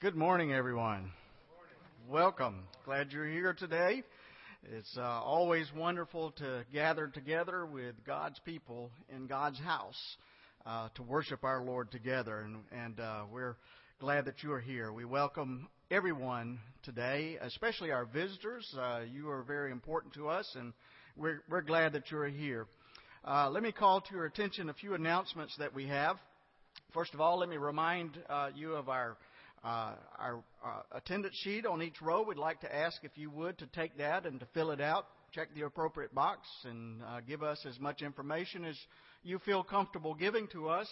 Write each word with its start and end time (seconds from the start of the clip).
Good 0.00 0.14
morning, 0.14 0.52
everyone. 0.52 1.10
Welcome. 2.08 2.62
Glad 2.84 3.10
you're 3.10 3.26
here 3.26 3.52
today. 3.52 4.04
It's 4.72 4.96
uh, 4.96 5.00
always 5.02 5.66
wonderful 5.74 6.30
to 6.38 6.64
gather 6.72 7.08
together 7.08 7.66
with 7.66 7.96
God's 8.06 8.38
people 8.44 8.92
in 9.12 9.26
God's 9.26 9.58
house 9.58 10.16
uh, 10.64 10.90
to 10.94 11.02
worship 11.02 11.42
our 11.42 11.64
Lord 11.64 11.90
together, 11.90 12.42
and, 12.42 12.58
and 12.70 13.00
uh, 13.00 13.22
we're 13.28 13.56
glad 13.98 14.26
that 14.26 14.44
you 14.44 14.52
are 14.52 14.60
here. 14.60 14.92
We 14.92 15.04
welcome 15.04 15.66
everyone 15.90 16.60
today, 16.84 17.36
especially 17.40 17.90
our 17.90 18.04
visitors. 18.04 18.72
Uh, 18.80 19.00
you 19.12 19.28
are 19.30 19.42
very 19.42 19.72
important 19.72 20.14
to 20.14 20.28
us, 20.28 20.48
and 20.54 20.74
we're, 21.16 21.42
we're 21.50 21.60
glad 21.60 21.94
that 21.94 22.08
you're 22.12 22.28
here. 22.28 22.68
Uh, 23.24 23.50
let 23.50 23.64
me 23.64 23.72
call 23.72 24.00
to 24.00 24.14
your 24.14 24.26
attention 24.26 24.70
a 24.70 24.74
few 24.74 24.94
announcements 24.94 25.56
that 25.58 25.74
we 25.74 25.88
have. 25.88 26.18
First 26.94 27.14
of 27.14 27.20
all, 27.20 27.40
let 27.40 27.48
me 27.48 27.56
remind 27.56 28.16
uh, 28.30 28.50
you 28.54 28.74
of 28.74 28.88
our 28.88 29.16
uh, 29.64 29.94
our 30.18 30.42
uh, 30.64 30.82
attendance 30.92 31.36
sheet 31.42 31.66
on 31.66 31.82
each 31.82 32.00
row. 32.00 32.22
We'd 32.22 32.38
like 32.38 32.60
to 32.60 32.74
ask 32.74 33.02
if 33.02 33.16
you 33.16 33.30
would 33.30 33.58
to 33.58 33.66
take 33.66 33.96
that 33.98 34.26
and 34.26 34.40
to 34.40 34.46
fill 34.54 34.70
it 34.70 34.80
out, 34.80 35.06
check 35.32 35.48
the 35.54 35.62
appropriate 35.62 36.14
box, 36.14 36.46
and 36.64 37.02
uh, 37.02 37.20
give 37.20 37.42
us 37.42 37.64
as 37.68 37.78
much 37.80 38.02
information 38.02 38.64
as 38.64 38.76
you 39.22 39.38
feel 39.40 39.62
comfortable 39.62 40.14
giving 40.14 40.48
to 40.48 40.68
us. 40.68 40.88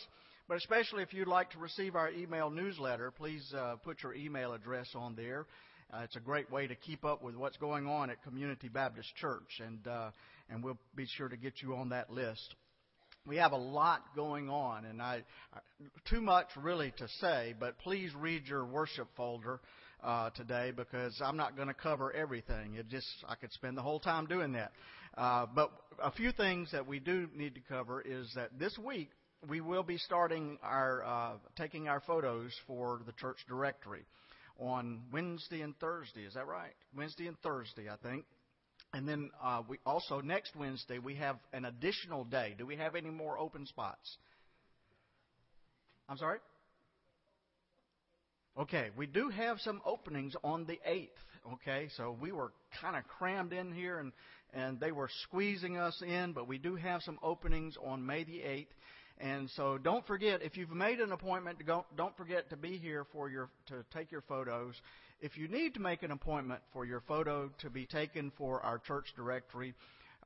But 0.49 0.59
especially 0.59 1.03
if 1.03 1.13
you'd 1.13 1.29
like 1.29 1.51
to 1.51 1.59
receive 1.59 1.97
our 1.97 2.11
email 2.11 2.51
newsletter, 2.51 3.11
please 3.11 3.53
uh, 3.57 3.77
put 3.83 4.03
your 4.03 4.15
email 4.15 4.53
address 4.53 4.89
on 4.95 5.17
there. 5.17 5.47
Uh, 5.93 6.01
it's 6.05 6.17
a 6.17 6.21
great 6.21 6.51
way 6.51 6.67
to 6.67 6.75
keep 6.75 7.05
up 7.05 7.23
with 7.23 7.37
what's 7.37 7.57
going 7.57 7.87
on 7.87 8.11
at 8.11 8.23
Community 8.23 8.69
Baptist 8.69 9.15
Church, 9.17 9.61
and 9.65 9.87
uh, 9.87 10.11
and 10.51 10.63
we'll 10.63 10.79
be 10.95 11.07
sure 11.17 11.29
to 11.29 11.37
get 11.37 11.55
you 11.63 11.75
on 11.77 11.89
that 11.91 12.11
list 12.11 12.55
we 13.27 13.37
have 13.37 13.53
a 13.53 13.57
lot 13.57 14.03
going 14.15 14.49
on, 14.49 14.85
and 14.85 15.03
I 15.03 15.23
too 16.09 16.21
much 16.21 16.47
really 16.57 16.93
to 16.99 17.09
say, 17.21 17.55
but 17.59 17.79
please 17.79 18.15
read 18.15 18.47
your 18.47 18.65
worship 18.65 19.09
folder 19.17 19.61
uh, 20.03 20.31
today 20.31 20.73
because 20.75 21.21
I'm 21.25 21.37
not 21.37 21.57
going 21.57 21.69
to 21.69 21.75
cover 21.75 22.13
everything. 22.13 22.75
It 22.75 22.89
just 22.89 23.09
I 23.29 23.35
could 23.35 23.53
spend 23.53 23.77
the 23.77 23.83
whole 23.83 24.01
time 24.01 24.27
doing 24.27 24.53
that. 24.53 24.73
Uh, 25.17 25.47
but 25.55 25.73
a 26.03 26.13
few 26.13 26.31
things 26.33 26.71
that 26.73 26.87
we 26.87 27.01
do 27.01 27.29
need 27.35 27.55
to 27.55 27.61
cover 27.69 28.01
is 28.01 28.31
that 28.37 28.59
this 28.59 28.77
week 28.79 29.11
we 29.49 29.61
will 29.61 29.83
be 29.83 29.99
starting 29.99 30.59
our 30.63 31.05
uh, 31.05 31.33
taking 31.57 31.89
our 31.89 32.01
photos 32.01 32.53
for 32.67 33.01
the 33.07 33.13
church 33.13 33.39
directory 33.49 34.05
on 34.59 35.03
Wednesday 35.13 35.63
and 35.63 35.77
Thursday. 35.79 36.23
Is 36.23 36.35
that 36.35 36.47
right? 36.47 36.73
Wednesday 36.97 37.27
and 37.27 37.39
Thursday, 37.41 37.89
I 37.91 37.97
think. 37.97 38.25
And 38.97 39.07
then 39.07 39.31
uh, 39.45 39.61
we 39.69 39.77
also 39.85 40.23
next 40.23 40.57
Wednesday 40.57 40.99
we 40.99 41.17
have 41.17 41.37
an 41.53 41.67
additional 41.67 42.25
day. 42.25 42.55
Do 42.57 42.65
we 42.65 42.77
have 42.77 42.95
any 42.95 43.11
more 43.11 43.39
open 43.39 43.67
spots? 43.67 44.17
I'm 46.09 46.17
sorry. 46.17 46.39
Okay, 48.59 48.89
we 48.97 49.05
do 49.05 49.29
have 49.29 49.59
some 49.61 49.83
openings 49.85 50.35
on 50.43 50.65
the 50.65 50.81
8th. 50.89 51.09
Okay, 51.53 51.89
so 51.99 52.17
we 52.19 52.33
were 52.33 52.53
kind 52.81 52.97
of 52.97 53.07
crammed 53.07 53.53
in 53.53 53.71
here 53.71 53.99
and, 53.99 54.13
and 54.55 54.81
they 54.81 54.93
were 54.93 55.11
squeezing 55.25 55.77
us 55.77 56.01
in, 56.01 56.33
but 56.33 56.49
we 56.49 56.57
do 56.57 56.75
have 56.75 57.03
some 57.03 57.19
openings 57.23 57.77
on 57.85 58.07
May 58.07 58.25
the 58.25 58.39
8th. 58.39 58.69
And 59.19 59.51
so 59.57 59.77
don't 59.77 60.07
forget, 60.07 60.41
if 60.43 60.57
you've 60.57 60.71
made 60.71 61.01
an 61.01 61.13
appointment, 61.13 61.59
don't, 61.67 61.85
don't 61.97 62.17
forget 62.17 62.49
to 62.49 62.57
be 62.57 62.79
here 62.79 63.05
for 63.13 63.29
your, 63.29 63.51
to 63.67 63.85
take 63.93 64.11
your 64.11 64.23
photos. 64.23 64.75
If 65.19 65.39
you 65.39 65.49
need 65.49 65.73
to 65.75 65.81
make 65.81 66.03
an 66.03 66.11
appointment 66.11 66.61
for 66.75 66.85
your 66.85 67.01
photo 67.01 67.51
to 67.61 67.71
be 67.71 67.87
taken 67.87 68.31
for 68.37 68.61
our 68.61 68.79
church 68.79 69.07
directory, 69.17 69.75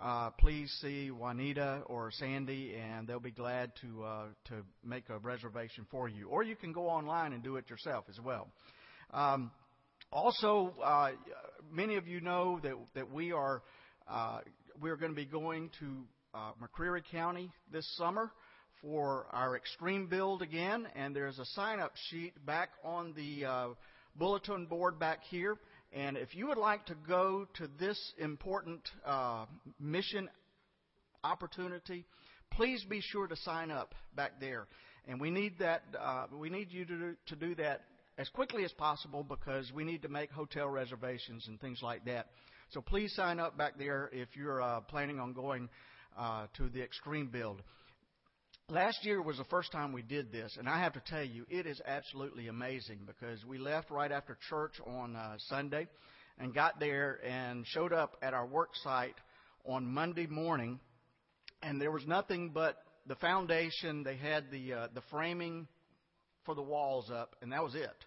uh, 0.00 0.30
please 0.30 0.68
see 0.82 1.12
Juanita 1.12 1.82
or 1.86 2.10
Sandy, 2.10 2.74
and 2.74 3.06
they'll 3.06 3.20
be 3.20 3.30
glad 3.30 3.70
to 3.82 4.02
uh, 4.02 4.24
to 4.46 4.54
make 4.84 5.08
a 5.08 5.18
reservation 5.18 5.86
for 5.92 6.08
you. 6.08 6.26
Or 6.28 6.42
you 6.42 6.56
can 6.56 6.72
go 6.72 6.88
online 6.88 7.32
and 7.32 7.42
do 7.42 7.54
it 7.54 7.70
yourself 7.70 8.06
as 8.08 8.18
well. 8.18 8.48
Um, 9.12 9.52
also, 10.10 10.74
uh, 10.82 11.12
many 11.70 11.94
of 11.94 12.08
you 12.08 12.20
know 12.20 12.58
that 12.64 12.74
that 12.96 13.12
we 13.12 13.30
are 13.30 13.62
uh, 14.08 14.40
we 14.80 14.90
are 14.90 14.96
going 14.96 15.12
to 15.12 15.16
be 15.16 15.24
going 15.24 15.70
to 15.78 16.02
uh, 16.34 16.50
McCreary 16.60 17.02
County 17.12 17.52
this 17.72 17.86
summer 17.96 18.32
for 18.82 19.26
our 19.30 19.56
extreme 19.56 20.08
build 20.08 20.42
again, 20.42 20.88
and 20.96 21.14
there's 21.14 21.38
a 21.38 21.44
sign-up 21.44 21.92
sheet 22.08 22.32
back 22.44 22.70
on 22.82 23.12
the 23.14 23.44
uh, 23.44 23.68
bulletin 24.16 24.66
board 24.66 24.98
back 24.98 25.22
here. 25.24 25.56
And 25.92 26.16
if 26.16 26.34
you 26.34 26.46
would 26.48 26.58
like 26.58 26.86
to 26.86 26.94
go 27.08 27.46
to 27.54 27.68
this 27.78 27.98
important 28.18 28.80
uh, 29.04 29.46
mission 29.80 30.28
opportunity, 31.24 32.04
please 32.52 32.84
be 32.88 33.00
sure 33.00 33.26
to 33.26 33.36
sign 33.36 33.70
up 33.70 33.94
back 34.14 34.40
there. 34.40 34.66
And 35.08 35.20
we 35.20 35.30
need 35.30 35.58
that. 35.58 35.82
Uh, 35.98 36.26
we 36.32 36.50
need 36.50 36.70
you 36.70 36.84
to 36.84 36.96
do, 36.96 37.14
to 37.26 37.36
do 37.36 37.54
that 37.56 37.82
as 38.18 38.28
quickly 38.28 38.64
as 38.64 38.72
possible 38.72 39.24
because 39.24 39.72
we 39.72 39.82
need 39.82 40.02
to 40.02 40.08
make 40.08 40.30
hotel 40.30 40.68
reservations 40.68 41.46
and 41.48 41.60
things 41.60 41.80
like 41.82 42.04
that. 42.04 42.26
So 42.70 42.80
please 42.80 43.12
sign 43.16 43.40
up 43.40 43.56
back 43.58 43.78
there 43.78 44.10
if 44.12 44.28
you're 44.36 44.62
uh, 44.62 44.80
planning 44.80 45.18
on 45.18 45.32
going 45.32 45.68
uh, 46.16 46.46
to 46.56 46.68
the 46.68 46.82
extreme 46.82 47.28
build. 47.28 47.62
Last 48.70 49.04
year 49.04 49.20
was 49.20 49.36
the 49.36 49.44
first 49.44 49.72
time 49.72 49.92
we 49.92 50.02
did 50.02 50.30
this, 50.30 50.56
and 50.56 50.68
I 50.68 50.78
have 50.78 50.92
to 50.92 51.02
tell 51.04 51.24
you, 51.24 51.44
it 51.50 51.66
is 51.66 51.82
absolutely 51.84 52.46
amazing 52.46 53.00
because 53.04 53.44
we 53.44 53.58
left 53.58 53.90
right 53.90 54.12
after 54.12 54.38
church 54.48 54.74
on 54.86 55.16
uh, 55.16 55.34
Sunday 55.48 55.88
and 56.38 56.54
got 56.54 56.78
there 56.78 57.18
and 57.26 57.66
showed 57.66 57.92
up 57.92 58.16
at 58.22 58.32
our 58.32 58.46
work 58.46 58.68
site 58.84 59.16
on 59.64 59.84
Monday 59.86 60.28
morning, 60.28 60.78
and 61.64 61.80
there 61.80 61.90
was 61.90 62.06
nothing 62.06 62.50
but 62.54 62.76
the 63.08 63.16
foundation. 63.16 64.04
They 64.04 64.16
had 64.16 64.52
the 64.52 64.72
uh, 64.72 64.86
the 64.94 65.02
framing 65.10 65.66
for 66.44 66.54
the 66.54 66.62
walls 66.62 67.10
up, 67.10 67.34
and 67.42 67.50
that 67.50 67.64
was 67.64 67.74
it. 67.74 68.04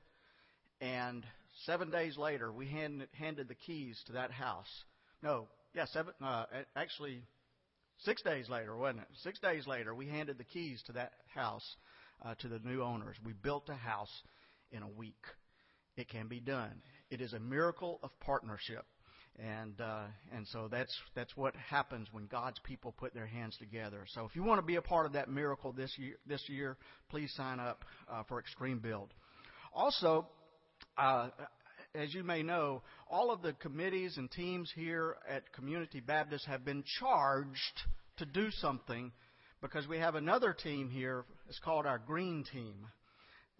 And 0.79 1.25
seven 1.65 1.91
days 1.91 2.17
later, 2.17 2.53
we 2.53 2.67
handed, 2.67 3.09
handed 3.19 3.49
the 3.49 3.55
keys 3.55 4.01
to 4.07 4.13
that 4.13 4.31
house. 4.31 4.71
No, 5.21 5.47
yeah, 5.75 5.87
seven. 5.87 6.13
Uh, 6.23 6.45
actually, 6.77 7.21
Six 7.99 8.21
days 8.21 8.49
later, 8.49 8.75
wasn't 8.75 9.01
it? 9.01 9.07
Six 9.23 9.39
days 9.39 9.65
later, 9.67 9.95
we 9.95 10.07
handed 10.07 10.37
the 10.37 10.43
keys 10.43 10.81
to 10.87 10.93
that 10.93 11.13
house 11.33 11.75
uh, 12.23 12.35
to 12.39 12.47
the 12.47 12.59
new 12.59 12.81
owners. 12.81 13.15
We 13.25 13.33
built 13.33 13.69
a 13.69 13.75
house 13.75 14.11
in 14.71 14.83
a 14.83 14.87
week. 14.87 15.23
It 15.95 16.09
can 16.09 16.27
be 16.27 16.39
done. 16.39 16.81
It 17.09 17.21
is 17.21 17.33
a 17.33 17.39
miracle 17.39 17.99
of 18.03 18.09
partnership. 18.19 18.85
And 19.39 19.81
uh, 19.81 20.03
and 20.35 20.47
so 20.47 20.67
that's 20.69 20.95
that's 21.15 21.35
what 21.35 21.55
happens 21.55 22.07
when 22.11 22.27
God's 22.27 22.59
people 22.59 22.91
put 22.91 23.15
their 23.15 23.25
hands 23.25 23.57
together. 23.57 24.05
So 24.09 24.25
if 24.25 24.35
you 24.35 24.43
want 24.43 24.59
to 24.59 24.65
be 24.65 24.75
a 24.75 24.81
part 24.81 25.07
of 25.07 25.13
that 25.13 25.27
miracle 25.27 25.71
this 25.71 25.91
year, 25.97 26.17
this 26.27 26.43
year, 26.47 26.77
please 27.09 27.33
sign 27.35 27.59
up 27.59 27.83
uh, 28.07 28.21
for 28.27 28.39
Extreme 28.39 28.79
Build. 28.79 29.11
Also, 29.73 30.27
uh, 30.99 31.29
as 31.95 32.13
you 32.13 32.23
may 32.23 32.41
know, 32.41 32.81
all 33.09 33.29
of 33.29 33.43
the 33.43 33.53
committees 33.53 34.17
and 34.17 34.29
teams 34.31 34.71
here 34.75 35.15
at 35.29 35.53
Community 35.53 35.99
Baptist 35.99 36.45
have 36.47 36.65
been 36.65 36.83
charged 36.99 37.81
to 38.17 38.25
do 38.25 38.49
something 38.49 39.11
because 39.61 39.87
we 39.87 39.99
have 39.99 40.15
another 40.15 40.53
team 40.53 40.89
here. 40.89 41.23
It's 41.47 41.59
called 41.59 41.85
our 41.85 41.99
Green 41.99 42.43
Team. 42.51 42.87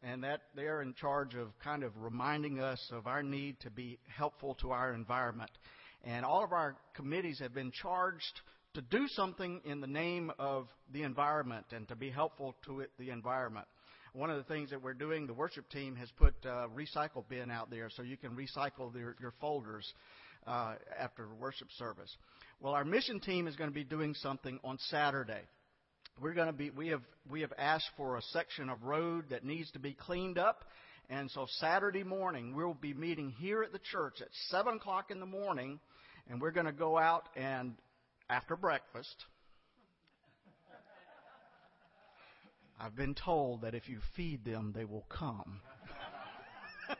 And 0.01 0.23
that 0.23 0.41
they're 0.55 0.81
in 0.81 0.95
charge 0.95 1.35
of 1.35 1.47
kind 1.63 1.83
of 1.83 1.91
reminding 1.95 2.59
us 2.59 2.79
of 2.91 3.07
our 3.07 3.21
need 3.23 3.59
to 3.61 3.69
be 3.69 3.99
helpful 4.07 4.55
to 4.61 4.71
our 4.71 4.93
environment. 4.93 5.51
And 6.03 6.25
all 6.25 6.43
of 6.43 6.51
our 6.51 6.75
committees 6.95 7.39
have 7.39 7.53
been 7.53 7.71
charged 7.71 8.41
to 8.73 8.81
do 8.81 9.07
something 9.09 9.61
in 9.63 9.79
the 9.79 9.87
name 9.87 10.31
of 10.39 10.67
the 10.91 11.03
environment 11.03 11.67
and 11.71 11.87
to 11.87 11.95
be 11.95 12.09
helpful 12.09 12.55
to 12.65 12.79
it, 12.79 12.89
the 12.97 13.11
environment. 13.11 13.67
One 14.15 14.29
of 14.29 14.37
the 14.37 14.43
things 14.43 14.69
that 14.69 14.83
we're 14.83 14.93
doing, 14.93 15.25
the 15.25 15.33
worship 15.33 15.67
team 15.71 15.95
has 15.95 16.07
put 16.17 16.35
a 16.43 16.67
recycle 16.69 17.27
bin 17.27 17.49
out 17.49 17.71
there 17.71 17.89
so 17.89 18.03
you 18.03 18.15
can 18.15 18.35
recycle 18.35 18.93
your, 18.93 19.15
your 19.19 19.33
folders 19.41 19.91
uh, 20.45 20.75
after 20.99 21.27
worship 21.39 21.67
service. 21.79 22.15
Well, 22.61 22.73
our 22.73 22.85
mission 22.85 23.19
team 23.19 23.47
is 23.47 23.55
going 23.55 23.71
to 23.71 23.73
be 23.73 23.83
doing 23.83 24.13
something 24.13 24.59
on 24.63 24.77
Saturday. 24.91 25.41
We're 26.21 26.35
going 26.35 26.45
to 26.45 26.53
be 26.53 26.69
we 26.69 26.89
have 26.89 27.01
we 27.27 27.41
have 27.41 27.53
asked 27.57 27.89
for 27.97 28.17
a 28.17 28.21
section 28.21 28.69
of 28.69 28.83
road 28.83 29.25
that 29.31 29.43
needs 29.43 29.71
to 29.71 29.79
be 29.79 29.93
cleaned 29.93 30.37
up, 30.37 30.63
and 31.09 31.31
so 31.31 31.47
Saturday 31.57 32.03
morning 32.03 32.55
we'll 32.55 32.75
be 32.75 32.93
meeting 32.93 33.31
here 33.39 33.63
at 33.63 33.71
the 33.71 33.79
church 33.79 34.21
at 34.21 34.27
seven 34.49 34.75
o'clock 34.75 35.09
in 35.09 35.19
the 35.19 35.25
morning, 35.25 35.79
and 36.29 36.39
we're 36.39 36.51
going 36.51 36.67
to 36.67 36.71
go 36.71 36.99
out 36.99 37.29
and 37.35 37.73
after 38.29 38.55
breakfast 38.55 39.25
I've 42.79 42.95
been 42.95 43.15
told 43.15 43.61
that 43.61 43.75
if 43.75 43.87
you 43.87 43.99
feed 44.15 44.43
them, 44.43 44.73
they 44.75 44.85
will 44.85 45.05
come. 45.09 45.61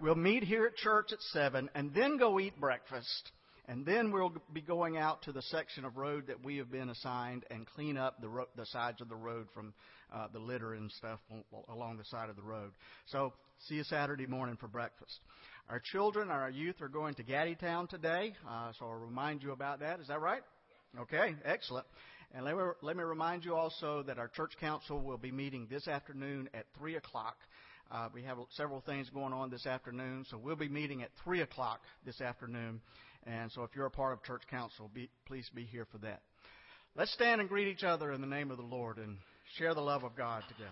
we'll 0.00 0.14
meet 0.14 0.44
here 0.44 0.66
at 0.66 0.76
church 0.76 1.12
at 1.12 1.20
7 1.32 1.70
and 1.74 1.94
then 1.94 2.16
go 2.16 2.38
eat 2.38 2.58
breakfast. 2.60 3.32
And 3.66 3.86
then 3.86 4.12
we'll 4.12 4.34
be 4.52 4.60
going 4.60 4.98
out 4.98 5.22
to 5.22 5.32
the 5.32 5.40
section 5.40 5.86
of 5.86 5.96
road 5.96 6.26
that 6.26 6.44
we 6.44 6.58
have 6.58 6.70
been 6.70 6.90
assigned 6.90 7.44
and 7.50 7.66
clean 7.66 7.96
up 7.96 8.20
the, 8.20 8.28
ro- 8.28 8.48
the 8.56 8.66
sides 8.66 9.00
of 9.00 9.08
the 9.08 9.16
road 9.16 9.46
from 9.54 9.72
uh, 10.12 10.26
the 10.32 10.38
litter 10.38 10.74
and 10.74 10.92
stuff 10.92 11.18
along 11.70 11.96
the 11.96 12.04
side 12.04 12.28
of 12.28 12.36
the 12.36 12.42
road. 12.42 12.72
So, 13.06 13.32
see 13.66 13.76
you 13.76 13.84
Saturday 13.84 14.26
morning 14.26 14.58
for 14.60 14.68
breakfast. 14.68 15.18
Our 15.70 15.80
children, 15.80 16.28
our 16.28 16.50
youth 16.50 16.82
are 16.82 16.88
going 16.88 17.14
to 17.14 17.22
Gatti 17.22 17.54
Town 17.54 17.86
today, 17.86 18.34
uh, 18.46 18.72
so 18.78 18.84
I'll 18.84 18.92
remind 18.92 19.42
you 19.42 19.52
about 19.52 19.80
that. 19.80 19.98
Is 19.98 20.08
that 20.08 20.20
right? 20.20 20.42
Okay, 21.00 21.34
excellent. 21.44 21.86
And 22.34 22.44
let 22.44 22.56
me, 22.56 22.62
let 22.82 22.96
me 22.96 23.04
remind 23.04 23.44
you 23.44 23.54
also 23.54 24.02
that 24.02 24.18
our 24.18 24.26
church 24.26 24.54
council 24.60 25.00
will 25.00 25.18
be 25.18 25.30
meeting 25.30 25.68
this 25.70 25.86
afternoon 25.86 26.48
at 26.52 26.66
3 26.76 26.96
o'clock. 26.96 27.36
Uh, 27.92 28.08
we 28.12 28.24
have 28.24 28.38
several 28.56 28.80
things 28.80 29.08
going 29.10 29.32
on 29.32 29.50
this 29.50 29.66
afternoon, 29.66 30.26
so 30.28 30.36
we'll 30.36 30.56
be 30.56 30.68
meeting 30.68 31.02
at 31.02 31.10
3 31.22 31.42
o'clock 31.42 31.80
this 32.04 32.20
afternoon. 32.20 32.80
And 33.24 33.52
so 33.52 33.62
if 33.62 33.70
you're 33.76 33.86
a 33.86 33.90
part 33.90 34.12
of 34.12 34.22
church 34.24 34.42
council, 34.50 34.90
be, 34.92 35.08
please 35.26 35.48
be 35.54 35.62
here 35.62 35.86
for 35.92 35.98
that. 35.98 36.22
Let's 36.96 37.12
stand 37.12 37.40
and 37.40 37.48
greet 37.48 37.68
each 37.68 37.84
other 37.84 38.12
in 38.12 38.20
the 38.20 38.26
name 38.26 38.50
of 38.50 38.56
the 38.56 38.64
Lord 38.64 38.98
and 38.98 39.16
share 39.56 39.74
the 39.74 39.80
love 39.80 40.02
of 40.02 40.16
God 40.16 40.42
together. 40.48 40.70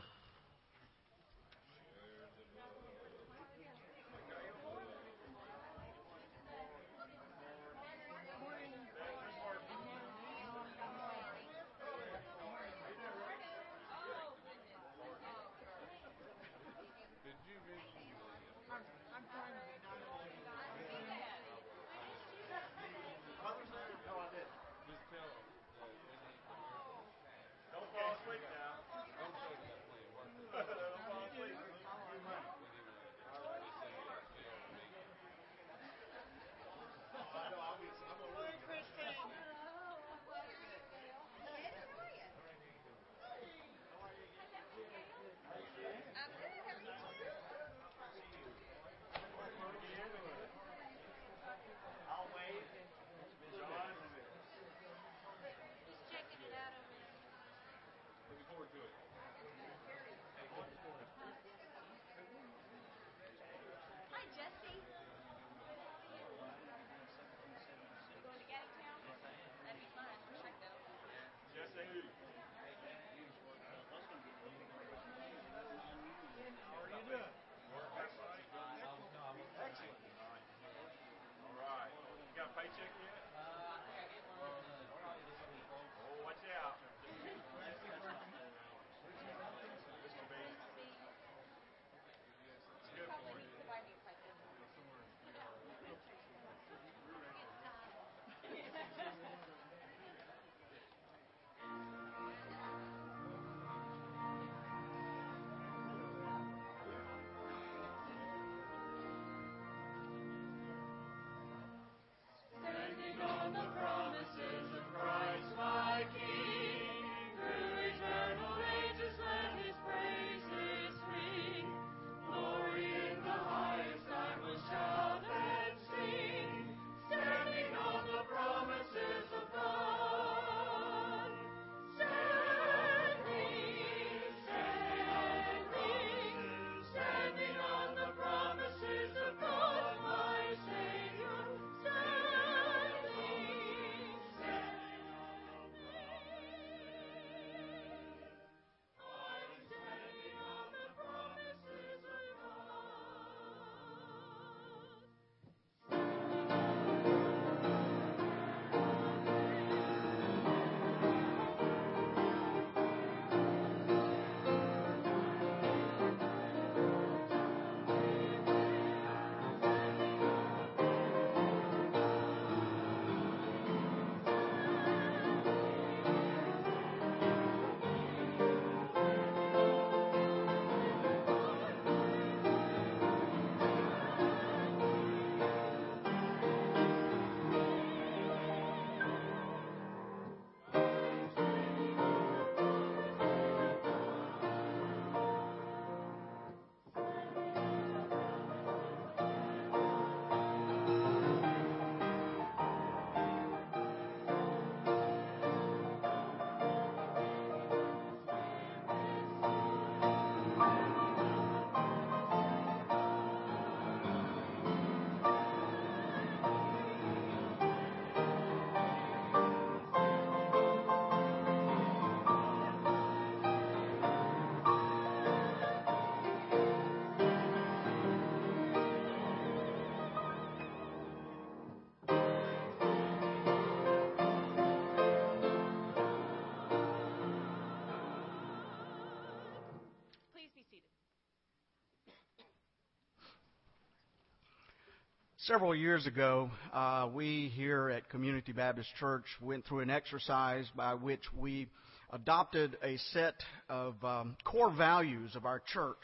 Several 245.47 245.75
years 245.75 246.07
ago, 246.07 246.53
uh, 246.73 247.09
we 247.13 247.51
here 247.57 247.91
at 247.91 248.09
Community 248.09 248.53
Baptist 248.53 248.89
Church 249.01 249.25
went 249.41 249.67
through 249.67 249.81
an 249.81 249.91
exercise 249.91 250.71
by 250.77 250.95
which 250.95 251.23
we 251.37 251.67
adopted 252.13 252.77
a 252.81 252.97
set 253.13 253.35
of 253.69 253.97
um, 254.05 254.37
core 254.45 254.71
values 254.71 255.35
of 255.35 255.45
our 255.45 255.61
church. 255.73 255.97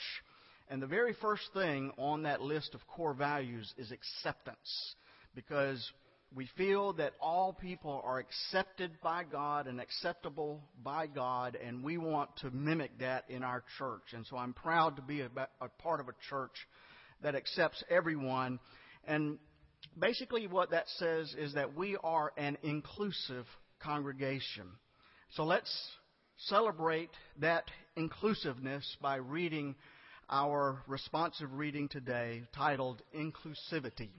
And 0.68 0.82
the 0.82 0.88
very 0.88 1.12
first 1.12 1.44
thing 1.54 1.92
on 1.98 2.24
that 2.24 2.40
list 2.40 2.74
of 2.74 2.84
core 2.88 3.14
values 3.14 3.72
is 3.78 3.92
acceptance. 3.92 4.96
Because 5.36 5.88
we 6.34 6.48
feel 6.56 6.94
that 6.94 7.12
all 7.20 7.52
people 7.52 8.02
are 8.04 8.18
accepted 8.18 8.90
by 9.04 9.22
God 9.22 9.68
and 9.68 9.80
acceptable 9.80 10.60
by 10.82 11.06
God, 11.06 11.56
and 11.64 11.84
we 11.84 11.96
want 11.96 12.30
to 12.38 12.50
mimic 12.50 12.98
that 12.98 13.26
in 13.28 13.44
our 13.44 13.62
church. 13.78 14.14
And 14.14 14.26
so 14.26 14.36
I'm 14.36 14.52
proud 14.52 14.96
to 14.96 15.02
be 15.02 15.20
a, 15.20 15.30
a 15.60 15.68
part 15.78 16.00
of 16.00 16.08
a 16.08 16.14
church 16.28 16.54
that 17.22 17.36
accepts 17.36 17.84
everyone 17.88 18.58
and 19.08 19.38
basically, 19.98 20.46
what 20.46 20.70
that 20.70 20.84
says 20.98 21.34
is 21.36 21.54
that 21.54 21.74
we 21.74 21.96
are 22.04 22.32
an 22.36 22.58
inclusive 22.62 23.46
congregation. 23.80 24.66
So 25.30 25.44
let's 25.44 25.70
celebrate 26.36 27.10
that 27.40 27.64
inclusiveness 27.96 28.96
by 29.00 29.16
reading 29.16 29.74
our 30.30 30.82
responsive 30.86 31.52
reading 31.54 31.88
today 31.88 32.42
titled 32.54 33.02
Inclusivity. 33.16 34.10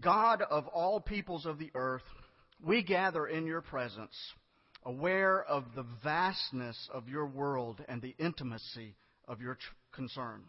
God 0.00 0.42
of 0.42 0.66
all 0.68 1.00
peoples 1.00 1.46
of 1.46 1.58
the 1.58 1.70
earth, 1.74 2.02
we 2.64 2.82
gather 2.82 3.26
in 3.26 3.46
your 3.46 3.62
presence, 3.62 4.14
aware 4.84 5.42
of 5.42 5.64
the 5.74 5.86
vastness 6.02 6.90
of 6.92 7.08
your 7.08 7.26
world 7.26 7.82
and 7.88 8.02
the 8.02 8.14
intimacy 8.18 8.96
of 9.26 9.40
your 9.40 9.56
concern. 9.92 10.42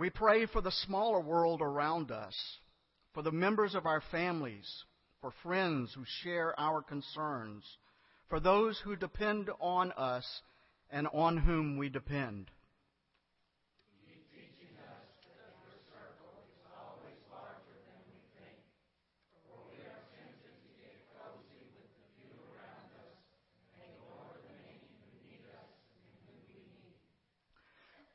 We 0.00 0.08
pray 0.08 0.46
for 0.46 0.62
the 0.62 0.72
smaller 0.86 1.20
world 1.20 1.60
around 1.60 2.10
us, 2.10 2.34
for 3.12 3.22
the 3.22 3.30
members 3.30 3.74
of 3.74 3.84
our 3.84 4.02
families, 4.10 4.66
for 5.20 5.30
friends 5.42 5.92
who 5.94 6.04
share 6.22 6.58
our 6.58 6.80
concerns, 6.80 7.64
for 8.30 8.40
those 8.40 8.80
who 8.82 8.96
depend 8.96 9.50
on 9.60 9.92
us 9.92 10.24
and 10.90 11.06
on 11.12 11.36
whom 11.36 11.76
we 11.76 11.90
depend. 11.90 12.46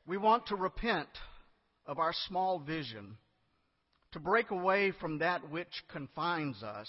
We 0.04 0.16
want 0.16 0.46
to 0.48 0.56
repent 0.56 1.08
of 1.86 1.98
our 1.98 2.12
small 2.28 2.58
vision, 2.58 3.16
to 4.12 4.20
break 4.20 4.50
away 4.50 4.92
from 5.00 5.18
that 5.18 5.50
which 5.50 5.84
confines 5.90 6.62
us. 6.62 6.88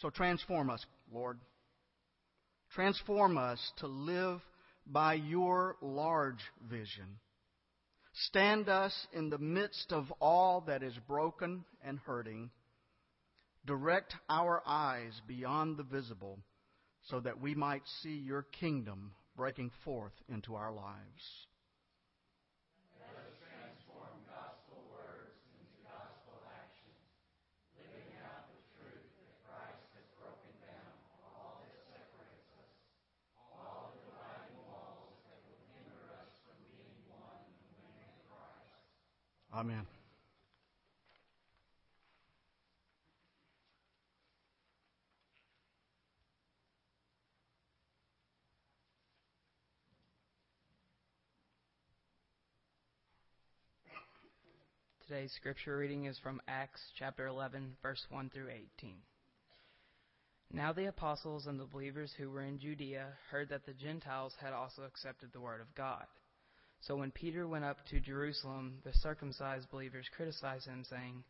So 0.00 0.10
transform 0.10 0.70
us, 0.70 0.84
Lord. 1.12 1.38
Transform 2.74 3.38
us 3.38 3.60
to 3.78 3.86
live 3.86 4.40
by 4.86 5.14
your 5.14 5.76
large 5.80 6.42
vision. 6.68 7.18
Stand 8.28 8.68
us 8.68 9.06
in 9.12 9.30
the 9.30 9.38
midst 9.38 9.92
of 9.92 10.12
all 10.20 10.62
that 10.66 10.82
is 10.82 10.94
broken 11.06 11.64
and 11.84 11.98
hurting. 12.00 12.50
Direct 13.66 14.14
our 14.28 14.62
eyes 14.66 15.12
beyond 15.26 15.76
the 15.76 15.82
visible 15.82 16.38
so 17.08 17.20
that 17.20 17.40
we 17.40 17.54
might 17.54 17.82
see 18.02 18.14
your 18.14 18.42
kingdom 18.42 19.12
breaking 19.36 19.70
forth 19.84 20.12
into 20.28 20.54
our 20.54 20.72
lives. 20.72 21.46
Amen. 39.56 39.86
Today's 55.06 55.30
scripture 55.36 55.76
reading 55.76 56.06
is 56.06 56.18
from 56.18 56.40
Acts 56.48 56.80
chapter 56.98 57.28
11, 57.28 57.76
verse 57.80 58.04
1 58.10 58.30
through 58.30 58.48
18. 58.48 58.96
Now 60.52 60.72
the 60.72 60.86
apostles 60.86 61.46
and 61.46 61.60
the 61.60 61.66
believers 61.66 62.10
who 62.18 62.28
were 62.30 62.42
in 62.42 62.58
Judea 62.58 63.12
heard 63.30 63.50
that 63.50 63.66
the 63.66 63.74
Gentiles 63.74 64.34
had 64.40 64.52
also 64.52 64.82
accepted 64.82 65.32
the 65.32 65.40
word 65.40 65.60
of 65.60 65.72
God. 65.76 66.06
So 66.86 66.96
when 66.96 67.12
Peter 67.12 67.48
went 67.48 67.64
up 67.64 67.78
to 67.86 68.00
Jerusalem, 68.00 68.82
the 68.84 68.92
circumcised 68.92 69.70
believers 69.70 70.10
criticized 70.14 70.66
him, 70.66 70.84
saying, 70.84 71.24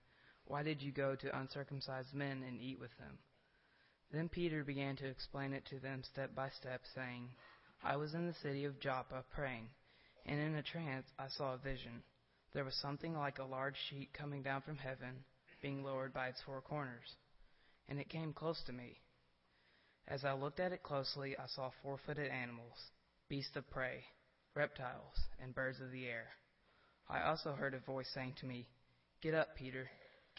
Why 0.46 0.64
did 0.64 0.82
you 0.82 0.90
go 0.90 1.14
to 1.14 1.38
uncircumcised 1.38 2.12
men 2.12 2.42
and 2.42 2.60
eat 2.60 2.80
with 2.80 2.90
them? 2.98 3.18
Then 4.10 4.28
Peter 4.28 4.64
began 4.64 4.96
to 4.96 5.06
explain 5.06 5.52
it 5.52 5.64
to 5.66 5.78
them 5.78 6.02
step 6.02 6.34
by 6.34 6.48
step, 6.50 6.80
saying, 6.96 7.28
I 7.84 7.96
was 7.96 8.14
in 8.14 8.26
the 8.26 8.34
city 8.42 8.64
of 8.64 8.80
Joppa 8.80 9.22
praying, 9.32 9.68
and 10.26 10.40
in 10.40 10.56
a 10.56 10.62
trance 10.62 11.06
I 11.20 11.28
saw 11.28 11.54
a 11.54 11.58
vision. 11.58 12.02
There 12.52 12.64
was 12.64 12.74
something 12.74 13.16
like 13.16 13.38
a 13.38 13.44
large 13.44 13.76
sheet 13.88 14.12
coming 14.12 14.42
down 14.42 14.62
from 14.62 14.76
heaven, 14.76 15.24
being 15.62 15.84
lowered 15.84 16.12
by 16.12 16.28
its 16.28 16.42
four 16.44 16.62
corners. 16.62 17.14
And 17.88 18.00
it 18.00 18.08
came 18.08 18.32
close 18.32 18.60
to 18.66 18.72
me. 18.72 18.98
As 20.08 20.24
I 20.24 20.32
looked 20.32 20.58
at 20.58 20.72
it 20.72 20.82
closely, 20.82 21.36
I 21.38 21.46
saw 21.46 21.70
four 21.82 21.98
footed 22.04 22.30
animals, 22.30 22.90
beasts 23.28 23.56
of 23.56 23.70
prey 23.70 24.04
reptiles, 24.54 25.16
and 25.42 25.54
birds 25.54 25.80
of 25.80 25.90
the 25.90 26.06
air. 26.06 26.26
I 27.08 27.22
also 27.22 27.52
heard 27.52 27.74
a 27.74 27.80
voice 27.80 28.08
saying 28.14 28.34
to 28.40 28.46
me, 28.46 28.66
Get 29.22 29.34
up, 29.34 29.56
Peter, 29.56 29.88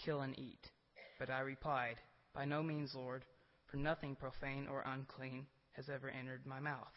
kill 0.03 0.21
and 0.21 0.37
eat. 0.37 0.71
But 1.19 1.29
I 1.29 1.39
replied, 1.39 1.95
By 2.33 2.45
no 2.45 2.63
means, 2.63 2.93
Lord, 2.95 3.25
for 3.67 3.77
nothing 3.77 4.15
profane 4.15 4.67
or 4.69 4.83
unclean 4.85 5.47
has 5.73 5.89
ever 5.89 6.09
entered 6.09 6.45
my 6.45 6.59
mouth. 6.59 6.93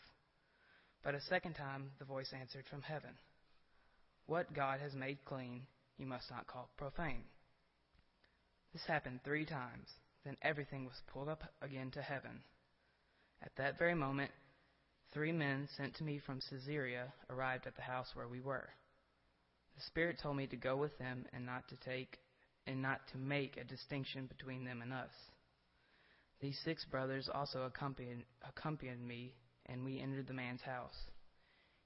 But 1.03 1.15
a 1.15 1.21
second 1.21 1.55
time 1.55 1.91
the 1.99 2.05
voice 2.05 2.33
answered 2.39 2.67
from 2.69 2.83
heaven, 2.83 3.11
What 4.27 4.55
God 4.55 4.81
has 4.81 4.95
made 4.95 5.25
clean, 5.25 5.63
you 5.97 6.07
must 6.07 6.31
not 6.31 6.47
call 6.47 6.71
profane. 6.77 7.25
This 8.73 8.85
happened 8.87 9.21
three 9.25 9.45
times. 9.45 9.89
Then 10.25 10.37
everything 10.43 10.85
was 10.85 11.01
pulled 11.13 11.29
up 11.29 11.43
again 11.63 11.91
to 11.93 12.03
heaven. 12.03 12.43
At 13.43 13.55
that 13.57 13.79
very 13.79 13.95
moment, 13.95 14.31
three 15.13 15.33
men 15.33 15.69
sent 15.77 15.95
to 15.97 16.05
me 16.05 16.19
from 16.19 16.41
Caesarea 16.51 17.13
arrived 17.31 17.67
at 17.67 17.77
the 17.77 17.83
house 17.83 18.09
where 18.15 18.29
we 18.29 18.41
were. 18.41 18.69
The 19.77 19.83
Spirit 19.83 20.19
told 20.23 20.37
me 20.37 20.47
to 20.49 20.57
go 20.57 20.77
with 20.77 20.97
them 20.99 21.25
and 21.33 21.47
not 21.47 21.69
to 21.69 21.77
take 21.77 22.19
and 22.67 22.83
not 22.83 23.01
to 23.13 23.19
make 23.19 23.57
a 23.57 23.65
distinction 23.65 24.27
between 24.27 24.65
them 24.65 24.83
and 24.83 24.93
us. 24.93 25.13
These 26.41 26.59
six 26.65 26.85
brothers 26.85 27.29
also 27.33 27.63
accompanied, 27.63 28.25
accompanied 28.47 29.01
me, 29.01 29.35
and 29.67 29.85
we 29.85 30.01
entered 30.01 30.29
the 30.29 30.35
man's 30.35 30.63
house. 30.63 30.97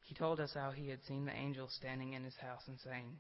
He 0.05 0.15
told 0.15 0.41
us 0.41 0.53
how 0.55 0.73
he 0.73 0.89
had 0.89 1.03
seen 1.05 1.25
the 1.25 1.37
angel 1.37 1.69
standing 1.69 2.13
in 2.15 2.25
his 2.25 2.37
house 2.37 2.63
and 2.67 2.79
saying, 2.81 3.19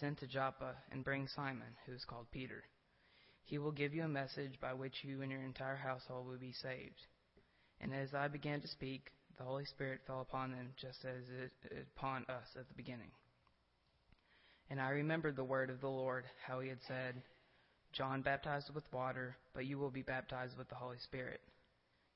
Send 0.00 0.18
to 0.18 0.26
Joppa 0.26 0.74
and 0.90 1.04
bring 1.04 1.28
Simon, 1.28 1.76
who 1.86 1.92
is 1.92 2.04
called 2.04 2.30
Peter. 2.30 2.64
He 3.44 3.58
will 3.58 3.72
give 3.72 3.94
you 3.94 4.02
a 4.02 4.08
message 4.08 4.60
by 4.60 4.74
which 4.74 5.04
you 5.04 5.22
and 5.22 5.30
your 5.30 5.42
entire 5.42 5.76
household 5.76 6.26
will 6.26 6.38
be 6.38 6.52
saved. 6.52 7.06
And 7.80 7.94
as 7.94 8.12
I 8.12 8.28
began 8.28 8.60
to 8.60 8.68
speak, 8.68 9.12
the 9.38 9.44
Holy 9.44 9.64
Spirit 9.64 10.00
fell 10.06 10.20
upon 10.20 10.50
them 10.50 10.72
just 10.80 11.04
as 11.04 11.22
it 11.42 11.86
upon 11.96 12.24
us 12.28 12.46
at 12.58 12.68
the 12.68 12.74
beginning. 12.74 13.10
And 14.70 14.80
I 14.80 14.90
remembered 14.90 15.36
the 15.36 15.44
word 15.44 15.70
of 15.70 15.80
the 15.80 15.88
Lord, 15.88 16.24
how 16.46 16.60
he 16.60 16.68
had 16.68 16.82
said, 16.88 17.22
John 17.92 18.22
baptized 18.22 18.74
with 18.74 18.92
water, 18.92 19.36
but 19.54 19.66
you 19.66 19.78
will 19.78 19.90
be 19.90 20.02
baptized 20.02 20.58
with 20.58 20.68
the 20.68 20.74
Holy 20.74 20.98
Spirit. 20.98 21.40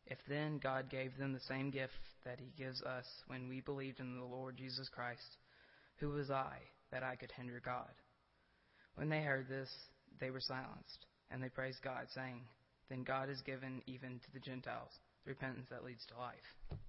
If 0.07 0.19
then 0.29 0.59
God 0.59 0.91
gave 0.91 1.17
them 1.17 1.33
the 1.33 1.41
same 1.41 1.71
gift 1.71 1.93
that 2.25 2.41
he 2.41 2.53
gives 2.63 2.83
us 2.83 3.07
when 3.29 3.49
we 3.49 3.61
believed 3.61 4.01
in 4.01 4.19
the 4.19 4.25
Lord 4.25 4.57
Jesus 4.57 4.89
Christ, 4.89 5.37
who 5.97 6.11
was 6.11 6.31
I 6.31 6.59
that 6.91 7.03
I 7.03 7.17
could 7.17 7.31
hinder 7.31 7.63
God? 7.65 7.91
When 8.97 9.09
they 9.09 9.23
heard 9.23 9.49
this, 9.49 9.71
they 10.19 10.31
were 10.31 10.41
silenced, 10.41 11.07
and 11.31 11.43
they 11.43 11.49
praised 11.49 11.83
God, 11.83 12.07
saying, 12.15 12.41
Then 12.89 13.05
God 13.05 13.29
has 13.29 13.41
given 13.43 13.83
even 13.87 14.19
to 14.19 14.33
the 14.33 14.41
Gentiles 14.41 14.99
the 15.25 15.31
repentance 15.31 15.69
that 15.71 15.85
leads 15.85 16.05
to 16.07 16.19
life. 16.19 16.81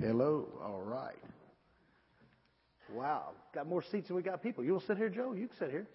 Hello. 0.00 0.46
All 0.62 0.82
right. 0.82 1.16
Wow. 2.92 3.30
Got 3.54 3.68
more 3.68 3.82
seats 3.82 4.08
than 4.08 4.16
we 4.16 4.22
got 4.22 4.42
people. 4.42 4.64
You 4.64 4.72
will 4.72 4.80
sit 4.80 4.96
here, 4.96 5.08
Joe? 5.08 5.32
You 5.32 5.48
can 5.48 5.56
sit 5.58 5.70
here. 5.70 5.86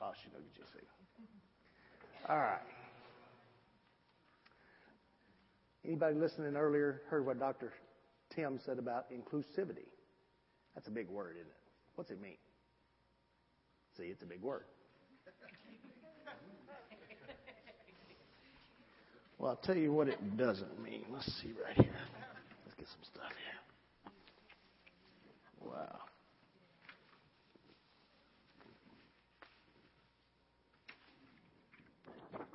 Oh, 0.00 0.12
she 0.22 0.30
don't 0.30 0.42
get 0.42 0.58
you 0.58 0.64
a 0.64 0.78
seat. 0.78 0.88
All 2.28 2.38
right. 2.38 2.60
Anybody 5.84 6.16
listening 6.16 6.56
earlier 6.56 7.02
heard 7.08 7.24
what 7.24 7.38
Dr. 7.38 7.72
Tim 8.34 8.58
said 8.64 8.78
about 8.78 9.06
inclusivity? 9.10 9.86
That's 10.74 10.88
a 10.88 10.90
big 10.90 11.08
word, 11.08 11.36
isn't 11.36 11.46
it? 11.46 11.56
What's 11.94 12.10
it 12.10 12.20
mean? 12.20 12.36
See, 13.96 14.04
it's 14.04 14.22
a 14.22 14.26
big 14.26 14.42
word. 14.42 14.64
Well, 19.38 19.50
I'll 19.50 19.56
tell 19.56 19.76
you 19.76 19.92
what 19.92 20.08
it 20.08 20.36
doesn't 20.36 20.82
mean. 20.82 21.04
Let's 21.12 21.26
see 21.42 21.52
right 21.64 21.76
here. 21.76 21.94
Let's 22.64 22.76
get 22.78 22.88
some 22.88 23.04
stuff 23.04 23.32
here. 23.44 23.60
Wow. 25.70 25.98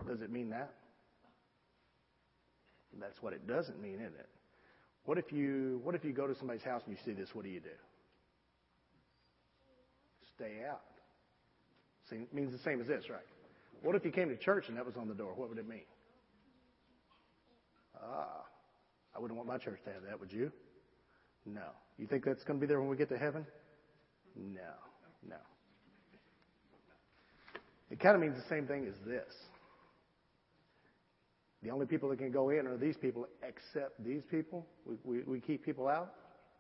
Does 0.08 0.22
it 0.22 0.32
mean 0.32 0.50
that? 0.50 0.74
That's 3.00 3.22
what 3.22 3.34
it 3.34 3.48
doesn't 3.48 3.82
mean, 3.82 3.96
isn't 3.96 4.14
it? 4.20 4.30
What 5.06 5.18
if 5.18 5.32
you 5.32 5.82
what 5.84 5.96
if 5.96 6.06
you 6.06 6.14
go 6.14 6.28
to 6.28 6.36
somebody's 6.36 6.64
house 6.64 6.84
and 6.86 6.96
you 6.96 7.02
see 7.04 7.20
this? 7.20 7.30
What 7.34 7.44
do 7.44 7.50
you 7.50 7.60
do? 7.60 7.70
Stay 10.36 10.64
out. 10.70 10.82
See, 12.10 12.28
means 12.32 12.52
the 12.52 12.60
same 12.60 12.80
as 12.80 12.88
this, 12.88 13.10
right? 13.10 13.20
What 13.82 13.96
if 13.96 14.06
you 14.06 14.12
came 14.12 14.30
to 14.30 14.38
church 14.38 14.66
and 14.68 14.78
that 14.78 14.86
was 14.86 14.96
on 14.98 15.08
the 15.08 15.16
door? 15.16 15.34
What 15.36 15.50
would 15.50 15.58
it 15.58 15.68
mean? 15.68 15.82
Ah, 18.04 18.44
I 19.16 19.20
wouldn't 19.20 19.38
want 19.38 19.48
my 19.48 19.58
church 19.58 19.80
to 19.86 19.94
have 19.94 20.04
that, 20.04 20.20
would 20.20 20.32
you? 20.32 20.52
No. 21.46 21.68
You 21.98 22.08
think 22.08 22.26
that's 22.26 22.44
going 22.44 22.60
to 22.60 22.62
be 22.62 22.68
there 22.68 22.80
when 22.80 22.90
we 22.90 22.98
get 22.98 23.10
to 23.10 23.18
heaven? 23.18 23.46
No, 24.36 24.74
no. 25.28 25.36
It 27.90 28.00
kind 28.00 28.16
of 28.16 28.22
means 28.22 28.36
the 28.36 28.48
same 28.50 28.68
thing 28.68 28.88
as 28.88 28.96
this. 29.06 29.34
The 31.62 31.70
only 31.70 31.86
people 31.86 32.10
that 32.10 32.18
can 32.18 32.32
go 32.32 32.50
in 32.50 32.66
are 32.66 32.78
these 32.78 32.98
people, 32.98 33.28
except 33.44 34.04
these 34.04 34.24
people. 34.32 34.66
We, 34.86 34.96
we, 35.04 35.24
we 35.24 35.40
keep 35.40 35.64
people 35.64 35.88
out. 35.88 36.14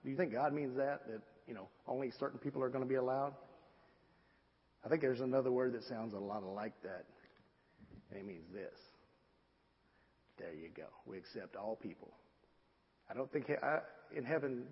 Do 0.03 0.11
you 0.11 0.17
think 0.17 0.33
God 0.33 0.53
means 0.53 0.75
that? 0.77 1.07
That, 1.07 1.21
you 1.47 1.53
know, 1.53 1.69
only 1.87 2.11
certain 2.19 2.37
people 2.37 2.61
are 2.61 2.69
going 2.69 2.83
to 2.83 2.89
be 2.89 2.95
allowed? 2.95 3.33
I 4.85 4.89
think 4.89 5.01
there's 5.01 5.21
another 5.21 5.51
word 5.51 5.73
that 5.73 5.83
sounds 5.83 6.13
a 6.13 6.19
lot 6.19 6.43
like 6.43 6.73
that, 6.83 7.05
and 8.09 8.19
it 8.19 8.25
means 8.25 8.45
this. 8.53 8.73
There 10.41 10.55
you 10.55 10.69
go. 10.75 10.87
We 11.05 11.17
accept 11.19 11.55
all 11.55 11.75
people. 11.75 12.09
I 13.09 13.13
don't 13.13 13.31
think 13.31 13.45
I, 13.61 13.79
in 14.17 14.25
heaven, 14.25 14.63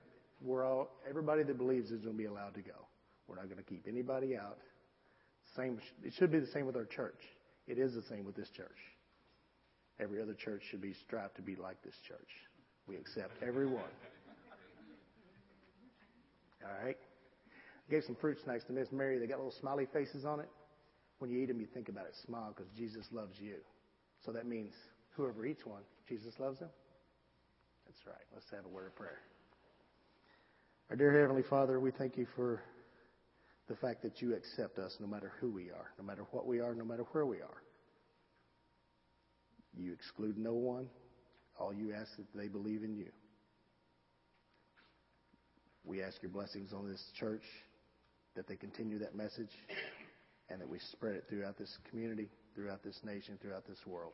we're 0.41 0.65
all 0.65 0.89
everybody 1.07 1.43
that 1.43 1.57
believes 1.59 1.91
is 1.91 2.01
going 2.01 2.15
to 2.15 2.17
be 2.17 2.25
allowed 2.25 2.55
to 2.55 2.61
go. 2.61 2.87
We're 3.27 3.35
not 3.35 3.45
going 3.45 3.63
to 3.63 3.69
keep 3.69 3.85
anybody 3.87 4.35
out. 4.35 4.57
Same. 5.55 5.79
It 6.03 6.13
should 6.17 6.31
be 6.31 6.39
the 6.39 6.47
same 6.47 6.65
with 6.65 6.75
our 6.75 6.85
church. 6.85 7.19
It 7.67 7.77
is 7.77 7.93
the 7.93 8.01
same 8.09 8.25
with 8.25 8.35
this 8.35 8.49
church. 8.57 8.77
Every 9.99 10.19
other 10.21 10.33
church 10.33 10.63
should 10.71 10.81
be 10.81 10.95
strived 11.05 11.35
to 11.35 11.43
be 11.43 11.55
like 11.55 11.83
this 11.83 11.95
church. 12.07 12.29
We 12.87 12.95
accept 12.95 13.43
everyone. 13.45 13.83
All 16.63 16.83
right. 16.83 16.97
I 16.97 17.91
gave 17.91 18.03
some 18.05 18.15
fruit 18.19 18.37
snacks 18.43 18.63
to 18.65 18.73
Miss 18.73 18.91
Mary. 18.91 19.19
They 19.19 19.27
got 19.27 19.37
little 19.37 19.53
smiley 19.59 19.87
faces 19.93 20.25
on 20.25 20.39
it. 20.39 20.49
When 21.19 21.29
you 21.29 21.39
eat 21.39 21.47
them, 21.47 21.59
you 21.59 21.67
think 21.67 21.89
about 21.89 22.05
it. 22.05 22.15
Smile 22.25 22.55
because 22.55 22.71
Jesus 22.75 23.05
loves 23.11 23.35
you. 23.39 23.57
So 24.25 24.31
that 24.31 24.47
means 24.47 24.73
whoever 25.19 25.45
eats 25.45 25.65
one, 25.65 25.81
Jesus 26.07 26.33
loves 26.39 26.59
them. 26.59 26.69
That's 27.85 27.99
right. 28.07 28.25
Let's 28.33 28.49
have 28.51 28.63
a 28.63 28.69
word 28.69 28.87
of 28.87 28.95
prayer. 28.95 29.19
Our 30.89 30.95
dear 30.95 31.19
Heavenly 31.19 31.43
Father, 31.43 31.77
we 31.77 31.91
thank 31.91 32.15
you 32.15 32.25
for 32.37 32.63
the 33.67 33.75
fact 33.75 34.01
that 34.03 34.21
you 34.21 34.33
accept 34.33 34.79
us 34.79 34.95
no 35.01 35.07
matter 35.07 35.33
who 35.41 35.51
we 35.51 35.71
are, 35.71 35.91
no 35.99 36.05
matter 36.05 36.25
what 36.31 36.47
we 36.47 36.61
are, 36.61 36.73
no 36.73 36.85
matter 36.85 37.03
where 37.11 37.25
we 37.25 37.41
are. 37.41 37.61
You 39.77 39.91
exclude 39.91 40.37
no 40.37 40.53
one. 40.53 40.87
All 41.59 41.73
you 41.73 41.93
ask 41.93 42.11
is 42.17 42.25
that 42.33 42.39
they 42.39 42.47
believe 42.47 42.83
in 42.83 42.95
you. 42.95 43.11
We 45.83 46.01
ask 46.01 46.21
your 46.21 46.31
blessings 46.31 46.71
on 46.71 46.87
this 46.87 47.03
church, 47.19 47.43
that 48.37 48.47
they 48.47 48.55
continue 48.55 48.99
that 48.99 49.15
message, 49.15 49.51
and 50.49 50.61
that 50.61 50.69
we 50.69 50.79
spread 50.93 51.15
it 51.15 51.25
throughout 51.29 51.57
this 51.57 51.77
community, 51.89 52.29
throughout 52.55 52.83
this 52.83 52.99
nation, 53.03 53.37
throughout 53.41 53.67
this 53.67 53.79
world. 53.85 54.13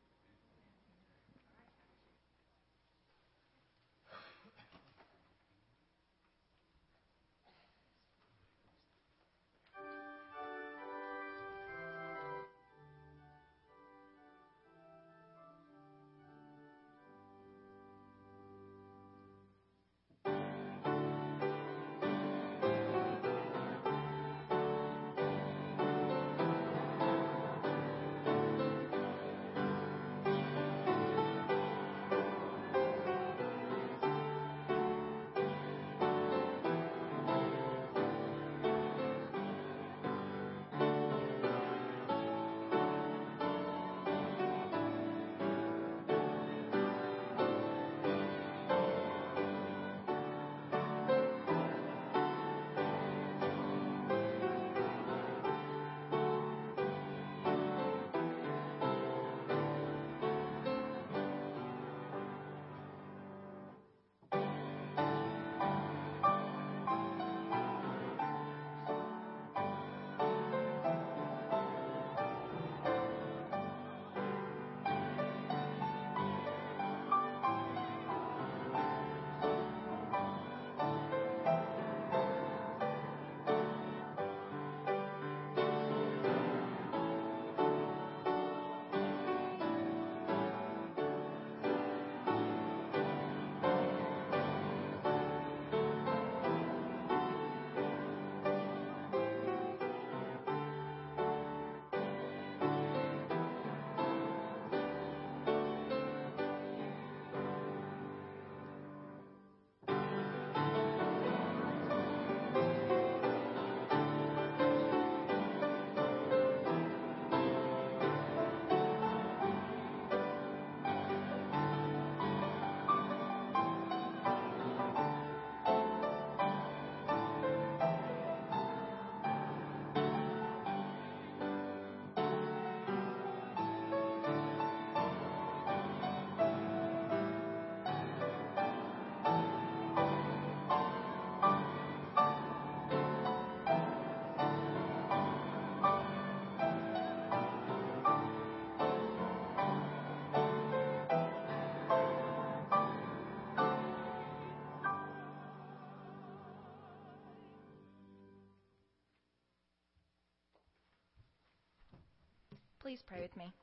Please 162.81 162.99
pray 163.07 163.21
with 163.21 163.35
me. 163.37 163.53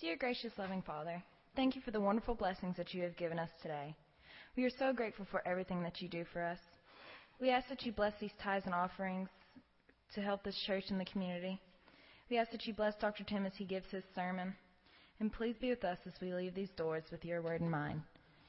Dear 0.00 0.16
gracious, 0.16 0.52
loving 0.58 0.82
Father, 0.82 1.22
thank 1.54 1.74
you 1.74 1.80
for 1.80 1.92
the 1.92 2.00
wonderful 2.00 2.34
blessings 2.34 2.76
that 2.76 2.92
you 2.92 3.02
have 3.02 3.16
given 3.16 3.38
us 3.38 3.48
today. 3.62 3.94
We 4.54 4.64
are 4.64 4.70
so 4.78 4.92
grateful 4.92 5.26
for 5.30 5.46
everything 5.48 5.82
that 5.82 6.02
you 6.02 6.08
do 6.08 6.24
for 6.30 6.42
us. 6.42 6.58
We 7.40 7.48
ask 7.48 7.68
that 7.70 7.86
you 7.86 7.92
bless 7.92 8.12
these 8.20 8.32
tithes 8.42 8.66
and 8.66 8.74
offerings 8.74 9.30
to 10.14 10.20
help 10.20 10.44
this 10.44 10.58
church 10.66 10.84
and 10.90 11.00
the 11.00 11.06
community. 11.06 11.58
We 12.30 12.36
ask 12.36 12.50
that 12.52 12.66
you 12.66 12.74
bless 12.74 12.94
Dr. 12.96 13.24
Tim 13.24 13.46
as 13.46 13.52
he 13.56 13.64
gives 13.64 13.90
his 13.90 14.04
sermon. 14.14 14.54
And 15.18 15.32
please 15.32 15.56
be 15.58 15.70
with 15.70 15.84
us 15.84 15.98
as 16.06 16.12
we 16.20 16.34
leave 16.34 16.54
these 16.54 16.70
doors 16.76 17.04
with 17.10 17.24
your 17.24 17.40
word 17.40 17.62
in 17.62 17.70
mind. 17.70 18.02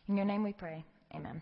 In 0.10 0.18
your 0.18 0.26
name 0.26 0.44
we 0.44 0.52
pray. 0.52 0.84
Amen. 1.16 1.42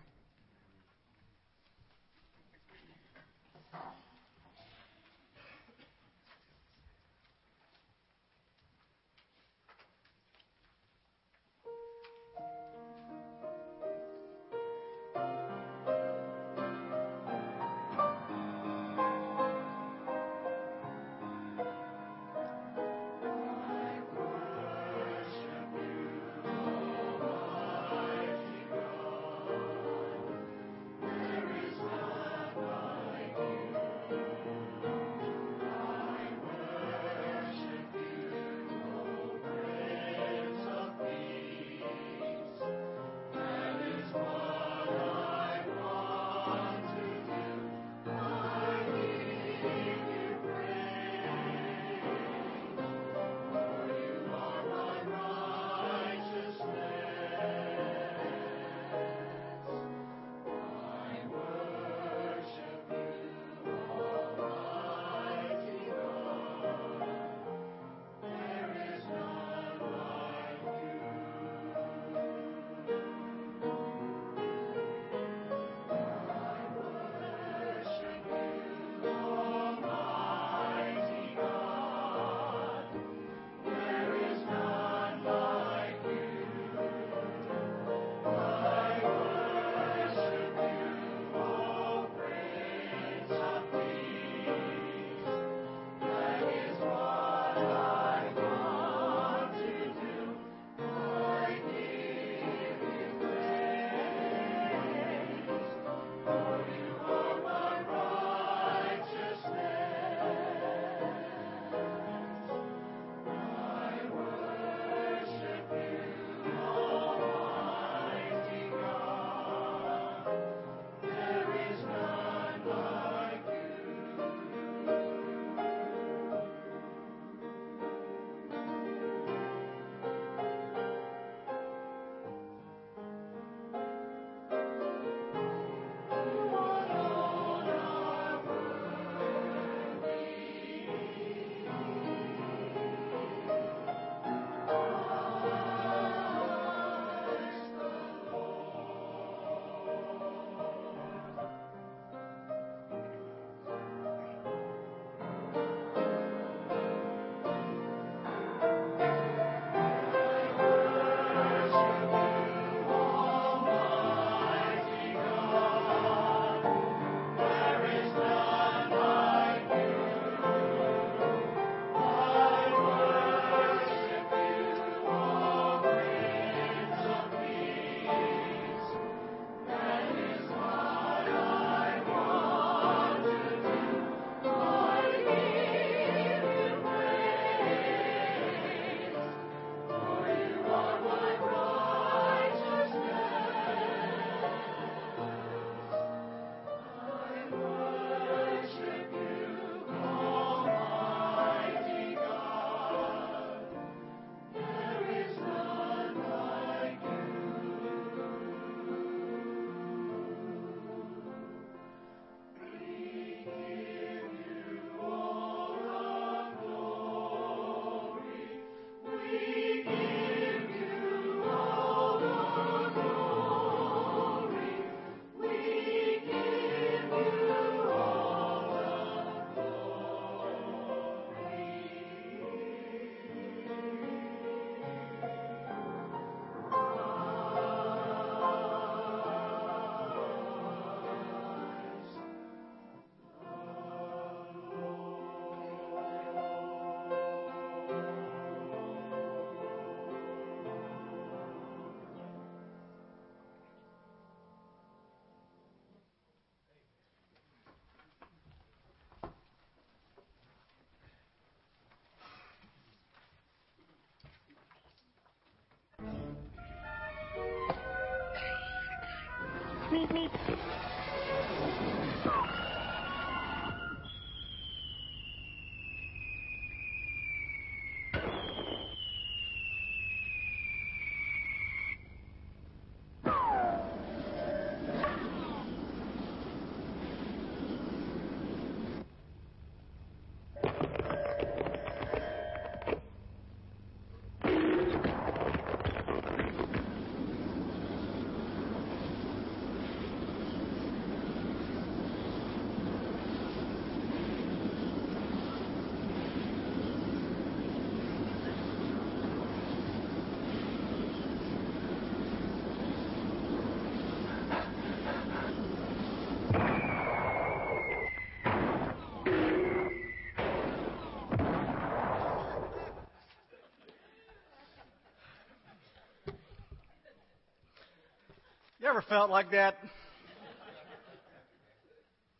Ever 328.96 329.04
felt 329.10 329.28
like 329.28 329.50
that? 329.50 329.76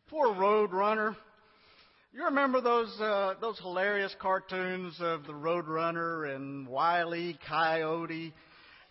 Poor 0.09 0.33
Road 0.33 0.71
Runner. 0.71 1.15
You 2.11 2.25
remember 2.25 2.61
those 2.61 2.89
uh, 2.99 3.35
those 3.39 3.59
hilarious 3.59 4.15
cartoons 4.19 4.95
of 4.99 5.27
the 5.27 5.35
Road 5.35 5.67
Runner 5.67 6.25
and 6.25 6.67
Wile 6.67 7.13
E. 7.13 7.37
Coyote? 7.47 8.33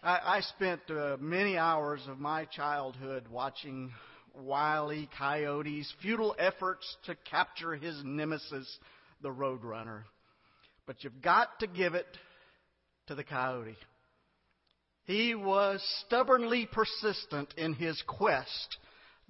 I, 0.00 0.20
I 0.36 0.40
spent 0.42 0.80
uh, 0.90 1.16
many 1.18 1.58
hours 1.58 2.00
of 2.08 2.20
my 2.20 2.44
childhood 2.44 3.24
watching 3.28 3.90
Wile 4.32 4.92
E. 4.92 5.08
Coyote's 5.18 5.92
futile 6.00 6.36
efforts 6.38 6.96
to 7.06 7.16
capture 7.28 7.74
his 7.74 8.00
nemesis, 8.04 8.78
the 9.22 9.32
Road 9.32 9.64
Runner. 9.64 10.04
But 10.86 11.02
you've 11.02 11.20
got 11.20 11.58
to 11.60 11.66
give 11.66 11.94
it 11.94 12.06
to 13.08 13.16
the 13.16 13.24
coyote. 13.24 13.76
He 15.06 15.36
was 15.36 15.82
stubbornly 16.04 16.66
persistent 16.66 17.54
in 17.56 17.74
his 17.74 18.02
quest, 18.02 18.78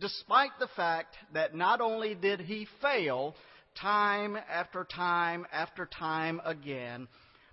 despite 0.00 0.58
the 0.58 0.68
fact 0.68 1.16
that 1.34 1.54
not 1.54 1.82
only 1.82 2.14
did 2.14 2.40
he 2.40 2.66
fail 2.80 3.36
time 3.74 4.38
after 4.48 4.84
time 4.84 5.46
after 5.52 5.84
time 5.84 6.40
again, 6.46 7.08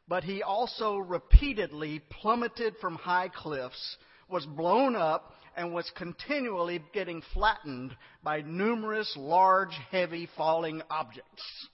but 0.07 0.23
he 0.23 0.41
also 0.41 0.97
repeatedly 0.97 1.99
plummeted 1.99 2.75
from 2.79 2.95
high 2.95 3.27
cliffs, 3.27 3.97
was 4.29 4.45
blown 4.45 4.95
up, 4.95 5.33
and 5.55 5.73
was 5.73 5.89
continually 5.91 6.81
getting 6.93 7.21
flattened 7.33 7.95
by 8.23 8.41
numerous 8.41 9.13
large, 9.17 9.77
heavy 9.91 10.27
falling 10.38 10.81
objects. 10.89 11.67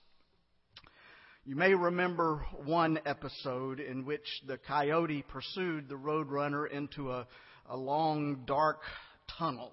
You 1.49 1.55
may 1.55 1.73
remember 1.73 2.45
one 2.63 2.99
episode 3.07 3.79
in 3.79 4.05
which 4.05 4.27
the 4.45 4.59
coyote 4.59 5.23
pursued 5.23 5.89
the 5.89 5.95
roadrunner 5.95 6.69
into 6.69 7.09
a, 7.09 7.25
a 7.67 7.75
long, 7.75 8.43
dark 8.45 8.81
tunnel. 9.39 9.71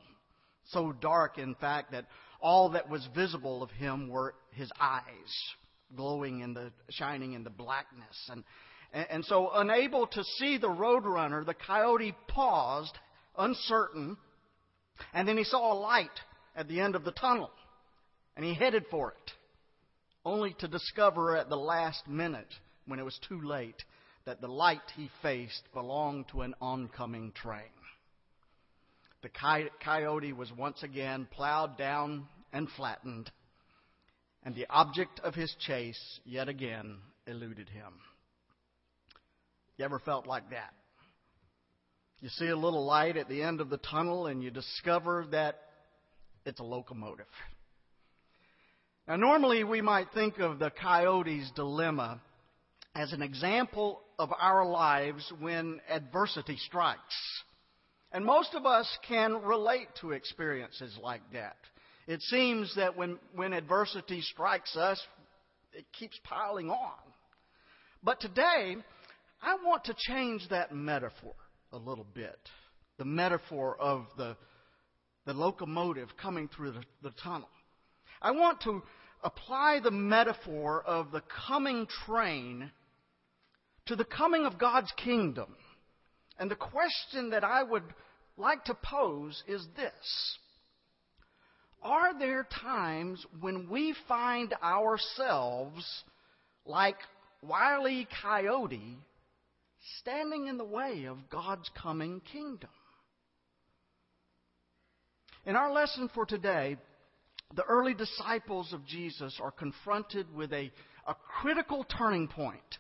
So 0.68 0.92
dark, 0.92 1.36
in 1.36 1.54
fact, 1.56 1.92
that 1.92 2.06
all 2.40 2.70
that 2.70 2.88
was 2.88 3.06
visible 3.14 3.62
of 3.62 3.70
him 3.72 4.08
were 4.08 4.34
his 4.52 4.72
eyes, 4.80 5.02
glowing 5.94 6.40
in 6.40 6.54
the, 6.54 6.72
shining 6.88 7.34
in 7.34 7.44
the 7.44 7.50
blackness. 7.50 8.26
And, 8.30 8.42
and, 8.94 9.06
and 9.10 9.24
so, 9.26 9.50
unable 9.52 10.06
to 10.06 10.24
see 10.38 10.56
the 10.56 10.68
roadrunner, 10.68 11.44
the 11.44 11.52
coyote 11.52 12.16
paused, 12.26 12.96
uncertain, 13.36 14.16
and 15.12 15.28
then 15.28 15.36
he 15.36 15.44
saw 15.44 15.74
a 15.74 15.78
light 15.78 16.08
at 16.56 16.68
the 16.68 16.80
end 16.80 16.94
of 16.94 17.04
the 17.04 17.12
tunnel, 17.12 17.50
and 18.34 18.46
he 18.46 18.54
headed 18.54 18.86
for 18.90 19.10
it, 19.10 19.32
only 20.26 20.54
to 20.58 20.66
discover 20.66 21.36
at 21.36 21.48
the 21.48 21.56
last 21.56 22.08
minute, 22.08 22.52
when 22.86 22.98
it 22.98 23.04
was 23.04 23.18
too 23.28 23.40
late, 23.40 23.82
that 24.24 24.40
the 24.40 24.48
light 24.48 24.82
he 24.96 25.08
faced 25.22 25.62
belonged 25.72 26.26
to 26.28 26.42
an 26.42 26.52
oncoming 26.60 27.30
train. 27.30 27.62
The 29.22 29.30
coyote 29.82 30.32
was 30.32 30.52
once 30.52 30.82
again 30.82 31.28
plowed 31.30 31.78
down 31.78 32.26
and 32.52 32.68
flattened, 32.76 33.30
and 34.42 34.54
the 34.54 34.66
object 34.68 35.20
of 35.20 35.34
his 35.34 35.54
chase 35.60 36.20
yet 36.24 36.48
again 36.48 36.96
eluded 37.28 37.68
him. 37.68 37.92
You 39.78 39.84
ever 39.84 40.00
felt 40.00 40.26
like 40.26 40.50
that? 40.50 40.74
You 42.20 42.30
see 42.30 42.48
a 42.48 42.56
little 42.56 42.84
light 42.84 43.16
at 43.16 43.28
the 43.28 43.42
end 43.42 43.60
of 43.60 43.70
the 43.70 43.78
tunnel 43.78 44.26
and 44.26 44.42
you 44.42 44.50
discover 44.50 45.26
that 45.30 45.60
it's 46.44 46.58
a 46.58 46.64
locomotive. 46.64 47.26
Now, 49.09 49.14
normally 49.14 49.62
we 49.62 49.81
might 49.81 50.09
think 50.12 50.38
of 50.38 50.59
the 50.59 50.71
coyote's 50.71 51.51
dilemma 51.55 52.21
as 52.95 53.12
an 53.12 53.23
example 53.23 54.01
of 54.19 54.33
our 54.37 54.66
lives 54.66 55.33
when 55.38 55.81
adversity 55.88 56.57
strikes. 56.57 57.42
And 58.11 58.25
most 58.25 58.55
of 58.55 58.66
us 58.66 58.88
can 59.07 59.42
relate 59.42 59.88
to 60.01 60.11
experiences 60.11 60.97
like 61.01 61.21
that. 61.33 61.57
It 62.09 62.21
seems 62.23 62.75
that 62.77 62.97
when, 62.97 63.19
when 63.35 63.53
adversity 63.53 64.23
strikes 64.23 64.77
us, 64.77 65.01
it 65.73 65.85
keeps 65.97 66.19
piling 66.25 66.71
on. 66.71 66.99
But 68.03 68.21
today, 68.21 68.77
I 69.40 69.55
want 69.64 69.85
to 69.85 69.95
change 69.97 70.49
that 70.51 70.75
metaphor 70.75 71.35
a 71.73 71.77
little 71.77 72.07
bit. 72.12 72.38
The 72.99 73.05
metaphor 73.05 73.77
of 73.79 74.07
the, 74.16 74.37
the 75.27 75.35
locomotive 75.35 76.09
coming 76.21 76.49
through 76.49 76.73
the, 76.73 76.83
the 77.03 77.12
tunnel. 77.23 77.49
I 78.20 78.31
want 78.33 78.61
to 78.62 78.83
apply 79.22 79.81
the 79.83 79.90
metaphor 79.90 80.83
of 80.83 81.11
the 81.11 81.22
coming 81.48 81.87
train 82.07 82.70
to 83.87 83.96
the 83.96 84.05
coming 84.05 84.44
of 84.44 84.59
God's 84.59 84.92
kingdom. 84.96 85.57
And 86.38 86.50
the 86.50 86.57
question 86.57 87.31
that 87.31 87.44
I 87.44 87.62
would 87.62 87.85
like 88.37 88.64
to 88.64 88.74
pose 88.74 89.42
is 89.46 89.66
this 89.76 90.38
Are 91.83 92.18
there 92.18 92.46
times 92.62 93.24
when 93.40 93.68
we 93.70 93.94
find 94.07 94.52
ourselves 94.62 96.05
like 96.64 96.96
Wile 97.42 97.88
E. 97.88 98.07
Coyote 98.22 98.98
standing 100.00 100.48
in 100.48 100.57
the 100.57 100.64
way 100.64 101.05
of 101.05 101.31
God's 101.31 101.70
coming 101.81 102.20
kingdom. 102.33 102.70
In 105.44 105.55
our 105.55 105.72
lesson 105.72 106.11
for 106.12 106.26
today, 106.26 106.76
the 107.54 107.64
early 107.64 107.94
disciples 107.94 108.72
of 108.72 108.87
Jesus 108.87 109.38
are 109.40 109.50
confronted 109.50 110.35
with 110.35 110.52
a, 110.52 110.70
a 111.06 111.14
critical 111.40 111.85
turning 111.85 112.28
point. 112.28 112.78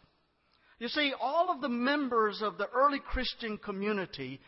You 0.78 0.88
see, 0.88 1.12
all 1.18 1.50
of 1.50 1.60
the 1.60 1.68
members 1.68 2.42
of 2.42 2.58
the 2.58 2.68
early 2.68 2.98
Christian 2.98 3.56
community 3.56 4.40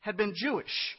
had 0.00 0.16
been 0.16 0.34
Jewish. 0.34 0.96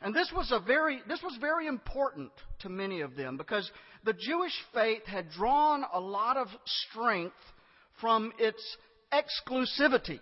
And 0.00 0.14
this 0.14 0.30
was 0.34 0.52
a 0.52 0.60
very 0.60 1.00
this 1.08 1.22
was 1.22 1.36
very 1.40 1.66
important 1.66 2.30
to 2.60 2.68
many 2.68 3.00
of 3.00 3.16
them 3.16 3.36
because 3.36 3.68
the 4.04 4.12
Jewish 4.12 4.52
faith 4.72 5.04
had 5.06 5.30
drawn 5.30 5.84
a 5.92 5.98
lot 5.98 6.36
of 6.36 6.46
strength 6.64 7.34
from 8.00 8.32
its 8.38 8.62
exclusivity. 9.12 10.20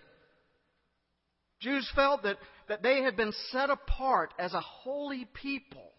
Jews 1.59 1.89
felt 1.95 2.23
that, 2.23 2.37
that 2.67 2.83
they 2.83 3.01
had 3.01 3.15
been 3.15 3.33
set 3.51 3.69
apart 3.69 4.33
as 4.39 4.53
a 4.53 4.61
holy 4.61 5.27
people. 5.33 5.91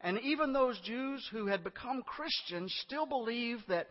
And 0.00 0.18
even 0.20 0.52
those 0.52 0.78
Jews 0.80 1.26
who 1.32 1.46
had 1.46 1.64
become 1.64 2.02
Christians 2.02 2.72
still 2.86 3.06
believed 3.06 3.64
that, 3.68 3.88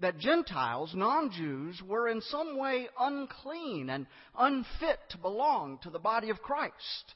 that 0.00 0.18
Gentiles, 0.18 0.92
non 0.94 1.30
Jews, 1.30 1.80
were 1.82 2.08
in 2.08 2.20
some 2.20 2.58
way 2.58 2.88
unclean 2.98 3.88
and 3.88 4.06
unfit 4.38 4.98
to 5.10 5.18
belong 5.18 5.78
to 5.82 5.90
the 5.90 5.98
body 5.98 6.30
of 6.30 6.42
Christ. 6.42 7.14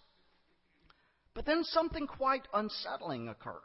But 1.34 1.46
then 1.46 1.64
something 1.64 2.06
quite 2.06 2.46
unsettling 2.52 3.28
occurred. 3.28 3.60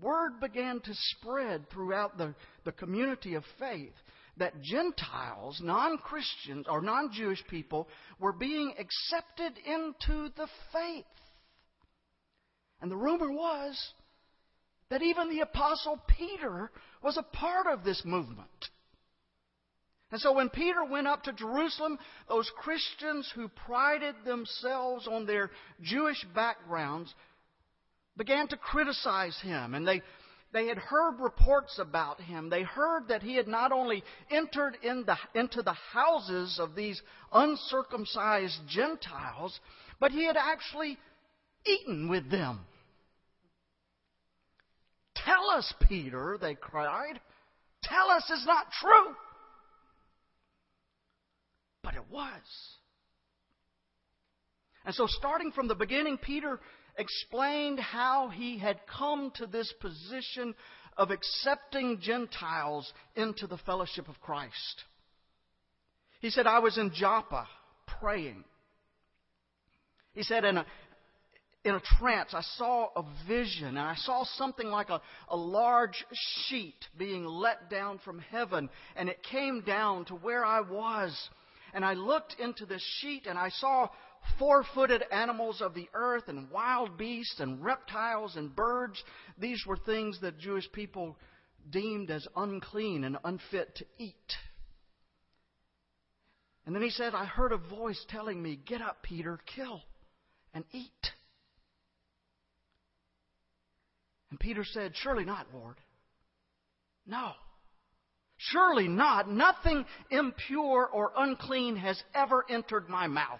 Word 0.00 0.40
began 0.40 0.80
to 0.80 0.92
spread 0.92 1.70
throughout 1.70 2.18
the, 2.18 2.34
the 2.64 2.72
community 2.72 3.34
of 3.34 3.44
faith 3.58 3.94
that 4.36 4.60
Gentiles, 4.60 5.60
non 5.62 5.98
Christians, 5.98 6.66
or 6.68 6.82
non 6.82 7.12
Jewish 7.12 7.42
people, 7.48 7.88
were 8.18 8.32
being 8.32 8.74
accepted 8.78 9.56
into 9.64 10.30
the 10.36 10.48
faith. 10.72 11.04
And 12.84 12.90
the 12.90 12.96
rumor 12.96 13.32
was 13.32 13.94
that 14.90 15.00
even 15.00 15.30
the 15.30 15.40
Apostle 15.40 15.98
Peter 16.06 16.70
was 17.02 17.16
a 17.16 17.22
part 17.22 17.66
of 17.66 17.82
this 17.82 18.02
movement. 18.04 18.46
And 20.12 20.20
so 20.20 20.34
when 20.34 20.50
Peter 20.50 20.84
went 20.84 21.06
up 21.06 21.22
to 21.22 21.32
Jerusalem, 21.32 21.98
those 22.28 22.52
Christians 22.58 23.32
who 23.34 23.48
prided 23.48 24.16
themselves 24.26 25.08
on 25.08 25.24
their 25.24 25.50
Jewish 25.80 26.26
backgrounds 26.34 27.14
began 28.18 28.48
to 28.48 28.58
criticize 28.58 29.40
him. 29.40 29.74
And 29.74 29.88
they, 29.88 30.02
they 30.52 30.66
had 30.66 30.76
heard 30.76 31.20
reports 31.20 31.78
about 31.78 32.20
him. 32.20 32.50
They 32.50 32.64
heard 32.64 33.08
that 33.08 33.22
he 33.22 33.34
had 33.34 33.48
not 33.48 33.72
only 33.72 34.04
entered 34.30 34.76
in 34.82 35.06
the, 35.06 35.16
into 35.34 35.62
the 35.62 35.72
houses 35.72 36.58
of 36.60 36.74
these 36.74 37.00
uncircumcised 37.32 38.60
Gentiles, 38.68 39.58
but 39.98 40.12
he 40.12 40.26
had 40.26 40.36
actually 40.36 40.98
eaten 41.64 42.10
with 42.10 42.30
them. 42.30 42.60
Tell 45.24 45.50
us, 45.50 45.72
Peter, 45.88 46.38
they 46.40 46.54
cried. 46.54 47.20
Tell 47.82 48.10
us 48.10 48.24
it's 48.30 48.46
not 48.46 48.66
true. 48.80 49.14
But 51.82 51.94
it 51.94 52.04
was. 52.10 52.42
And 54.84 54.94
so, 54.94 55.06
starting 55.06 55.52
from 55.52 55.68
the 55.68 55.74
beginning, 55.74 56.18
Peter 56.18 56.60
explained 56.96 57.80
how 57.80 58.28
he 58.28 58.58
had 58.58 58.80
come 58.86 59.32
to 59.36 59.46
this 59.46 59.72
position 59.80 60.54
of 60.96 61.10
accepting 61.10 62.00
Gentiles 62.00 62.92
into 63.16 63.46
the 63.46 63.58
fellowship 63.58 64.08
of 64.08 64.20
Christ. 64.20 64.84
He 66.20 66.30
said, 66.30 66.46
I 66.46 66.60
was 66.60 66.78
in 66.78 66.92
Joppa 66.94 67.46
praying. 68.00 68.44
He 70.14 70.22
said, 70.22 70.44
in 70.44 70.58
a, 70.58 70.66
in 71.64 71.74
a 71.74 71.80
trance, 71.98 72.34
I 72.34 72.42
saw 72.58 72.88
a 72.94 73.04
vision, 73.26 73.68
and 73.68 73.78
I 73.78 73.94
saw 73.94 74.24
something 74.36 74.68
like 74.68 74.90
a, 74.90 75.00
a 75.28 75.36
large 75.36 76.04
sheet 76.46 76.76
being 76.98 77.24
let 77.24 77.70
down 77.70 77.98
from 78.04 78.18
heaven, 78.18 78.68
and 78.96 79.08
it 79.08 79.22
came 79.22 79.62
down 79.62 80.04
to 80.06 80.14
where 80.14 80.44
I 80.44 80.60
was. 80.60 81.30
And 81.72 81.84
I 81.84 81.94
looked 81.94 82.36
into 82.38 82.66
this 82.66 82.84
sheet 83.00 83.26
and 83.26 83.36
I 83.36 83.48
saw 83.48 83.88
four 84.38 84.64
footed 84.74 85.02
animals 85.10 85.60
of 85.60 85.74
the 85.74 85.88
earth 85.92 86.28
and 86.28 86.50
wild 86.50 86.96
beasts 86.96 87.40
and 87.40 87.64
reptiles 87.64 88.36
and 88.36 88.54
birds. 88.54 89.02
These 89.38 89.64
were 89.66 89.76
things 89.76 90.20
that 90.20 90.38
Jewish 90.38 90.70
people 90.70 91.16
deemed 91.70 92.10
as 92.10 92.26
unclean 92.36 93.02
and 93.02 93.18
unfit 93.24 93.74
to 93.76 93.86
eat. 93.98 94.14
And 96.64 96.74
then 96.74 96.82
he 96.82 96.90
said, 96.90 97.12
I 97.12 97.24
heard 97.24 97.52
a 97.52 97.58
voice 97.58 98.02
telling 98.08 98.40
me, 98.40 98.58
Get 98.64 98.80
up, 98.80 99.02
Peter, 99.02 99.40
kill 99.54 99.82
and 100.54 100.64
eat. 100.72 101.10
And 104.34 104.40
Peter 104.40 104.64
said, 104.64 104.94
Surely 104.96 105.24
not, 105.24 105.46
Lord. 105.54 105.76
No. 107.06 107.30
Surely 108.36 108.88
not. 108.88 109.30
Nothing 109.30 109.84
impure 110.10 110.88
or 110.92 111.12
unclean 111.16 111.76
has 111.76 112.02
ever 112.16 112.44
entered 112.50 112.88
my 112.88 113.06
mouth. 113.06 113.38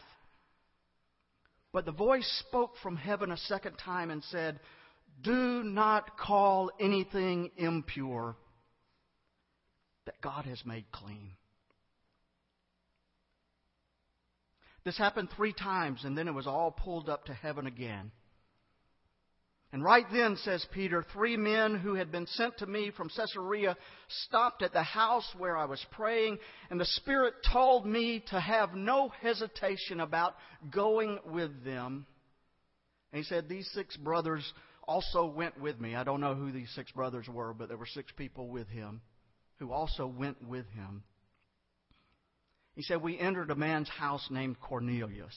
But 1.72 1.84
the 1.84 1.90
voice 1.90 2.44
spoke 2.46 2.74
from 2.80 2.94
heaven 2.94 3.32
a 3.32 3.36
second 3.36 3.74
time 3.84 4.12
and 4.12 4.22
said, 4.22 4.60
Do 5.20 5.64
not 5.64 6.16
call 6.16 6.70
anything 6.78 7.50
impure 7.56 8.36
that 10.06 10.20
God 10.20 10.44
has 10.44 10.62
made 10.64 10.84
clean. 10.92 11.32
This 14.84 14.96
happened 14.96 15.30
three 15.34 15.54
times, 15.54 16.04
and 16.04 16.16
then 16.16 16.28
it 16.28 16.34
was 16.34 16.46
all 16.46 16.70
pulled 16.70 17.08
up 17.08 17.24
to 17.24 17.34
heaven 17.34 17.66
again. 17.66 18.12
And 19.74 19.82
right 19.82 20.06
then, 20.12 20.36
says 20.36 20.64
Peter, 20.70 21.04
three 21.12 21.36
men 21.36 21.74
who 21.74 21.94
had 21.94 22.12
been 22.12 22.28
sent 22.28 22.58
to 22.58 22.66
me 22.66 22.92
from 22.96 23.08
Caesarea 23.08 23.76
stopped 24.26 24.62
at 24.62 24.72
the 24.72 24.84
house 24.84 25.28
where 25.36 25.56
I 25.56 25.64
was 25.64 25.84
praying, 25.90 26.38
and 26.70 26.80
the 26.80 26.84
Spirit 26.84 27.34
told 27.52 27.84
me 27.84 28.22
to 28.28 28.38
have 28.38 28.76
no 28.76 29.08
hesitation 29.20 29.98
about 29.98 30.36
going 30.70 31.18
with 31.26 31.64
them. 31.64 32.06
And 33.12 33.18
he 33.18 33.24
said, 33.24 33.48
These 33.48 33.68
six 33.74 33.96
brothers 33.96 34.44
also 34.86 35.26
went 35.26 35.60
with 35.60 35.80
me. 35.80 35.96
I 35.96 36.04
don't 36.04 36.20
know 36.20 36.36
who 36.36 36.52
these 36.52 36.70
six 36.76 36.92
brothers 36.92 37.26
were, 37.28 37.52
but 37.52 37.66
there 37.66 37.76
were 37.76 37.84
six 37.84 38.12
people 38.16 38.46
with 38.46 38.68
him 38.68 39.00
who 39.58 39.72
also 39.72 40.06
went 40.06 40.40
with 40.40 40.68
him. 40.76 41.02
He 42.76 42.82
said, 42.82 43.02
We 43.02 43.18
entered 43.18 43.50
a 43.50 43.56
man's 43.56 43.88
house 43.88 44.24
named 44.30 44.60
Cornelius. 44.60 45.34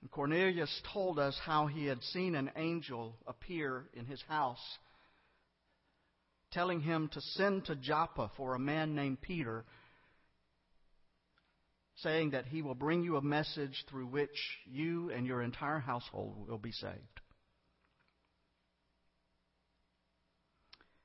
And 0.00 0.10
Cornelius 0.10 0.82
told 0.92 1.18
us 1.18 1.38
how 1.44 1.66
he 1.66 1.86
had 1.86 2.02
seen 2.02 2.34
an 2.34 2.50
angel 2.56 3.16
appear 3.26 3.88
in 3.94 4.06
his 4.06 4.22
house, 4.28 4.62
telling 6.52 6.80
him 6.80 7.08
to 7.12 7.20
send 7.20 7.66
to 7.66 7.76
Joppa 7.76 8.30
for 8.36 8.54
a 8.54 8.60
man 8.60 8.94
named 8.94 9.20
Peter, 9.20 9.64
saying 11.96 12.30
that 12.30 12.46
he 12.46 12.62
will 12.62 12.76
bring 12.76 13.02
you 13.02 13.16
a 13.16 13.22
message 13.22 13.84
through 13.90 14.06
which 14.06 14.58
you 14.66 15.10
and 15.10 15.26
your 15.26 15.42
entire 15.42 15.80
household 15.80 16.48
will 16.48 16.58
be 16.58 16.72
saved. 16.72 17.20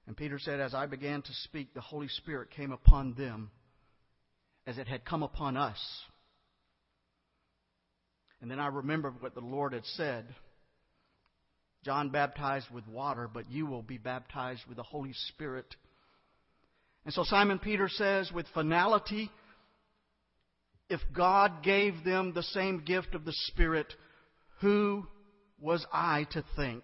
And 0.05 0.15
Peter 0.15 0.37
said, 0.37 0.59
As 0.59 0.75
I 0.75 0.85
began 0.85 1.21
to 1.21 1.33
speak, 1.45 1.73
the 1.73 1.81
Holy 1.81 2.09
Spirit 2.09 2.51
came 2.51 2.71
upon 2.71 3.13
them 3.15 3.49
as 4.67 4.77
it 4.77 4.87
had 4.87 5.05
come 5.05 5.23
upon 5.23 5.57
us. 5.57 5.79
And 8.43 8.51
then 8.51 8.59
I 8.59 8.67
remembered 8.67 9.21
what 9.21 9.35
the 9.35 9.39
Lord 9.39 9.71
had 9.71 9.85
said. 9.85 10.25
John 11.85 12.09
baptized 12.09 12.69
with 12.69 12.85
water, 12.89 13.29
but 13.33 13.49
you 13.49 13.65
will 13.65 13.81
be 13.81 13.97
baptized 13.97 14.63
with 14.67 14.75
the 14.75 14.83
Holy 14.83 15.13
Spirit. 15.29 15.77
And 17.05 17.13
so 17.13 17.23
Simon 17.23 17.57
Peter 17.57 17.87
says 17.87 18.33
with 18.33 18.45
finality, 18.53 19.31
if 20.89 20.99
God 21.15 21.63
gave 21.63 22.03
them 22.03 22.33
the 22.33 22.43
same 22.43 22.83
gift 22.83 23.15
of 23.15 23.23
the 23.23 23.31
Spirit, 23.47 23.93
who 24.59 25.07
was 25.57 25.85
I 25.93 26.27
to 26.31 26.43
think 26.57 26.83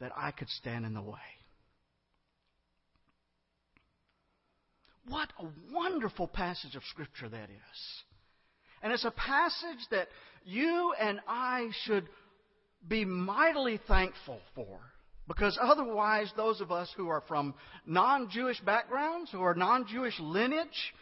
that 0.00 0.10
I 0.16 0.32
could 0.32 0.48
stand 0.48 0.84
in 0.84 0.94
the 0.94 1.00
way? 1.00 1.18
What 5.06 5.32
a 5.38 5.46
wonderful 5.72 6.26
passage 6.26 6.74
of 6.74 6.82
Scripture 6.90 7.28
that 7.28 7.50
is. 7.50 8.04
And 8.82 8.92
it's 8.92 9.04
a 9.04 9.10
passage 9.10 9.86
that 9.90 10.08
you 10.44 10.92
and 10.98 11.20
I 11.28 11.68
should 11.84 12.08
be 12.86 13.04
mightily 13.04 13.78
thankful 13.86 14.40
for. 14.54 14.80
Because 15.28 15.56
otherwise, 15.60 16.32
those 16.36 16.60
of 16.60 16.72
us 16.72 16.92
who 16.96 17.08
are 17.08 17.22
from 17.28 17.54
non 17.86 18.30
Jewish 18.30 18.60
backgrounds, 18.60 19.30
who 19.30 19.42
are 19.42 19.54
non 19.54 19.86
Jewish 19.86 20.18
lineage, 20.18 20.94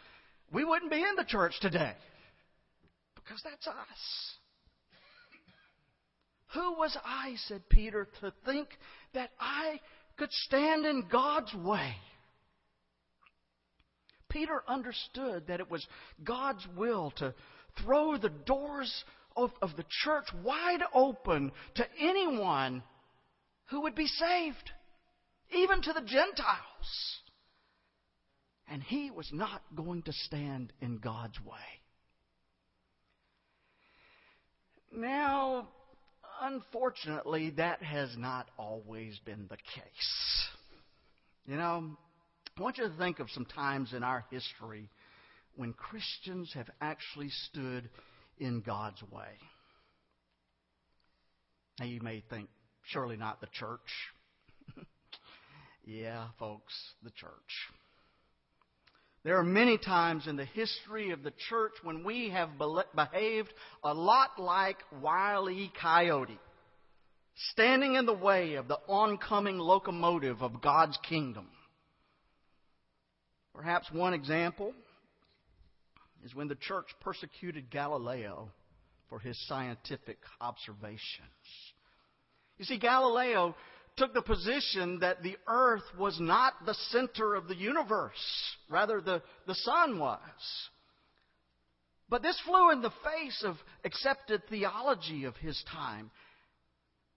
we 0.51 0.63
wouldn't 0.63 0.91
be 0.91 1.01
in 1.01 1.15
the 1.15 1.25
church 1.25 1.53
today. 1.61 1.93
Because 3.15 3.41
that's 3.43 3.67
us. 3.67 3.75
Who 6.53 6.73
was 6.73 6.95
I, 7.03 7.35
said 7.47 7.67
Peter, 7.69 8.07
to 8.21 8.33
think 8.45 8.69
that 9.13 9.29
I 9.39 9.79
could 10.17 10.31
stand 10.31 10.85
in 10.85 11.05
God's 11.11 11.53
way? 11.53 11.95
Peter 14.29 14.63
understood 14.67 15.47
that 15.47 15.59
it 15.59 15.71
was 15.71 15.85
God's 16.23 16.65
will 16.75 17.11
to 17.17 17.33
throw 17.81 18.17
the 18.17 18.29
doors 18.29 19.03
of, 19.35 19.51
of 19.61 19.75
the 19.77 19.85
church 20.03 20.25
wide 20.43 20.81
open 20.93 21.51
to 21.75 21.85
anyone 21.99 22.83
who 23.67 23.81
would 23.81 23.95
be 23.95 24.07
saved, 24.07 24.71
even 25.51 25.81
to 25.81 25.93
the 25.93 26.01
Gentiles. 26.01 27.19
And 28.67 28.83
he 28.83 29.09
was 29.09 29.29
not 29.31 29.61
going 29.75 30.03
to 30.03 30.13
stand 30.13 30.73
in 30.81 30.97
God's 30.97 31.39
way. 31.43 31.55
Now, 34.91 35.67
unfortunately, 36.41 37.51
that 37.57 37.81
has 37.81 38.15
not 38.17 38.47
always 38.57 39.19
been 39.25 39.47
the 39.49 39.57
case. 39.57 40.47
You 41.47 41.57
know, 41.57 41.97
I 42.57 42.61
want 42.61 42.77
you 42.77 42.87
to 42.87 42.97
think 42.97 43.19
of 43.19 43.29
some 43.31 43.45
times 43.45 43.93
in 43.93 44.03
our 44.03 44.25
history 44.29 44.89
when 45.59 45.73
Christians 45.73 46.49
have 46.53 46.69
actually 46.79 47.27
stood 47.49 47.89
in 48.37 48.61
God's 48.61 49.03
way. 49.11 49.27
Now, 51.77 51.85
you 51.85 51.99
may 51.99 52.23
think, 52.29 52.47
surely 52.85 53.17
not 53.17 53.41
the 53.41 53.47
church. 53.51 53.79
yeah, 55.85 56.27
folks, 56.39 56.73
the 57.03 57.09
church. 57.09 57.31
There 59.25 59.37
are 59.37 59.43
many 59.43 59.77
times 59.77 60.27
in 60.27 60.37
the 60.37 60.45
history 60.45 61.11
of 61.11 61.23
the 61.23 61.33
church 61.49 61.73
when 61.83 62.05
we 62.05 62.29
have 62.29 62.51
behaved 62.95 63.51
a 63.83 63.93
lot 63.93 64.39
like 64.39 64.77
Wile 65.01 65.49
E. 65.49 65.73
Coyote, 65.81 66.39
standing 67.51 67.95
in 67.95 68.05
the 68.05 68.13
way 68.13 68.53
of 68.53 68.69
the 68.69 68.79
oncoming 68.87 69.57
locomotive 69.57 70.41
of 70.41 70.61
God's 70.61 70.97
kingdom. 71.09 71.47
Perhaps 73.53 73.91
one 73.91 74.13
example 74.13 74.73
is 76.23 76.35
when 76.35 76.47
the 76.47 76.55
church 76.55 76.87
persecuted 77.01 77.69
Galileo 77.69 78.51
for 79.09 79.19
his 79.19 79.37
scientific 79.47 80.17
observations. 80.39 80.99
You 82.57 82.65
see, 82.65 82.77
Galileo 82.77 83.55
took 83.97 84.13
the 84.13 84.21
position 84.21 84.99
that 84.99 85.23
the 85.23 85.37
earth 85.47 85.83
was 85.97 86.19
not 86.19 86.53
the 86.65 86.75
center 86.91 87.35
of 87.35 87.47
the 87.47 87.55
universe, 87.55 88.13
rather, 88.69 89.01
the, 89.01 89.21
the 89.47 89.55
sun 89.55 89.99
was. 89.99 90.21
But 92.09 92.23
this 92.23 92.39
flew 92.45 92.71
in 92.71 92.81
the 92.81 92.91
face 93.03 93.43
of 93.45 93.55
accepted 93.83 94.41
theology 94.49 95.25
of 95.25 95.35
his 95.37 95.61
time, 95.71 96.09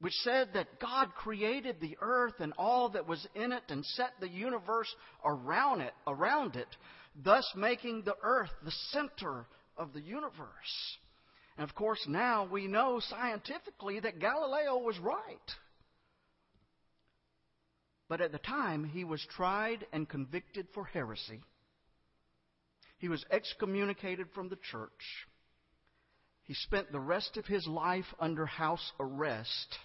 which 0.00 0.12
said 0.24 0.50
that 0.54 0.80
God 0.80 1.14
created 1.14 1.76
the 1.80 1.96
earth 2.00 2.34
and 2.40 2.52
all 2.58 2.90
that 2.90 3.06
was 3.06 3.26
in 3.34 3.52
it 3.52 3.62
and 3.68 3.84
set 3.84 4.10
the 4.20 4.28
universe 4.28 4.92
around 5.24 5.80
it, 5.80 5.94
around 6.06 6.56
it 6.56 6.68
thus 7.14 7.50
making 7.56 8.02
the 8.02 8.16
earth 8.22 8.50
the 8.64 8.72
center 8.90 9.46
of 9.76 9.92
the 9.92 10.00
universe. 10.00 10.98
And 11.56 11.68
of 11.68 11.74
course, 11.74 12.04
now 12.08 12.48
we 12.50 12.66
know 12.66 13.00
scientifically 13.00 14.00
that 14.00 14.20
Galileo 14.20 14.78
was 14.78 14.98
right. 14.98 15.38
But 18.08 18.20
at 18.20 18.32
the 18.32 18.38
time, 18.38 18.84
he 18.84 19.04
was 19.04 19.24
tried 19.34 19.86
and 19.92 20.08
convicted 20.08 20.66
for 20.74 20.84
heresy. 20.84 21.40
He 22.98 23.08
was 23.08 23.24
excommunicated 23.30 24.28
from 24.34 24.48
the 24.48 24.58
church. 24.70 24.90
He 26.44 26.54
spent 26.54 26.92
the 26.92 27.00
rest 27.00 27.36
of 27.36 27.46
his 27.46 27.66
life 27.66 28.06
under 28.20 28.46
house 28.46 28.92
arrest. 29.00 29.78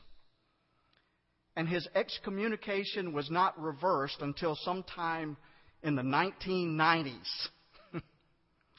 And 1.55 1.67
his 1.67 1.87
excommunication 1.95 3.13
was 3.13 3.31
not 3.31 3.59
reversed 3.59 4.21
until 4.21 4.55
sometime 4.55 5.37
in 5.83 5.95
the 5.95 6.01
1990s, 6.01 7.47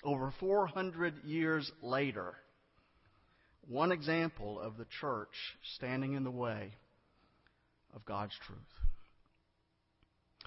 over 0.05 0.33
400 0.41 1.25
years 1.25 1.71
later. 1.83 2.35
One 3.69 3.93
example 3.93 4.61
of 4.61 4.77
the 4.77 4.87
church 5.01 5.35
standing 5.77 6.15
in 6.15 6.25
the 6.25 6.31
way 6.31 6.73
of 7.95 8.05
God's 8.05 8.35
truth. 8.47 8.59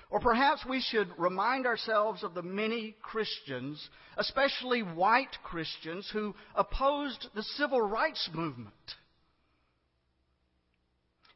Or 0.10 0.20
perhaps 0.20 0.66
we 0.68 0.82
should 0.82 1.08
remind 1.18 1.66
ourselves 1.66 2.24
of 2.24 2.34
the 2.34 2.42
many 2.42 2.96
Christians, 3.02 3.90
especially 4.18 4.82
white 4.82 5.38
Christians, 5.44 6.10
who 6.12 6.36
opposed 6.54 7.28
the 7.34 7.44
civil 7.44 7.82
rights 7.82 8.30
movement. 8.34 8.74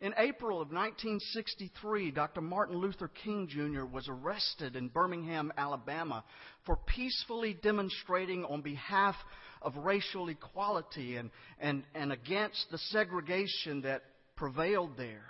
In 0.01 0.13
April 0.17 0.61
of 0.61 0.71
1963, 0.71 2.11
Dr. 2.11 2.41
Martin 2.41 2.77
Luther 2.77 3.07
King 3.07 3.47
Jr. 3.47 3.85
was 3.85 4.09
arrested 4.09 4.75
in 4.75 4.89
Birmingham, 4.89 5.53
Alabama, 5.57 6.23
for 6.65 6.75
peacefully 6.75 7.53
demonstrating 7.53 8.43
on 8.43 8.61
behalf 8.61 9.15
of 9.61 9.77
racial 9.77 10.27
equality 10.27 11.15
and, 11.15 11.31
and, 11.59 11.83
and 11.95 12.11
against 12.11 12.69
the 12.71 12.77
segregation 12.77 13.81
that 13.83 14.03
prevailed 14.35 14.97
there. 14.97 15.25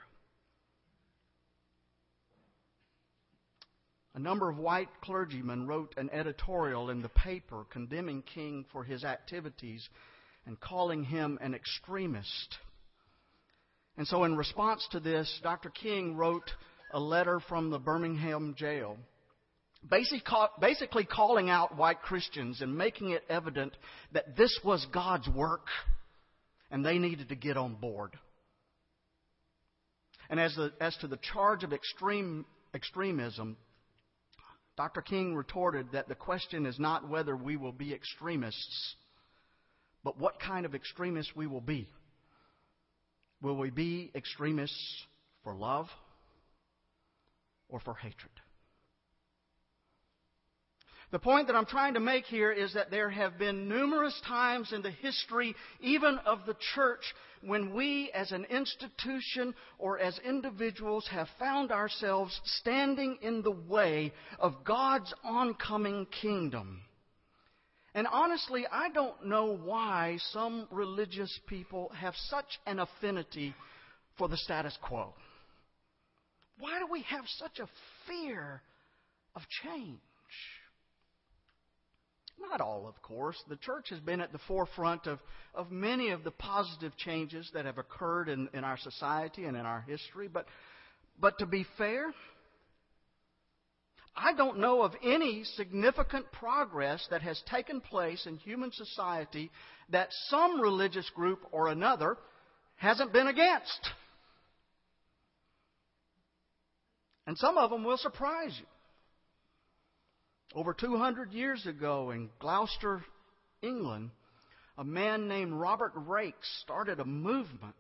A 4.16 4.20
number 4.20 4.50
of 4.50 4.58
white 4.58 4.90
clergymen 5.02 5.68
wrote 5.68 5.94
an 5.98 6.10
editorial 6.12 6.90
in 6.90 7.02
the 7.02 7.10
paper 7.10 7.66
condemning 7.70 8.24
King 8.24 8.66
for 8.72 8.84
his 8.84 9.04
activities 9.04 9.88
and 10.48 10.60
calling 10.60 11.04
him 11.04 11.38
an 11.42 11.54
extremist. 11.54 12.58
And 13.98 14.08
so, 14.08 14.24
in 14.26 14.36
response 14.36 14.86
to 14.92 15.00
this, 15.00 15.40
Dr. 15.42 15.70
King 15.70 16.16
wrote 16.16 16.52
a 16.92 17.00
letter 17.00 17.40
from 17.48 17.70
the 17.70 17.80
Birmingham 17.80 18.56
jail, 18.58 18.98
basically 19.90 21.06
calling 21.06 21.50
out 21.50 21.78
white 21.78 22.02
Christians 22.02 22.62
and 22.62 22.78
making 22.78 23.12
it 23.12 23.24
evident 23.30 23.74
that 24.12 24.36
this 24.36 24.60
was 24.64 24.86
God's 24.94 25.28
work 25.30 25.68
and 26.72 26.86
they 26.86 26.98
needed 26.98 27.30
to 27.30 27.36
get 27.36 27.58
on 27.58 27.76
board. 27.76 28.18
And 30.30 30.40
as, 30.40 30.56
the, 30.56 30.74
as 30.82 30.96
to 30.98 31.08
the 31.08 31.20
charge 31.34 31.64
of 31.64 31.72
extreme, 31.72 32.46
extremism, 32.74 33.58
Dr. 34.76 35.02
King 35.02 35.36
retorted 35.36 35.88
that 35.94 36.10
the 36.10 36.16
question 36.16 36.66
is 36.66 36.80
not 36.80 37.08
whether 37.08 37.36
we 37.36 37.56
will 37.56 37.72
be 37.72 37.94
extremists, 37.94 38.96
but 40.04 40.20
what 40.20 40.40
kind 40.40 40.66
of 40.66 40.76
extremists 40.76 41.34
we 41.36 41.48
will 41.48 41.62
be. 41.62 41.88
Will 43.46 43.58
we 43.58 43.70
be 43.70 44.10
extremists 44.16 45.06
for 45.44 45.54
love 45.54 45.86
or 47.70 47.80
for 47.80 47.94
hatred? 47.94 48.32
The 51.12 51.20
point 51.20 51.46
that 51.46 51.56
I'm 51.56 51.68
trying 51.68 51.94
to 51.94 52.00
make 52.00 52.26
here 52.26 52.52
is 52.52 52.74
that 52.74 52.90
there 52.90 53.12
have 53.12 53.38
been 53.38 53.70
numerous 53.70 54.20
times 54.28 54.74
in 54.74 54.82
the 54.82 54.90
history, 54.90 55.54
even 55.80 56.18
of 56.26 56.40
the 56.48 56.56
church, 56.74 57.04
when 57.42 57.76
we 57.76 58.10
as 58.16 58.32
an 58.32 58.46
institution 58.46 59.54
or 59.78 60.00
as 60.00 60.20
individuals 60.26 61.08
have 61.12 61.28
found 61.38 61.72
ourselves 61.72 62.42
standing 62.46 63.20
in 63.22 63.44
the 63.44 63.52
way 63.52 64.12
of 64.40 64.64
God's 64.64 65.14
oncoming 65.24 66.08
kingdom. 66.20 66.82
And 67.96 68.08
honestly, 68.12 68.66
I 68.70 68.90
don't 68.90 69.26
know 69.26 69.56
why 69.56 70.18
some 70.32 70.68
religious 70.70 71.40
people 71.48 71.94
have 71.98 72.14
such 72.28 72.60
an 72.68 72.80
affinity 72.80 73.56
for 74.18 74.28
the 74.28 74.36
status 74.36 74.78
quo. 74.82 75.14
Why 76.60 76.78
do 76.80 76.88
we 76.92 77.04
have 77.04 77.24
such 77.40 77.60
a 77.60 77.70
fear 78.06 78.62
of 79.34 79.42
change? 79.64 80.00
Not 82.38 82.60
all, 82.60 82.86
of 82.86 83.02
course. 83.02 83.42
The 83.48 83.56
church 83.56 83.90
has 83.92 84.00
been 84.02 84.20
at 84.20 84.34
the 84.34 84.40
forefront 84.46 85.08
of, 85.08 85.20
of 85.54 85.72
many 85.72 86.10
of 86.10 86.26
the 86.26 86.32
positive 86.32 86.98
changes 86.98 87.50
that 87.54 87.64
have 87.64 87.78
occurred 87.78 88.28
in, 88.28 88.50
in 88.54 88.66
our 88.66 88.78
society 88.78 89.46
and 89.46 89.56
in 89.56 89.66
our 89.66 89.86
history. 89.88 90.28
But, 90.28 90.48
but 91.18 91.40
to 91.40 91.46
be 91.46 91.66
fair, 91.78 92.14
I 94.16 94.34
don't 94.34 94.60
know 94.60 94.82
of 94.82 94.94
any 95.04 95.44
significant 95.56 96.32
progress 96.32 97.06
that 97.12 97.22
has 97.22 97.42
taken 97.50 97.82
place 97.82 98.26
in 98.26 98.38
human 98.38 98.72
society 98.72 99.52
that 99.90 100.08
some 100.30 100.62
religious 100.62 101.10
group 101.16 101.40
or 101.52 101.68
another 101.68 102.18
hasn't 102.78 103.12
been 103.12 103.28
against. 103.28 103.90
And 107.28 107.38
some 107.38 107.58
of 107.58 107.72
them 107.72 107.84
will 107.84 107.98
surprise 107.98 108.56
you. 108.58 108.66
Over 110.54 110.74
200 110.74 111.34
years 111.34 111.66
ago 111.66 112.12
in 112.12 112.30
Gloucester, 112.40 113.04
England, 113.62 114.12
a 114.78 114.84
man 114.84 115.28
named 115.28 115.54
Robert 115.54 115.94
Raikes 115.96 116.62
started 116.62 117.00
a 117.00 117.06
movement 117.06 117.76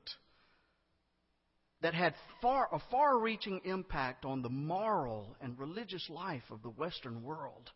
that 1.81 1.93
had 1.93 2.13
far, 2.41 2.67
a 2.71 2.79
far 2.89 3.19
reaching 3.19 3.61
impact 3.65 4.25
on 4.25 4.41
the 4.41 4.49
moral 4.49 5.35
and 5.41 5.59
religious 5.59 6.09
life 6.09 6.43
of 6.51 6.61
the 6.61 6.69
Western 6.69 7.23
world. 7.23 7.69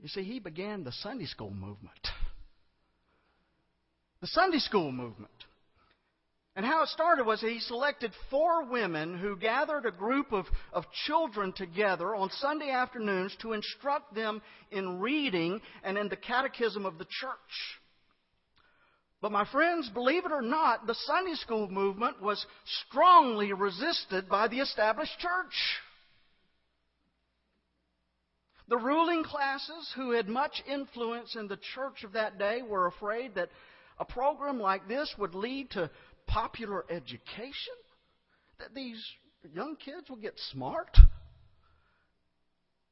You 0.00 0.08
see, 0.08 0.22
he 0.22 0.38
began 0.38 0.84
the 0.84 0.92
Sunday 0.92 1.26
school 1.26 1.50
movement. 1.50 2.08
The 4.20 4.26
Sunday 4.28 4.58
school 4.58 4.92
movement. 4.92 5.32
And 6.56 6.64
how 6.64 6.84
it 6.84 6.88
started 6.90 7.26
was 7.26 7.40
he 7.40 7.58
selected 7.58 8.12
four 8.30 8.64
women 8.64 9.18
who 9.18 9.36
gathered 9.36 9.86
a 9.86 9.90
group 9.90 10.32
of, 10.32 10.46
of 10.72 10.84
children 11.06 11.52
together 11.52 12.14
on 12.14 12.30
Sunday 12.30 12.70
afternoons 12.70 13.36
to 13.42 13.54
instruct 13.54 14.14
them 14.14 14.40
in 14.70 15.00
reading 15.00 15.60
and 15.82 15.98
in 15.98 16.08
the 16.08 16.16
catechism 16.16 16.86
of 16.86 16.96
the 16.98 17.06
church. 17.06 17.80
But 19.24 19.32
my 19.32 19.46
friends, 19.46 19.88
believe 19.88 20.26
it 20.26 20.32
or 20.32 20.42
not, 20.42 20.86
the 20.86 20.94
Sunday 21.06 21.32
school 21.36 21.66
movement 21.70 22.20
was 22.20 22.44
strongly 22.82 23.54
resisted 23.54 24.28
by 24.28 24.48
the 24.48 24.60
established 24.60 25.18
church. 25.18 25.80
The 28.68 28.76
ruling 28.76 29.24
classes 29.24 29.90
who 29.96 30.10
had 30.10 30.28
much 30.28 30.62
influence 30.68 31.36
in 31.36 31.48
the 31.48 31.58
church 31.74 32.04
of 32.04 32.12
that 32.12 32.38
day 32.38 32.60
were 32.60 32.86
afraid 32.86 33.36
that 33.36 33.48
a 33.98 34.04
program 34.04 34.60
like 34.60 34.88
this 34.88 35.10
would 35.16 35.34
lead 35.34 35.70
to 35.70 35.90
popular 36.26 36.84
education, 36.90 37.72
that 38.58 38.74
these 38.74 39.02
young 39.54 39.76
kids 39.76 40.10
will 40.10 40.20
get 40.20 40.38
smart, 40.50 40.94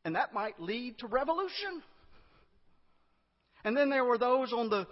and 0.07 0.14
that 0.14 0.33
might 0.33 0.59
lead 0.59 0.99
to 1.01 1.09
revolution. 1.09 1.83
And 3.64 3.76
then 3.76 3.91
there 3.91 4.07
were 4.07 4.16
those 4.16 4.55
on 4.55 4.70
the 4.70 4.87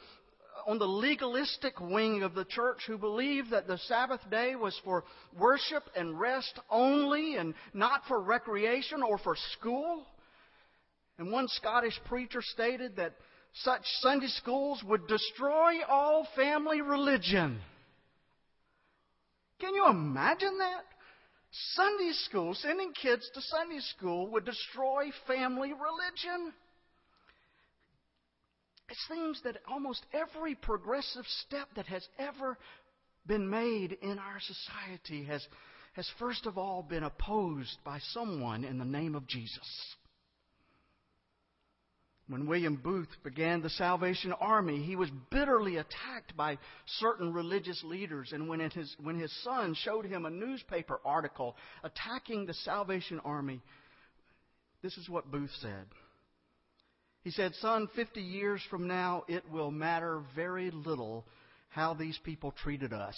on 0.67 0.79
the 0.79 0.87
legalistic 0.87 1.81
wing 1.81 2.23
of 2.23 2.35
the 2.35 2.45
church 2.45 2.79
who 2.87 2.99
believed 2.99 3.51
that 3.51 3.67
the 3.67 3.79
Sabbath 3.79 4.21
day 4.31 4.55
was 4.55 4.79
for 4.85 5.05
worship 5.39 5.85
and 5.97 6.19
rest 6.19 6.59
only 6.71 7.37
and 7.37 7.55
not 7.75 8.03
for 8.07 8.21
recreation 8.21 9.03
or 9.03 9.19
for 9.19 9.37
school. 9.59 10.07
And 11.19 11.33
one 11.33 11.49
Scottish 11.49 11.99
preacher 12.07 12.41
stated 12.43 12.97
that 12.97 13.15
such 13.53 13.83
Sunday 14.01 14.29
schools 14.29 14.83
would 14.85 15.07
destroy 15.07 15.83
all 15.89 16.27
family 16.37 16.81
religion. 16.81 17.61
Can 19.61 19.75
you 19.75 19.89
imagine 19.89 20.57
that? 20.59 20.85
Sunday 21.75 22.13
school, 22.13 22.55
sending 22.55 22.93
kids 22.93 23.29
to 23.35 23.41
Sunday 23.41 23.81
school 23.81 24.29
would 24.29 24.45
destroy 24.45 25.11
family 25.27 25.73
religion. 25.73 26.53
It 28.91 28.97
seems 29.09 29.41
that 29.43 29.59
almost 29.69 30.05
every 30.13 30.57
progressive 30.57 31.25
step 31.47 31.69
that 31.77 31.87
has 31.87 32.07
ever 32.19 32.59
been 33.25 33.49
made 33.49 33.93
in 34.03 34.19
our 34.19 34.41
society 34.41 35.25
has, 35.25 35.47
has 35.93 36.11
first 36.19 36.45
of 36.47 36.59
all 36.59 36.83
been 36.83 37.05
opposed 37.05 37.79
by 37.85 38.01
someone 38.13 38.65
in 38.65 38.79
the 38.79 38.85
name 38.85 39.15
of 39.15 39.29
Jesus. 39.29 39.95
When 42.27 42.47
William 42.47 42.77
Booth 42.77 43.09
began 43.23 43.61
the 43.61 43.71
Salvation 43.71 44.33
Army, 44.33 44.83
he 44.83 44.97
was 44.97 45.11
bitterly 45.31 45.77
attacked 45.77 46.37
by 46.37 46.59
certain 46.99 47.33
religious 47.33 47.83
leaders. 47.85 48.33
And 48.33 48.49
when 48.49 48.61
his, 48.61 48.95
when 49.03 49.19
his 49.19 49.33
son 49.43 49.75
showed 49.75 50.07
him 50.07 50.27
a 50.27 50.31
newspaper 50.31 51.01
article 51.05 51.57
attacking 51.83 52.47
the 52.47 52.55
Salvation 52.55 53.21
Army, 53.25 53.61
this 54.83 54.97
is 54.97 55.09
what 55.09 55.31
Booth 55.31 55.51
said. 55.61 55.87
He 57.23 57.31
said, 57.31 57.55
Son, 57.57 57.89
50 57.95 58.21
years 58.21 58.63
from 58.71 58.87
now, 58.87 59.25
it 59.29 59.51
will 59.51 59.71
matter 59.71 60.23
very 60.35 60.71
little 60.71 61.27
how 61.69 61.95
these 61.95 62.19
people 62.25 62.51
treated 62.51 62.93
us, 62.93 63.17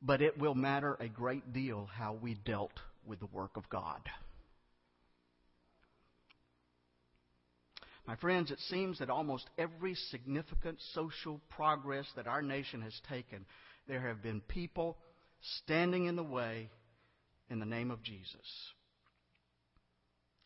but 0.00 0.22
it 0.22 0.38
will 0.38 0.54
matter 0.54 0.96
a 1.00 1.08
great 1.08 1.52
deal 1.52 1.88
how 1.92 2.14
we 2.14 2.34
dealt 2.34 2.72
with 3.04 3.18
the 3.18 3.26
work 3.26 3.56
of 3.56 3.68
God. 3.68 4.00
My 8.06 8.16
friends, 8.16 8.50
it 8.50 8.58
seems 8.68 8.98
that 8.98 9.10
almost 9.10 9.48
every 9.58 9.94
significant 10.10 10.78
social 10.92 11.40
progress 11.50 12.06
that 12.16 12.26
our 12.26 12.42
nation 12.42 12.82
has 12.82 12.98
taken, 13.08 13.44
there 13.86 14.08
have 14.08 14.22
been 14.22 14.40
people 14.40 14.96
standing 15.58 16.06
in 16.06 16.16
the 16.16 16.22
way 16.22 16.70
in 17.50 17.60
the 17.60 17.66
name 17.66 17.90
of 17.90 18.02
Jesus. 18.02 18.72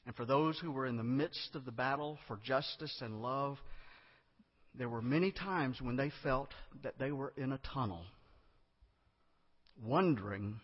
And 0.07 0.15
for 0.15 0.25
those 0.25 0.59
who 0.61 0.71
were 0.71 0.87
in 0.87 0.97
the 0.97 1.03
midst 1.03 1.57
of 1.57 1.65
the 1.65 1.73
battle 1.73 2.19
for 2.29 2.39
justice 2.45 2.97
and 3.03 3.21
love, 3.21 3.59
there 4.75 4.89
were 4.89 5.03
many 5.03 5.33
times 5.33 5.83
when 5.83 5.97
they 5.97 6.13
felt 6.23 6.51
that 6.83 6.99
they 6.99 7.11
were 7.11 7.33
in 7.37 7.53
a 7.53 7.59
tunnel, 7.75 8.05
wondering 9.83 10.61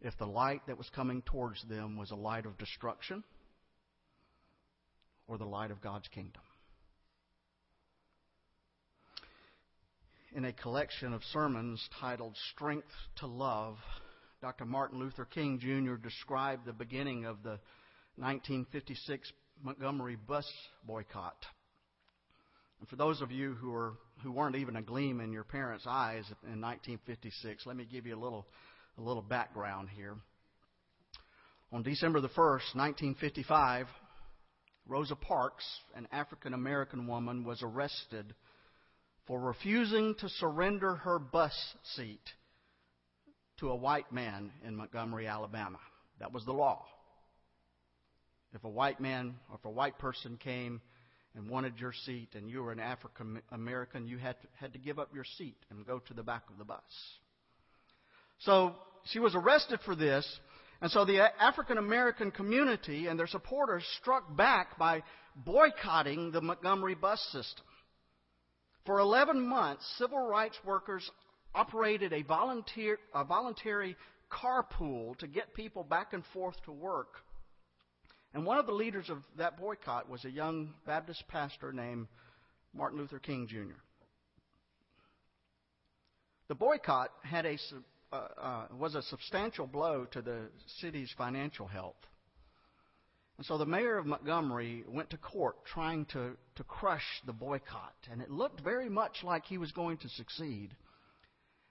if 0.00 0.16
the 0.16 0.26
light 0.26 0.62
that 0.68 0.78
was 0.78 0.88
coming 0.94 1.22
towards 1.22 1.62
them 1.68 1.98
was 1.98 2.10
a 2.10 2.16
light 2.16 2.46
of 2.46 2.56
destruction 2.56 3.22
or 5.26 5.36
the 5.36 5.44
light 5.44 5.70
of 5.70 5.82
God's 5.82 6.08
kingdom. 6.08 6.42
In 10.34 10.44
a 10.44 10.52
collection 10.52 11.12
of 11.12 11.22
sermons 11.32 11.86
titled 12.00 12.36
Strength 12.54 12.86
to 13.16 13.26
Love, 13.26 13.76
Dr. 14.40 14.64
Martin 14.64 14.98
Luther 14.98 15.24
King 15.24 15.58
Jr. 15.58 15.96
described 15.96 16.64
the 16.64 16.72
beginning 16.72 17.24
of 17.24 17.42
the 17.42 17.58
1956 18.18 19.32
Montgomery 19.62 20.16
bus 20.16 20.50
boycott. 20.86 21.36
And 22.80 22.88
for 22.88 22.96
those 22.96 23.20
of 23.20 23.32
you 23.32 23.54
who 23.54 23.74
are 23.74 23.94
who 24.22 24.32
weren't 24.32 24.56
even 24.56 24.76
a 24.76 24.82
gleam 24.82 25.20
in 25.20 25.32
your 25.32 25.44
parents' 25.44 25.84
eyes 25.86 26.24
in 26.44 26.60
1956, 26.60 27.66
let 27.66 27.76
me 27.76 27.86
give 27.90 28.06
you 28.06 28.16
a 28.16 28.20
little 28.20 28.46
a 28.98 29.00
little 29.00 29.22
background 29.22 29.88
here. 29.94 30.16
On 31.72 31.82
December 31.82 32.20
the 32.20 32.28
1st, 32.28 32.74
1955, 32.74 33.86
Rosa 34.86 35.14
Parks, 35.14 35.64
an 35.94 36.08
African 36.10 36.54
American 36.54 37.06
woman, 37.06 37.44
was 37.44 37.62
arrested 37.62 38.34
for 39.26 39.38
refusing 39.40 40.14
to 40.16 40.28
surrender 40.28 40.94
her 40.96 41.18
bus 41.18 41.54
seat 41.94 42.22
to 43.58 43.70
a 43.70 43.76
white 43.76 44.10
man 44.10 44.50
in 44.66 44.74
Montgomery, 44.74 45.26
Alabama. 45.26 45.78
That 46.20 46.32
was 46.32 46.44
the 46.44 46.52
law. 46.52 46.84
If 48.54 48.64
a 48.64 48.68
white 48.68 49.00
man 49.00 49.34
or 49.50 49.56
if 49.56 49.64
a 49.64 49.70
white 49.70 49.98
person 49.98 50.36
came 50.36 50.80
and 51.34 51.48
wanted 51.48 51.78
your 51.78 51.92
seat 52.04 52.30
and 52.34 52.50
you 52.50 52.62
were 52.62 52.72
an 52.72 52.80
African 52.80 53.42
American, 53.52 54.06
you 54.06 54.18
had 54.18 54.40
to, 54.40 54.48
had 54.54 54.72
to 54.72 54.78
give 54.78 54.98
up 54.98 55.14
your 55.14 55.24
seat 55.36 55.56
and 55.70 55.86
go 55.86 55.98
to 55.98 56.14
the 56.14 56.22
back 56.22 56.44
of 56.50 56.58
the 56.58 56.64
bus. 56.64 56.80
So 58.40 58.74
she 59.04 59.18
was 59.18 59.34
arrested 59.34 59.80
for 59.84 59.94
this, 59.94 60.26
and 60.80 60.90
so 60.90 61.04
the 61.04 61.20
African 61.40 61.78
American 61.78 62.30
community 62.30 63.06
and 63.06 63.18
their 63.18 63.26
supporters 63.26 63.84
struck 64.00 64.36
back 64.36 64.78
by 64.78 65.02
boycotting 65.36 66.30
the 66.30 66.40
Montgomery 66.40 66.94
bus 66.94 67.20
system. 67.32 67.64
For 68.86 69.00
11 69.00 69.46
months, 69.46 69.84
civil 69.98 70.26
rights 70.26 70.56
workers 70.64 71.08
operated 71.54 72.12
a, 72.12 72.22
volunteer, 72.22 72.98
a 73.14 73.24
voluntary 73.24 73.96
carpool 74.30 75.16
to 75.18 75.26
get 75.26 75.54
people 75.54 75.84
back 75.84 76.12
and 76.12 76.22
forth 76.32 76.56
to 76.64 76.72
work. 76.72 77.08
And 78.34 78.44
one 78.44 78.58
of 78.58 78.66
the 78.66 78.72
leaders 78.72 79.08
of 79.08 79.18
that 79.38 79.58
boycott 79.58 80.08
was 80.08 80.24
a 80.24 80.30
young 80.30 80.74
Baptist 80.86 81.24
pastor 81.28 81.72
named 81.72 82.06
Martin 82.74 82.98
Luther 82.98 83.18
King 83.18 83.46
Jr. 83.48 83.78
The 86.48 86.54
boycott 86.54 87.10
had 87.22 87.46
a 87.46 87.58
uh, 88.10 88.28
uh, 88.40 88.66
was 88.78 88.94
a 88.94 89.02
substantial 89.02 89.66
blow 89.66 90.06
to 90.12 90.22
the 90.22 90.48
city's 90.80 91.12
financial 91.18 91.66
health. 91.66 91.96
And 93.36 93.46
so 93.46 93.58
the 93.58 93.66
mayor 93.66 93.98
of 93.98 94.06
Montgomery 94.06 94.82
went 94.88 95.10
to 95.10 95.18
court 95.18 95.56
trying 95.66 96.06
to, 96.06 96.36
to 96.56 96.64
crush 96.64 97.04
the 97.26 97.32
boycott, 97.32 97.94
and 98.10 98.20
it 98.20 98.30
looked 98.30 98.62
very 98.62 98.88
much 98.88 99.18
like 99.22 99.44
he 99.44 99.58
was 99.58 99.72
going 99.72 99.98
to 99.98 100.08
succeed. 100.08 100.74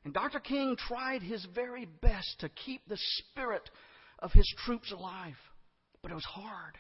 And 0.06 0.14
Dr. 0.14 0.40
King 0.40 0.78
tried 0.78 1.22
his 1.22 1.46
very 1.54 1.86
best 1.86 2.40
to 2.40 2.50
keep 2.50 2.88
the 2.88 2.98
spirit 2.98 3.70
of 4.20 4.32
his 4.32 4.48
troops 4.64 4.92
alive, 4.92 5.36
but 6.02 6.12
it 6.12 6.16
was 6.16 6.26
hard. 6.26 6.78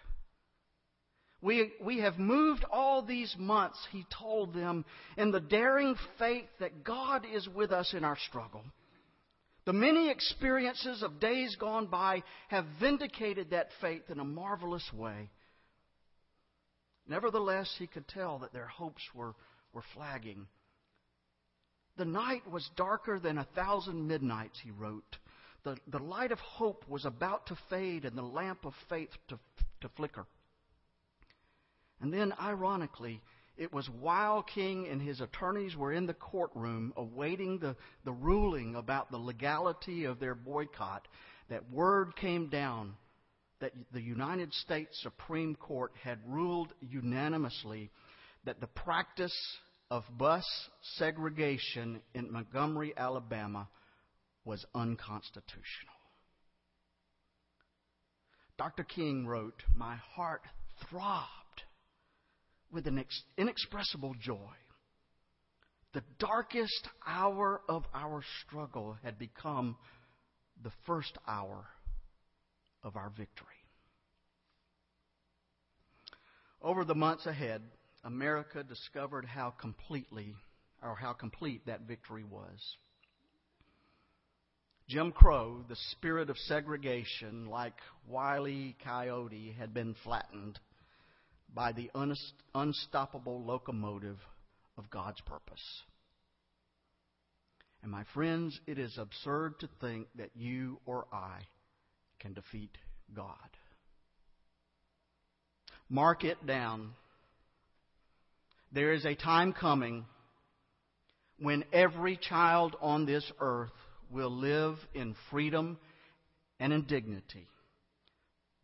We, 1.41 1.71
we 1.83 1.99
have 1.99 2.17
moved 2.17 2.65
all 2.71 3.03
these 3.03 3.35
months, 3.37 3.77
he 3.91 4.05
told 4.17 4.53
them, 4.53 4.85
in 5.17 5.31
the 5.31 5.39
daring 5.39 5.95
faith 6.17 6.47
that 6.59 6.83
God 6.83 7.25
is 7.31 7.47
with 7.47 7.71
us 7.71 7.93
in 7.93 8.03
our 8.03 8.17
struggle. 8.27 8.63
The 9.65 9.73
many 9.73 10.09
experiences 10.09 11.03
of 11.03 11.19
days 11.19 11.55
gone 11.59 11.87
by 11.87 12.23
have 12.47 12.65
vindicated 12.79 13.51
that 13.51 13.69
faith 13.81 14.03
in 14.09 14.19
a 14.19 14.25
marvelous 14.25 14.89
way. 14.93 15.29
Nevertheless, 17.07 17.73
he 17.77 17.85
could 17.85 18.07
tell 18.07 18.39
that 18.39 18.53
their 18.53 18.67
hopes 18.67 19.03
were, 19.13 19.35
were 19.73 19.83
flagging. 19.93 20.47
The 21.97 22.05
night 22.05 22.49
was 22.49 22.69
darker 22.75 23.19
than 23.19 23.37
a 23.37 23.47
thousand 23.55 24.07
midnights, 24.07 24.59
he 24.63 24.71
wrote. 24.71 25.17
The, 25.67 25.75
the 25.87 25.99
light 25.99 26.31
of 26.31 26.39
hope 26.39 26.85
was 26.87 27.03
about 27.03 27.47
to 27.47 27.57
fade 27.69 28.05
and 28.05 28.17
the 28.17 28.21
lamp 28.21 28.63
of 28.63 28.71
faith 28.87 29.09
to, 29.27 29.37
to 29.81 29.89
flicker. 29.97 30.25
And 31.99 32.13
then, 32.13 32.33
ironically, 32.41 33.21
it 33.57 33.73
was 33.73 33.89
while 33.99 34.43
King 34.43 34.87
and 34.87 35.01
his 35.01 35.19
attorneys 35.19 35.75
were 35.75 35.91
in 35.91 36.05
the 36.05 36.13
courtroom 36.13 36.93
awaiting 36.95 37.59
the, 37.59 37.75
the 38.05 38.13
ruling 38.13 38.75
about 38.75 39.11
the 39.11 39.17
legality 39.17 40.05
of 40.05 40.21
their 40.21 40.35
boycott 40.35 41.05
that 41.49 41.69
word 41.69 42.15
came 42.15 42.47
down 42.47 42.93
that 43.59 43.73
the 43.91 44.01
United 44.01 44.53
States 44.53 44.97
Supreme 45.03 45.53
Court 45.53 45.91
had 46.01 46.19
ruled 46.25 46.71
unanimously 46.79 47.91
that 48.45 48.61
the 48.61 48.67
practice 48.67 49.35
of 49.91 50.05
bus 50.17 50.45
segregation 50.95 51.99
in 52.13 52.31
Montgomery, 52.31 52.93
Alabama 52.95 53.67
was 54.47 54.65
unconstitutional. 54.73 55.93
Dr. 58.57 58.83
King 58.85 59.27
wrote, 59.27 59.61
My 59.75 59.97
heart 60.15 60.41
throbbed 60.89 61.27
with 62.71 62.87
an 62.87 63.03
inexpressible 63.37 64.15
joy. 64.19 64.53
The 65.93 66.03
darkest 66.19 66.87
hour 67.05 67.61
of 67.69 67.83
our 67.93 68.23
struggle 68.45 68.97
had 69.03 69.19
become 69.19 69.75
the 70.63 70.71
first 70.85 71.17
hour 71.27 71.65
of 72.83 72.95
our 72.95 73.09
victory. 73.09 73.47
Over 76.61 76.85
the 76.85 76.95
months 76.95 77.25
ahead, 77.25 77.61
America 78.03 78.63
discovered 78.63 79.25
how 79.25 79.51
completely 79.51 80.35
or 80.81 80.95
how 80.95 81.13
complete 81.13 81.65
that 81.65 81.81
victory 81.81 82.23
was. 82.23 82.77
Jim 84.89 85.11
Crow, 85.11 85.65
the 85.67 85.75
spirit 85.91 86.29
of 86.29 86.37
segregation, 86.37 87.47
like 87.47 87.73
Wile 88.07 88.71
Coyote, 88.83 89.53
had 89.59 89.73
been 89.73 89.95
flattened 90.03 90.59
by 91.53 91.73
the 91.73 91.91
unstoppable 92.55 93.43
locomotive 93.43 94.17
of 94.77 94.89
God's 94.89 95.19
purpose. 95.21 95.83
And 97.83 97.91
my 97.91 98.05
friends, 98.13 98.57
it 98.65 98.79
is 98.79 98.97
absurd 98.97 99.59
to 99.59 99.69
think 99.81 100.07
that 100.15 100.31
you 100.35 100.79
or 100.85 101.05
I 101.11 101.41
can 102.19 102.33
defeat 102.33 102.77
God. 103.13 103.35
Mark 105.89 106.23
it 106.23 106.45
down. 106.45 106.91
There 108.71 108.93
is 108.93 109.05
a 109.05 109.15
time 109.15 109.51
coming 109.51 110.05
when 111.39 111.65
every 111.71 112.17
child 112.17 112.75
on 112.81 113.05
this 113.05 113.29
earth 113.39 113.71
will 114.09 114.31
live 114.31 114.75
in 114.93 115.15
freedom 115.29 115.77
and 116.59 116.73
in 116.73 116.83
dignity. 116.83 117.47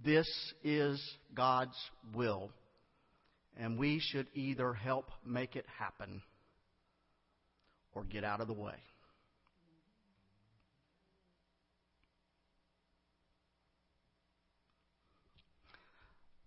This 0.03 0.27
is 0.63 1.01
God's 1.35 1.77
will 2.13 2.51
and 3.57 3.77
we 3.77 3.99
should 3.99 4.27
either 4.33 4.73
help 4.73 5.11
make 5.25 5.55
it 5.55 5.65
happen 5.77 6.21
or 7.93 8.03
get 8.03 8.23
out 8.23 8.41
of 8.41 8.47
the 8.47 8.53
way. 8.53 8.73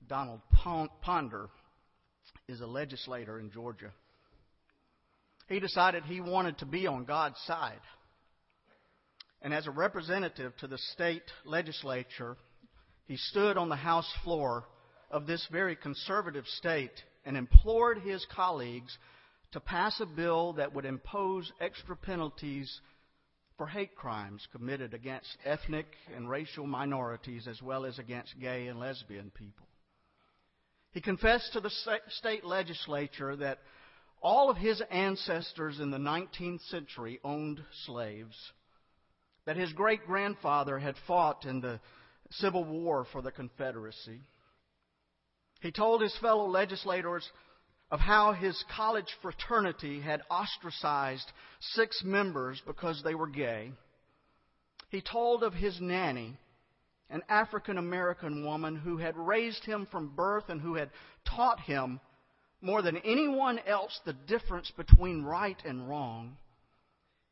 Donald 0.08 0.40
Ponder 1.02 1.48
is 2.48 2.60
a 2.60 2.66
legislator 2.66 3.40
in 3.40 3.50
Georgia. 3.50 3.92
He 5.48 5.58
decided 5.58 6.04
he 6.04 6.20
wanted 6.20 6.58
to 6.58 6.66
be 6.66 6.86
on 6.86 7.04
God's 7.04 7.38
side. 7.44 7.80
And 9.46 9.54
as 9.54 9.68
a 9.68 9.70
representative 9.70 10.56
to 10.56 10.66
the 10.66 10.76
state 10.76 11.22
legislature, 11.44 12.36
he 13.06 13.16
stood 13.16 13.56
on 13.56 13.68
the 13.68 13.76
House 13.76 14.12
floor 14.24 14.64
of 15.08 15.28
this 15.28 15.46
very 15.52 15.76
conservative 15.76 16.44
state 16.58 16.90
and 17.24 17.36
implored 17.36 17.98
his 17.98 18.26
colleagues 18.34 18.98
to 19.52 19.60
pass 19.60 20.00
a 20.00 20.04
bill 20.04 20.54
that 20.54 20.74
would 20.74 20.84
impose 20.84 21.52
extra 21.60 21.96
penalties 21.96 22.80
for 23.56 23.68
hate 23.68 23.94
crimes 23.94 24.44
committed 24.50 24.94
against 24.94 25.38
ethnic 25.44 25.86
and 26.16 26.28
racial 26.28 26.66
minorities 26.66 27.46
as 27.46 27.62
well 27.62 27.86
as 27.86 28.00
against 28.00 28.40
gay 28.40 28.66
and 28.66 28.80
lesbian 28.80 29.30
people. 29.30 29.68
He 30.90 31.00
confessed 31.00 31.52
to 31.52 31.60
the 31.60 32.02
state 32.08 32.44
legislature 32.44 33.36
that 33.36 33.60
all 34.20 34.50
of 34.50 34.56
his 34.56 34.82
ancestors 34.90 35.78
in 35.78 35.92
the 35.92 35.98
19th 35.98 36.68
century 36.68 37.20
owned 37.22 37.60
slaves, 37.84 38.36
that 39.46 39.56
his 39.56 39.72
great 39.72 40.06
grandfather 40.06 40.78
had 40.78 40.96
fought 41.06 41.44
in 41.44 41.60
the 41.60 41.80
Civil 42.30 42.64
War 42.64 43.06
for 43.10 43.22
the 43.22 43.30
Confederacy, 43.30 44.20
he 45.60 45.72
told 45.72 46.02
his 46.02 46.16
fellow 46.18 46.46
legislators 46.46 47.28
of 47.90 48.00
how 48.00 48.32
his 48.32 48.62
college 48.74 49.16
fraternity 49.22 50.00
had 50.00 50.22
ostracized 50.30 51.30
six 51.60 52.02
members 52.04 52.60
because 52.66 53.02
they 53.02 53.14
were 53.14 53.28
gay. 53.28 53.72
He 54.90 55.00
told 55.00 55.42
of 55.42 55.54
his 55.54 55.80
nanny, 55.80 56.36
an 57.10 57.22
African 57.28 57.78
American 57.78 58.44
woman 58.44 58.76
who 58.76 58.98
had 58.98 59.16
raised 59.16 59.64
him 59.64 59.86
from 59.90 60.14
birth 60.14 60.48
and 60.48 60.60
who 60.60 60.74
had 60.74 60.90
taught 61.24 61.60
him 61.60 62.00
more 62.60 62.82
than 62.82 62.96
anyone 62.98 63.60
else 63.66 64.00
the 64.04 64.12
difference 64.12 64.70
between 64.76 65.22
right 65.22 65.60
and 65.64 65.88
wrong. 65.88 66.36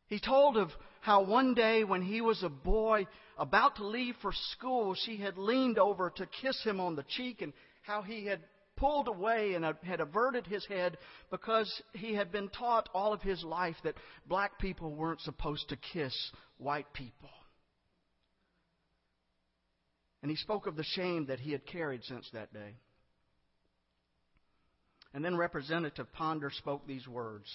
He 0.06 0.20
told 0.20 0.56
of 0.56 0.70
how 1.00 1.22
one 1.22 1.54
day 1.54 1.84
when 1.84 2.02
he 2.02 2.20
was 2.20 2.42
a 2.42 2.48
boy 2.48 3.06
about 3.38 3.76
to 3.76 3.86
leave 3.86 4.14
for 4.22 4.32
school, 4.32 4.94
she 4.94 5.16
had 5.16 5.38
leaned 5.38 5.78
over 5.78 6.10
to 6.10 6.26
kiss 6.26 6.62
him 6.62 6.80
on 6.80 6.96
the 6.96 7.04
cheek 7.04 7.42
and 7.42 7.52
how 7.82 8.02
he 8.02 8.26
had 8.26 8.40
pulled 8.76 9.08
away 9.08 9.54
and 9.54 9.64
had 9.82 10.00
averted 10.00 10.46
his 10.46 10.64
head 10.66 10.98
because 11.30 11.82
he 11.92 12.14
had 12.14 12.32
been 12.32 12.48
taught 12.48 12.88
all 12.92 13.12
of 13.12 13.22
his 13.22 13.42
life 13.44 13.76
that 13.84 13.94
black 14.26 14.58
people 14.58 14.94
weren't 14.94 15.20
supposed 15.20 15.68
to 15.68 15.76
kiss 15.76 16.14
white 16.58 16.92
people. 16.92 17.30
And 20.22 20.30
he 20.30 20.36
spoke 20.36 20.66
of 20.66 20.76
the 20.76 20.84
shame 20.84 21.26
that 21.26 21.40
he 21.40 21.52
had 21.52 21.66
carried 21.66 22.02
since 22.04 22.28
that 22.32 22.52
day. 22.52 22.76
And 25.12 25.24
then 25.24 25.36
Representative 25.36 26.12
Ponder 26.12 26.50
spoke 26.50 26.86
these 26.86 27.06
words. 27.06 27.46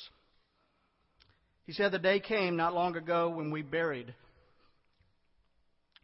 He 1.70 1.74
said, 1.74 1.91
The 1.91 1.99
day 1.99 2.20
came 2.20 2.55
not 2.55 2.74
long 2.74 2.95
ago 2.95 3.30
when 3.30 3.51
we 3.51 3.61
buried 3.61 4.15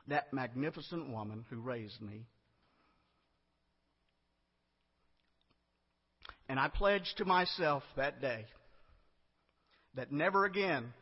that 0.07 0.31
magnificent 0.31 1.09
woman 1.09 1.43
who 1.49 1.59
raised 1.59 1.99
me. 2.03 2.27
And 6.47 6.59
I 6.59 6.67
pledged 6.67 7.17
to 7.17 7.25
myself 7.25 7.81
that 7.97 8.21
day 8.21 8.45
that 9.95 10.11
never 10.11 10.45
again 10.45 10.93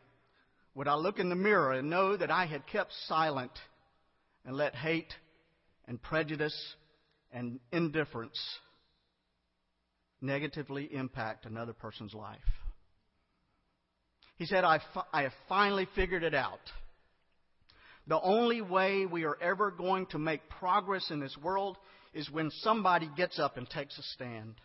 would 0.76 0.88
I 0.88 0.96
look 0.96 1.20
in 1.20 1.28
the 1.28 1.36
mirror 1.36 1.74
and 1.74 1.90
know 1.90 2.16
that 2.16 2.32
I 2.32 2.46
had 2.46 2.66
kept 2.66 2.94
silent 3.10 3.52
and 4.46 4.56
let 4.56 4.76
hate 4.76 5.14
and 5.90 6.02
prejudice 6.02 6.58
and 7.34 7.60
indifference 7.74 8.40
negatively 10.22 10.86
impact 10.86 11.46
another 11.46 11.74
person's 11.74 12.14
life. 12.14 12.40
He 14.44 14.48
said, 14.48 14.66
I, 14.66 14.82
fi- 14.94 15.06
I 15.14 15.22
have 15.22 15.32
finally 15.48 15.88
figured 15.96 16.22
it 16.22 16.34
out. 16.36 16.60
The 18.08 18.20
only 18.20 18.60
way 18.60 19.06
we 19.06 19.24
are 19.24 19.38
ever 19.42 19.72
going 19.72 20.06
to 20.08 20.20
make 20.20 20.50
progress 20.50 21.10
in 21.12 21.22
this 21.22 21.38
world 21.42 21.78
is 22.14 22.30
when 22.30 22.52
somebody 22.52 23.10
gets 23.16 23.40
up 23.40 23.56
and 23.56 23.70
takes 23.70 23.98
a 23.98 24.04
stand. 24.04 24.56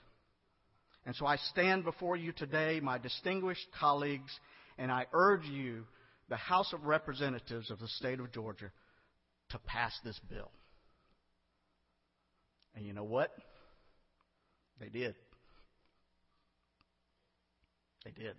And 1.07 1.15
so 1.15 1.27
I 1.27 1.37
stand 1.37 1.85
before 1.85 2.17
you 2.17 2.33
today, 2.33 2.81
my 2.83 2.99
distinguished 2.99 3.69
colleagues, 3.79 4.33
and 4.79 4.91
I 4.91 5.07
urge 5.13 5.45
you, 5.45 5.85
the 6.29 6.35
House 6.35 6.73
of 6.73 6.83
Representatives 6.83 7.71
of 7.71 7.79
the 7.79 7.87
state 7.87 8.19
of 8.19 8.33
Georgia, 8.33 8.73
to 9.51 9.59
pass 9.61 9.97
this 10.03 10.19
bill. 10.29 10.51
And 12.75 12.85
you 12.85 12.95
know 12.95 13.05
what? 13.05 13.31
They 14.81 14.89
did. 14.89 15.15
They 18.05 18.11
did. 18.11 18.35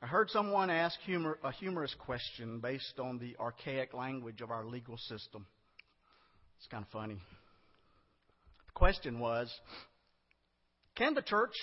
I 0.00 0.06
heard 0.06 0.30
someone 0.30 0.70
ask 0.70 0.96
humor, 1.00 1.40
a 1.42 1.50
humorous 1.50 1.92
question 1.98 2.60
based 2.60 3.00
on 3.00 3.18
the 3.18 3.34
archaic 3.40 3.92
language 3.92 4.40
of 4.40 4.52
our 4.52 4.64
legal 4.64 4.96
system. 4.96 5.44
It's 6.58 6.68
kind 6.68 6.84
of 6.84 6.90
funny. 6.90 7.16
The 7.16 8.72
question 8.74 9.18
was 9.18 9.52
Can 10.94 11.14
the 11.14 11.22
church 11.22 11.54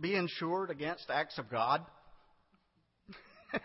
be 0.00 0.14
insured 0.14 0.70
against 0.70 1.10
acts 1.10 1.36
of 1.38 1.50
God? 1.50 1.84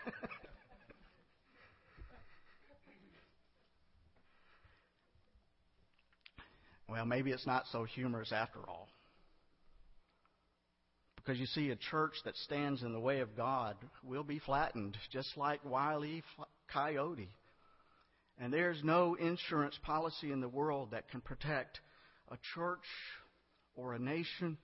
well, 6.90 7.06
maybe 7.06 7.30
it's 7.30 7.46
not 7.46 7.64
so 7.72 7.84
humorous 7.84 8.32
after 8.32 8.58
all. 8.68 8.86
Because 11.30 11.38
you 11.38 11.46
see, 11.46 11.70
a 11.70 11.76
church 11.76 12.14
that 12.24 12.36
stands 12.38 12.82
in 12.82 12.92
the 12.92 12.98
way 12.98 13.20
of 13.20 13.36
God 13.36 13.76
will 14.02 14.24
be 14.24 14.40
flattened, 14.40 14.96
just 15.12 15.36
like 15.36 15.64
Wile 15.64 16.04
E. 16.04 16.24
Coyote. 16.72 17.28
And 18.40 18.52
there's 18.52 18.82
no 18.82 19.14
insurance 19.14 19.78
policy 19.84 20.32
in 20.32 20.40
the 20.40 20.48
world 20.48 20.90
that 20.90 21.08
can 21.08 21.20
protect 21.20 21.78
a 22.32 22.36
church 22.52 22.82
or 23.76 23.94
a 23.94 23.98
nation 24.00 24.58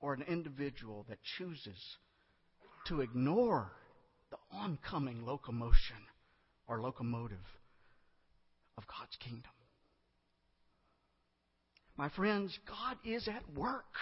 or 0.00 0.14
an 0.14 0.22
individual 0.28 1.04
that 1.08 1.18
chooses 1.38 1.96
to 2.86 3.00
ignore 3.00 3.72
the 4.30 4.38
oncoming 4.52 5.26
locomotion 5.26 6.06
or 6.68 6.80
locomotive 6.80 7.38
of 8.78 8.84
God's 8.86 9.16
kingdom. 9.18 9.50
My 11.96 12.10
friends, 12.10 12.56
God 12.64 12.96
is 13.04 13.26
at 13.26 13.58
work. 13.58 13.96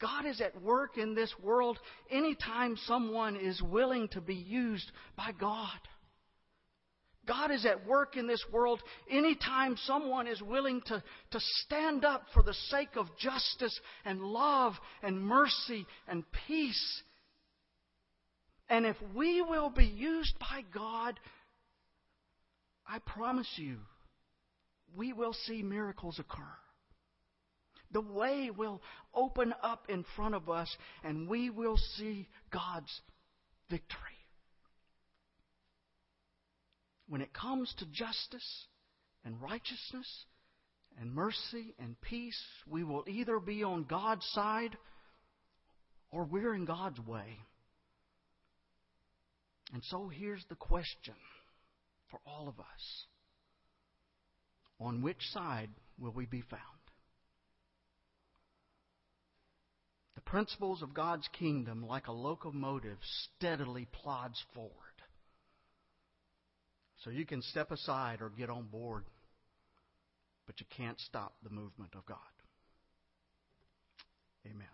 God 0.00 0.26
is 0.26 0.40
at 0.40 0.60
work 0.62 0.98
in 0.98 1.14
this 1.14 1.32
world 1.42 1.78
anytime 2.10 2.76
someone 2.86 3.36
is 3.36 3.62
willing 3.62 4.08
to 4.08 4.20
be 4.20 4.34
used 4.34 4.90
by 5.16 5.32
God. 5.38 5.78
God 7.26 7.50
is 7.50 7.66
at 7.66 7.86
work 7.86 8.16
in 8.16 8.26
this 8.26 8.44
world 8.52 8.80
anytime 9.10 9.76
someone 9.84 10.26
is 10.28 10.40
willing 10.40 10.80
to, 10.86 11.02
to 11.32 11.40
stand 11.64 12.04
up 12.04 12.22
for 12.32 12.42
the 12.42 12.54
sake 12.70 12.90
of 12.96 13.06
justice 13.18 13.78
and 14.04 14.20
love 14.20 14.74
and 15.02 15.20
mercy 15.20 15.86
and 16.06 16.24
peace. 16.46 17.02
And 18.68 18.86
if 18.86 18.96
we 19.14 19.42
will 19.42 19.70
be 19.70 19.86
used 19.86 20.38
by 20.38 20.62
God, 20.72 21.18
I 22.88 22.98
promise 23.00 23.50
you, 23.56 23.78
we 24.96 25.12
will 25.12 25.32
see 25.32 25.62
miracles 25.62 26.18
occur. 26.18 26.42
The 27.92 28.00
way 28.00 28.50
will 28.50 28.82
open 29.14 29.54
up 29.62 29.86
in 29.88 30.04
front 30.16 30.34
of 30.34 30.50
us, 30.50 30.74
and 31.04 31.28
we 31.28 31.50
will 31.50 31.76
see 31.96 32.28
God's 32.50 33.00
victory. 33.70 33.98
When 37.08 37.20
it 37.20 37.32
comes 37.32 37.72
to 37.78 37.86
justice 37.86 38.66
and 39.24 39.40
righteousness 39.40 40.24
and 41.00 41.14
mercy 41.14 41.74
and 41.78 42.00
peace, 42.00 42.40
we 42.68 42.82
will 42.82 43.04
either 43.06 43.38
be 43.38 43.62
on 43.62 43.84
God's 43.84 44.26
side 44.32 44.76
or 46.10 46.24
we're 46.24 46.54
in 46.54 46.64
God's 46.64 46.98
way. 47.00 47.38
And 49.72 49.82
so 49.84 50.08
here's 50.08 50.44
the 50.48 50.54
question 50.54 51.14
for 52.10 52.20
all 52.26 52.48
of 52.48 52.58
us 52.60 53.06
On 54.80 55.02
which 55.02 55.20
side 55.32 55.70
will 55.98 56.12
we 56.12 56.26
be 56.26 56.42
found? 56.42 56.62
The 60.14 60.15
principles 60.26 60.82
of 60.82 60.92
God's 60.92 61.26
kingdom, 61.38 61.86
like 61.86 62.08
a 62.08 62.12
locomotive, 62.12 62.98
steadily 63.36 63.86
plods 64.02 64.42
forward. 64.54 64.72
So 67.04 67.10
you 67.10 67.24
can 67.24 67.40
step 67.40 67.70
aside 67.70 68.20
or 68.20 68.30
get 68.30 68.50
on 68.50 68.64
board, 68.64 69.04
but 70.46 70.60
you 70.60 70.66
can't 70.76 71.00
stop 71.00 71.34
the 71.42 71.50
movement 71.50 71.94
of 71.94 72.04
God. 72.04 72.18
Amen. 74.44 74.66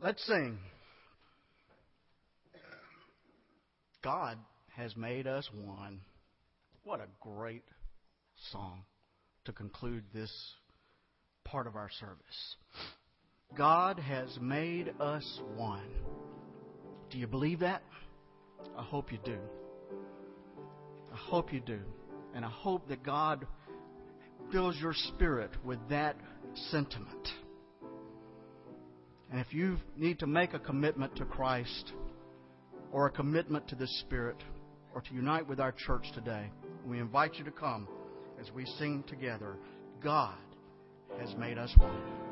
Let's 0.00 0.26
sing. 0.26 0.58
God 4.02 4.36
has 4.76 4.94
made 4.96 5.26
us 5.26 5.48
one. 5.54 6.00
What 6.82 7.00
a 7.00 7.06
great 7.20 7.62
song 8.52 8.82
to 9.44 9.52
conclude 9.52 10.04
this 10.12 10.32
part 11.44 11.66
of 11.66 11.76
our 11.76 11.90
service. 12.00 12.56
God 13.56 13.98
has 13.98 14.36
made 14.40 14.92
us 15.00 15.40
one. 15.56 15.88
Do 17.10 17.18
you 17.18 17.26
believe 17.26 17.60
that? 17.60 17.82
I 18.76 18.82
hope 18.82 19.12
you 19.12 19.18
do. 19.24 19.38
I 21.12 21.16
hope 21.16 21.52
you 21.52 21.60
do. 21.60 21.80
And 22.34 22.44
I 22.44 22.50
hope 22.50 22.88
that 22.88 23.02
God 23.04 23.46
fills 24.50 24.76
your 24.80 24.94
spirit 24.94 25.50
with 25.64 25.78
that 25.88 26.16
sentiment. 26.70 27.28
And 29.30 29.40
if 29.40 29.52
you 29.52 29.78
need 29.96 30.18
to 30.20 30.26
make 30.26 30.54
a 30.54 30.58
commitment 30.58 31.16
to 31.16 31.24
Christ 31.24 31.92
or 32.92 33.06
a 33.06 33.10
commitment 33.10 33.68
to 33.68 33.74
the 33.74 33.88
Spirit 34.00 34.36
or 34.94 35.00
to 35.00 35.14
unite 35.14 35.48
with 35.48 35.58
our 35.60 35.72
church 35.72 36.06
today, 36.14 36.50
we 36.86 37.00
invite 37.00 37.34
you 37.34 37.44
to 37.44 37.50
come 37.50 37.88
as 38.40 38.50
we 38.52 38.64
sing 38.64 39.04
together, 39.06 39.56
God 40.02 40.34
has 41.18 41.34
made 41.36 41.58
us 41.58 41.74
one. 41.76 42.23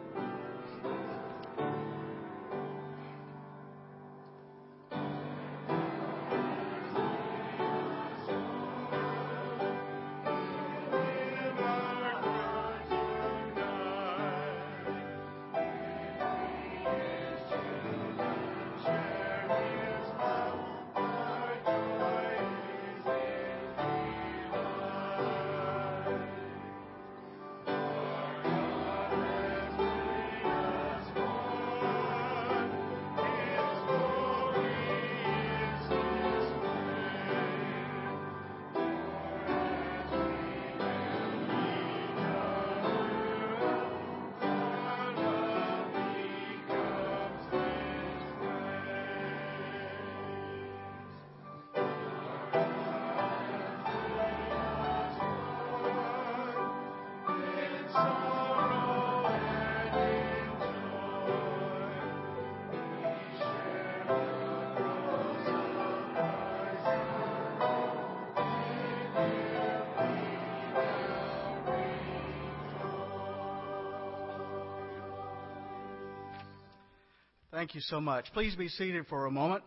Thank 77.63 77.77
you 77.77 77.81
so 77.83 78.01
much. 78.01 78.25
Please 78.35 78.57
be 78.57 78.67
seated 78.67 79.07
for 79.07 79.27
a 79.27 79.31
moment. 79.31 79.63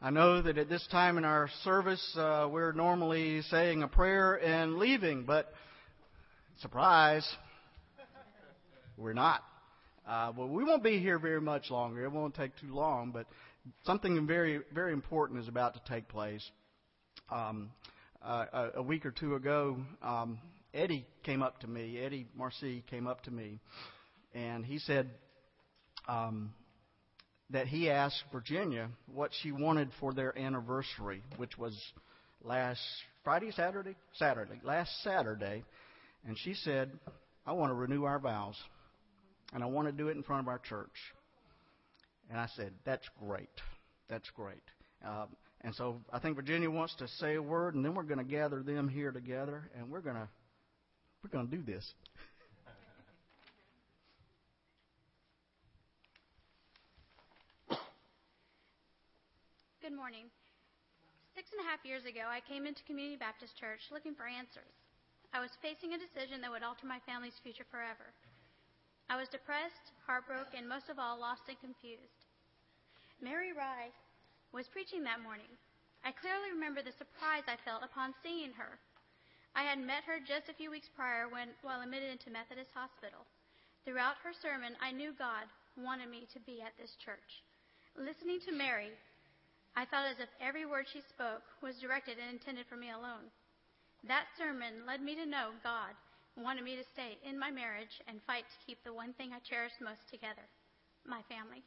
I 0.00 0.10
know 0.10 0.42
that 0.42 0.58
at 0.58 0.68
this 0.68 0.84
time 0.90 1.18
in 1.18 1.24
our 1.24 1.48
service, 1.62 2.04
uh, 2.18 2.48
we're 2.50 2.72
normally 2.72 3.42
saying 3.42 3.84
a 3.84 3.86
prayer 3.86 4.34
and 4.44 4.76
leaving, 4.76 5.22
but 5.22 5.52
surprise, 6.62 7.24
we're 8.96 9.12
not. 9.12 9.44
Uh, 10.04 10.32
well, 10.36 10.48
we 10.48 10.64
won't 10.64 10.82
be 10.82 10.98
here 10.98 11.20
very 11.20 11.40
much 11.40 11.70
longer. 11.70 12.04
It 12.04 12.10
won't 12.10 12.34
take 12.34 12.56
too 12.56 12.74
long, 12.74 13.12
but 13.12 13.26
something 13.84 14.26
very, 14.26 14.62
very 14.74 14.92
important 14.92 15.38
is 15.38 15.46
about 15.46 15.74
to 15.74 15.80
take 15.88 16.08
place. 16.08 16.44
Um, 17.30 17.70
uh, 18.20 18.70
a, 18.74 18.82
week 18.82 19.06
or 19.06 19.12
two 19.12 19.36
ago, 19.36 19.76
um, 20.02 20.40
Eddie 20.74 21.06
came 21.22 21.40
up 21.40 21.60
to 21.60 21.68
me. 21.68 22.00
Eddie 22.00 22.26
Marcy 22.36 22.82
came 22.90 23.06
up 23.06 23.22
to 23.22 23.30
me, 23.30 23.60
and 24.34 24.66
he 24.66 24.80
said 24.80 25.08
um, 26.08 26.52
that 27.52 27.66
he 27.66 27.90
asked 27.90 28.22
Virginia 28.32 28.88
what 29.12 29.30
she 29.42 29.52
wanted 29.52 29.90
for 30.00 30.12
their 30.12 30.36
anniversary, 30.38 31.22
which 31.36 31.56
was 31.58 31.78
last 32.42 32.80
Friday, 33.24 33.50
Saturday, 33.52 33.94
Saturday, 34.14 34.60
last 34.64 34.90
Saturday, 35.02 35.64
and 36.26 36.36
she 36.38 36.54
said, 36.54 36.90
"I 37.46 37.52
want 37.52 37.70
to 37.70 37.74
renew 37.74 38.04
our 38.04 38.18
vows." 38.18 38.56
and 39.52 39.62
I 39.62 39.66
want 39.66 39.88
to 39.88 39.92
do 39.92 40.08
it 40.08 40.16
in 40.16 40.22
front 40.22 40.40
of 40.40 40.48
our 40.48 40.58
church. 40.58 41.14
And 42.30 42.40
I 42.40 42.48
said, 42.56 42.72
That's 42.84 43.08
great. 43.24 43.50
That's 44.08 44.28
great. 44.30 44.62
Um, 45.06 45.28
and 45.60 45.74
so 45.74 46.00
I 46.12 46.18
think 46.18 46.36
Virginia 46.36 46.70
wants 46.70 46.94
to 46.96 47.08
say 47.08 47.34
a 47.34 47.42
word, 47.42 47.74
and 47.74 47.84
then 47.84 47.94
we're 47.94 48.02
going 48.02 48.18
to 48.18 48.24
gather 48.24 48.62
them 48.62 48.88
here 48.88 49.12
together, 49.12 49.70
and 49.76 49.90
we're 49.90 50.00
going 50.00 50.16
to 50.16 50.28
we're 51.22 51.30
going 51.30 51.48
to 51.48 51.56
do 51.56 51.62
this. 51.62 51.88
Good 59.92 60.00
morning. 60.00 60.32
Six 61.36 61.52
and 61.52 61.60
a 61.60 61.68
half 61.68 61.84
years 61.84 62.08
ago, 62.08 62.24
I 62.24 62.40
came 62.40 62.64
into 62.64 62.80
Community 62.88 63.20
Baptist 63.20 63.60
Church 63.60 63.92
looking 63.92 64.16
for 64.16 64.24
answers. 64.24 64.72
I 65.36 65.44
was 65.44 65.60
facing 65.60 65.92
a 65.92 66.00
decision 66.00 66.40
that 66.40 66.48
would 66.48 66.64
alter 66.64 66.88
my 66.88 66.96
family's 67.04 67.36
future 67.44 67.68
forever. 67.68 68.16
I 69.12 69.20
was 69.20 69.28
depressed, 69.28 69.92
heartbroken, 70.08 70.64
and 70.64 70.72
most 70.72 70.88
of 70.88 70.96
all, 70.96 71.20
lost 71.20 71.44
and 71.52 71.60
confused. 71.60 72.24
Mary 73.20 73.52
Rye 73.52 73.92
was 74.56 74.64
preaching 74.72 75.04
that 75.04 75.20
morning. 75.20 75.52
I 76.08 76.16
clearly 76.16 76.56
remember 76.56 76.80
the 76.80 76.96
surprise 76.96 77.44
I 77.44 77.60
felt 77.60 77.84
upon 77.84 78.16
seeing 78.24 78.56
her. 78.56 78.80
I 79.52 79.68
had 79.68 79.76
met 79.76 80.08
her 80.08 80.24
just 80.24 80.48
a 80.48 80.56
few 80.56 80.72
weeks 80.72 80.88
prior 80.88 81.28
when, 81.28 81.52
while 81.60 81.84
admitted 81.84 82.08
into 82.08 82.32
Methodist 82.32 82.72
Hospital. 82.72 83.28
Throughout 83.84 84.16
her 84.24 84.32
sermon, 84.32 84.72
I 84.80 84.88
knew 84.88 85.12
God 85.12 85.44
wanted 85.76 86.08
me 86.08 86.24
to 86.32 86.40
be 86.48 86.64
at 86.64 86.72
this 86.80 86.96
church. 86.96 87.44
Listening 87.92 88.40
to 88.48 88.56
Mary, 88.56 88.96
I 89.74 89.86
felt 89.86 90.04
as 90.04 90.20
if 90.20 90.28
every 90.40 90.66
word 90.66 90.86
she 90.92 91.00
spoke 91.00 91.42
was 91.62 91.80
directed 91.80 92.18
and 92.20 92.28
intended 92.28 92.66
for 92.68 92.76
me 92.76 92.90
alone. 92.90 93.32
That 94.04 94.28
sermon 94.36 94.84
led 94.86 95.00
me 95.00 95.14
to 95.16 95.24
know 95.24 95.56
God 95.62 95.96
wanted 96.36 96.64
me 96.64 96.76
to 96.76 96.92
stay 96.92 97.20
in 97.24 97.38
my 97.38 97.50
marriage 97.50 98.00
and 98.08 98.20
fight 98.24 98.44
to 98.48 98.64
keep 98.64 98.80
the 98.84 98.92
one 98.92 99.12
thing 99.14 99.32
I 99.32 99.40
cherish 99.44 99.72
most 99.80 100.08
together 100.08 100.44
my 101.04 101.20
family. 101.26 101.64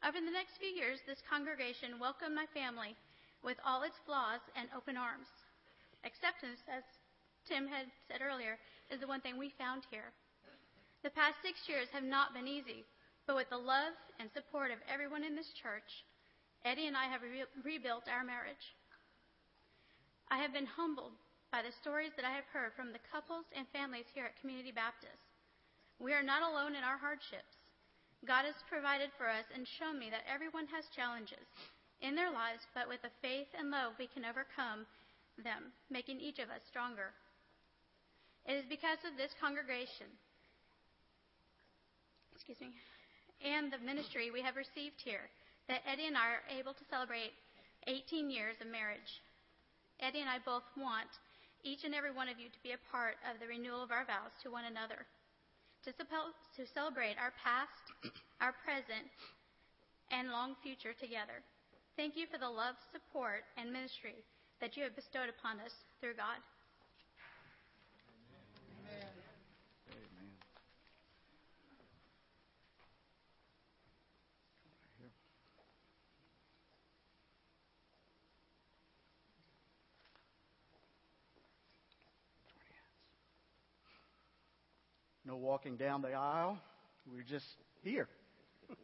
Over 0.00 0.16
the 0.16 0.32
next 0.32 0.56
few 0.56 0.70
years, 0.70 1.02
this 1.04 1.20
congregation 1.28 2.00
welcomed 2.00 2.34
my 2.34 2.46
family 2.54 2.96
with 3.44 3.58
all 3.66 3.82
its 3.82 3.98
flaws 4.06 4.40
and 4.56 4.70
open 4.72 4.96
arms. 4.96 5.28
Acceptance, 6.08 6.62
as 6.72 6.86
Tim 7.44 7.68
had 7.68 7.90
said 8.08 8.24
earlier, 8.24 8.56
is 8.88 9.00
the 9.00 9.10
one 9.10 9.20
thing 9.20 9.36
we 9.36 9.52
found 9.58 9.84
here. 9.90 10.14
The 11.02 11.12
past 11.12 11.36
six 11.42 11.68
years 11.68 11.88
have 11.92 12.06
not 12.06 12.32
been 12.32 12.48
easy, 12.48 12.86
but 13.26 13.36
with 13.36 13.50
the 13.50 13.60
love 13.60 13.92
and 14.18 14.30
support 14.32 14.70
of 14.70 14.78
everyone 14.88 15.22
in 15.22 15.36
this 15.36 15.52
church, 15.60 16.06
Eddie 16.64 16.86
and 16.86 16.96
I 16.96 17.06
have 17.06 17.22
re- 17.22 17.48
rebuilt 17.64 18.08
our 18.10 18.24
marriage. 18.24 18.74
I 20.30 20.38
have 20.38 20.52
been 20.52 20.66
humbled 20.66 21.16
by 21.50 21.62
the 21.62 21.72
stories 21.80 22.12
that 22.16 22.28
I 22.28 22.34
have 22.36 22.48
heard 22.52 22.76
from 22.76 22.92
the 22.92 23.00
couples 23.08 23.48
and 23.56 23.64
families 23.72 24.10
here 24.12 24.28
at 24.28 24.36
Community 24.40 24.72
Baptist. 24.72 25.22
We 25.98 26.12
are 26.12 26.22
not 26.22 26.44
alone 26.44 26.76
in 26.76 26.84
our 26.84 27.00
hardships. 27.00 27.56
God 28.26 28.44
has 28.44 28.58
provided 28.68 29.10
for 29.16 29.30
us 29.30 29.46
and 29.54 29.64
shown 29.78 29.98
me 29.98 30.10
that 30.10 30.26
everyone 30.28 30.66
has 30.68 30.84
challenges 30.92 31.46
in 32.02 32.14
their 32.14 32.30
lives, 32.30 32.66
but 32.74 32.90
with 32.90 33.02
the 33.02 33.14
faith 33.22 33.48
and 33.56 33.70
love 33.70 33.94
we 33.98 34.10
can 34.10 34.26
overcome 34.26 34.84
them, 35.42 35.72
making 35.90 36.20
each 36.20 36.38
of 36.38 36.50
us 36.50 36.62
stronger. 36.68 37.14
It 38.46 38.58
is 38.58 38.66
because 38.68 38.98
of 39.06 39.16
this 39.16 39.34
congregation, 39.40 40.10
excuse 42.34 42.60
me, 42.60 42.74
and 43.42 43.70
the 43.70 43.78
ministry 43.78 44.30
we 44.30 44.42
have 44.42 44.56
received 44.56 44.98
here 44.98 45.30
that 45.68 45.84
Eddie 45.84 46.08
and 46.08 46.16
I 46.16 46.40
are 46.40 46.46
able 46.48 46.72
to 46.72 46.90
celebrate 46.90 47.36
18 47.86 48.32
years 48.32 48.56
of 48.60 48.72
marriage. 48.72 49.20
Eddie 50.00 50.24
and 50.24 50.32
I 50.32 50.40
both 50.40 50.64
want 50.76 51.08
each 51.62 51.84
and 51.84 51.94
every 51.94 52.12
one 52.12 52.28
of 52.28 52.40
you 52.40 52.48
to 52.48 52.64
be 52.64 52.72
a 52.72 52.86
part 52.90 53.20
of 53.28 53.36
the 53.38 53.46
renewal 53.46 53.84
of 53.84 53.92
our 53.92 54.08
vows 54.08 54.32
to 54.42 54.50
one 54.50 54.64
another, 54.64 55.04
to, 55.84 55.92
to 55.92 56.62
celebrate 56.72 57.20
our 57.20 57.34
past, 57.36 57.84
our 58.40 58.54
present, 58.64 59.10
and 60.10 60.32
long 60.32 60.56
future 60.64 60.96
together. 60.96 61.44
Thank 61.98 62.16
you 62.16 62.30
for 62.30 62.38
the 62.38 62.48
love, 62.48 62.78
support, 62.94 63.44
and 63.58 63.72
ministry 63.72 64.24
that 64.62 64.76
you 64.76 64.86
have 64.86 64.96
bestowed 64.96 65.28
upon 65.28 65.60
us 65.60 65.74
through 66.00 66.14
God. 66.14 66.38
Walking 85.38 85.76
down 85.76 86.02
the 86.02 86.12
aisle. 86.12 86.58
We're 87.10 87.22
just 87.22 87.46
here. 87.82 88.08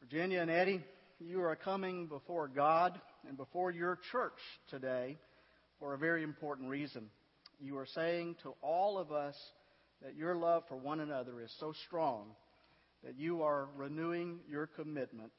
Virginia 0.00 0.40
and 0.40 0.50
Eddie, 0.50 0.82
you 1.20 1.40
are 1.42 1.56
coming 1.56 2.06
before 2.06 2.48
God 2.48 3.00
and 3.26 3.36
before 3.36 3.70
your 3.70 3.98
church 4.12 4.38
today 4.70 5.16
for 5.78 5.94
a 5.94 5.98
very 5.98 6.22
important 6.22 6.68
reason. 6.68 7.10
You 7.60 7.78
are 7.78 7.86
saying 7.86 8.36
to 8.42 8.54
all 8.62 8.98
of 8.98 9.12
us 9.12 9.36
that 10.02 10.16
your 10.16 10.34
love 10.36 10.64
for 10.68 10.76
one 10.76 11.00
another 11.00 11.40
is 11.40 11.52
so 11.58 11.72
strong 11.86 12.26
that 13.04 13.18
you 13.18 13.42
are 13.42 13.68
renewing 13.76 14.40
your 14.50 14.66
commitment 14.66 15.32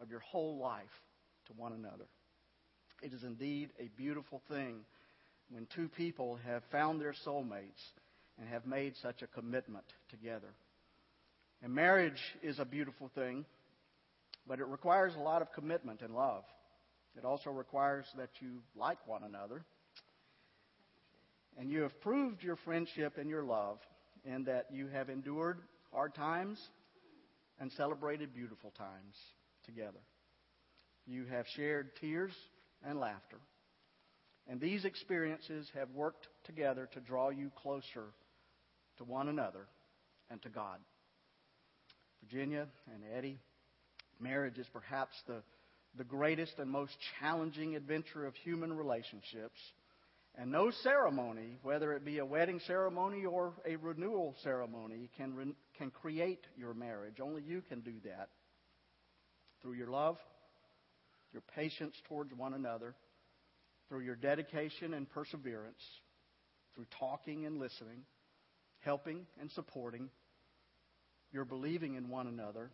of 0.00 0.10
your 0.10 0.20
whole 0.20 0.58
life 0.58 0.84
to 1.46 1.52
one 1.54 1.72
another. 1.72 2.06
It 3.02 3.12
is 3.12 3.22
indeed 3.22 3.70
a 3.78 3.88
beautiful 3.96 4.42
thing 4.48 4.80
when 5.50 5.66
two 5.74 5.88
people 5.88 6.38
have 6.46 6.62
found 6.70 7.00
their 7.00 7.14
soulmates 7.26 7.82
and 8.38 8.48
have 8.48 8.66
made 8.66 8.94
such 9.02 9.22
a 9.22 9.26
commitment 9.26 9.84
together. 10.08 10.54
And 11.62 11.74
marriage 11.74 12.20
is 12.42 12.58
a 12.58 12.64
beautiful 12.64 13.10
thing, 13.14 13.44
but 14.46 14.60
it 14.60 14.66
requires 14.66 15.14
a 15.14 15.20
lot 15.20 15.42
of 15.42 15.52
commitment 15.52 16.00
and 16.00 16.14
love. 16.14 16.44
It 17.18 17.24
also 17.24 17.50
requires 17.50 18.06
that 18.16 18.30
you 18.40 18.62
like 18.76 19.06
one 19.06 19.24
another. 19.24 19.64
And 21.58 21.70
you 21.70 21.82
have 21.82 22.00
proved 22.00 22.42
your 22.42 22.56
friendship 22.56 23.18
and 23.18 23.28
your 23.28 23.42
love 23.42 23.78
in 24.24 24.44
that 24.44 24.66
you 24.72 24.86
have 24.88 25.10
endured 25.10 25.58
hard 25.92 26.14
times 26.14 26.58
and 27.58 27.70
celebrated 27.72 28.34
beautiful 28.34 28.72
times 28.78 29.16
together. 29.66 30.00
You 31.06 31.26
have 31.26 31.44
shared 31.56 31.90
tears 32.00 32.32
and 32.86 32.98
laughter. 32.98 33.38
And 34.50 34.60
these 34.60 34.84
experiences 34.84 35.70
have 35.74 35.88
worked 35.94 36.26
together 36.44 36.88
to 36.94 37.00
draw 37.00 37.30
you 37.30 37.52
closer 37.62 38.06
to 38.98 39.04
one 39.04 39.28
another 39.28 39.68
and 40.28 40.42
to 40.42 40.48
God. 40.48 40.78
Virginia 42.24 42.66
and 42.92 43.04
Eddie, 43.16 43.38
marriage 44.18 44.58
is 44.58 44.66
perhaps 44.72 45.14
the, 45.28 45.44
the 45.96 46.02
greatest 46.02 46.54
and 46.58 46.68
most 46.68 46.96
challenging 47.20 47.76
adventure 47.76 48.26
of 48.26 48.34
human 48.34 48.72
relationships. 48.72 49.60
And 50.36 50.50
no 50.50 50.72
ceremony, 50.82 51.58
whether 51.62 51.92
it 51.92 52.04
be 52.04 52.18
a 52.18 52.26
wedding 52.26 52.60
ceremony 52.66 53.24
or 53.24 53.52
a 53.64 53.76
renewal 53.76 54.34
ceremony, 54.42 55.10
can, 55.16 55.34
re- 55.36 55.54
can 55.78 55.92
create 55.92 56.44
your 56.56 56.74
marriage. 56.74 57.20
Only 57.22 57.42
you 57.42 57.62
can 57.68 57.82
do 57.82 57.94
that. 58.04 58.30
Through 59.62 59.74
your 59.74 59.90
love, 59.90 60.16
your 61.32 61.42
patience 61.54 61.94
towards 62.08 62.34
one 62.34 62.54
another, 62.54 62.96
through 63.90 64.00
your 64.00 64.14
dedication 64.14 64.94
and 64.94 65.10
perseverance, 65.10 65.82
through 66.74 66.86
talking 66.98 67.44
and 67.44 67.58
listening, 67.58 68.04
helping 68.78 69.26
and 69.40 69.50
supporting, 69.50 70.08
your 71.32 71.44
believing 71.44 71.96
in 71.96 72.08
one 72.08 72.28
another, 72.28 72.70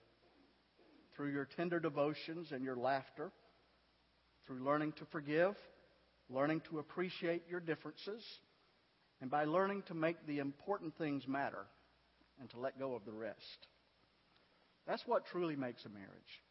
through 1.17 1.33
your 1.33 1.49
tender 1.57 1.81
devotions 1.81 2.53
and 2.53 2.63
your 2.63 2.77
laughter, 2.77 3.33
through 4.47 4.63
learning 4.63 4.93
to 4.93 5.07
forgive, 5.07 5.55
learning 6.29 6.61
to 6.69 6.79
appreciate 6.79 7.43
your 7.49 7.61
differences, 7.61 8.23
and 9.23 9.31
by 9.31 9.45
learning 9.45 9.83
to 9.89 9.95
make 9.95 10.17
the 10.27 10.39
important 10.39 10.97
things 10.99 11.27
matter 11.27 11.65
and 12.39 12.51
to 12.51 12.61
let 12.61 12.79
go 12.79 12.95
of 12.95 13.07
the 13.07 13.13
rest. 13.13 13.67
That's 14.87 15.03
what 15.07 15.25
truly 15.33 15.57
makes 15.57 15.83
a 15.87 15.89
marriage. 15.89 16.43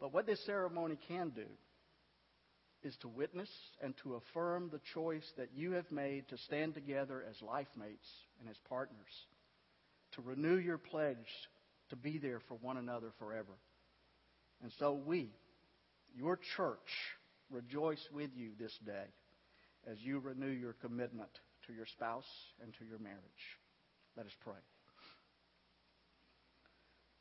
But 0.00 0.14
what 0.14 0.26
this 0.26 0.42
ceremony 0.46 0.98
can 1.06 1.28
do 1.30 1.44
is 2.82 2.96
to 2.98 3.08
witness 3.08 3.50
and 3.82 3.94
to 4.02 4.14
affirm 4.14 4.70
the 4.70 4.80
choice 4.94 5.24
that 5.36 5.50
you 5.54 5.72
have 5.72 5.90
made 5.90 6.28
to 6.28 6.38
stand 6.38 6.74
together 6.74 7.24
as 7.28 7.40
life 7.42 7.68
mates 7.78 8.08
and 8.40 8.48
as 8.48 8.56
partners, 8.68 9.26
to 10.12 10.22
renew 10.22 10.56
your 10.56 10.78
pledge 10.78 11.16
to 11.90 11.96
be 11.96 12.18
there 12.18 12.40
for 12.48 12.54
one 12.60 12.76
another 12.76 13.12
forever. 13.18 13.58
And 14.62 14.72
so 14.78 14.92
we, 14.92 15.30
your 16.16 16.38
church, 16.56 16.78
rejoice 17.50 18.04
with 18.12 18.30
you 18.34 18.50
this 18.58 18.76
day 18.84 19.06
as 19.90 19.98
you 20.00 20.18
renew 20.18 20.50
your 20.50 20.74
commitment 20.74 21.30
to 21.66 21.72
your 21.72 21.86
spouse 21.86 22.28
and 22.62 22.72
to 22.78 22.84
your 22.84 22.98
marriage. 22.98 23.18
Let 24.16 24.26
us 24.26 24.32
pray. 24.44 24.54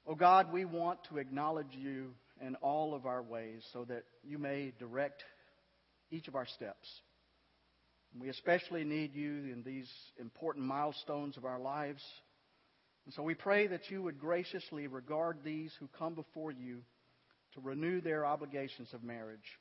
Oh 0.07 0.15
God, 0.15 0.51
we 0.51 0.65
want 0.65 0.99
to 1.09 1.17
acknowledge 1.17 1.73
you 1.77 2.13
in 2.41 2.55
all 2.55 2.95
of 2.95 3.05
our 3.05 3.21
ways 3.21 3.63
so 3.73 3.85
that 3.85 4.03
you 4.23 4.37
may 4.37 4.73
direct 4.79 5.23
each 6.11 6.27
of 6.27 6.35
our 6.35 6.45
steps. 6.45 6.87
We 8.17 8.29
especially 8.29 8.83
need 8.83 9.13
you 9.13 9.29
in 9.29 9.63
these 9.65 9.89
important 10.19 10.65
milestones 10.65 11.37
of 11.37 11.45
our 11.45 11.59
lives. 11.59 12.03
And 13.05 13.13
so 13.13 13.21
we 13.23 13.35
pray 13.35 13.67
that 13.67 13.89
you 13.89 14.01
would 14.01 14.19
graciously 14.19 14.87
regard 14.87 15.37
these 15.43 15.71
who 15.79 15.87
come 15.97 16.15
before 16.15 16.51
you 16.51 16.81
to 17.53 17.61
renew 17.61 18.01
their 18.01 18.25
obligations 18.25 18.89
of 18.93 19.03
marriage. 19.03 19.57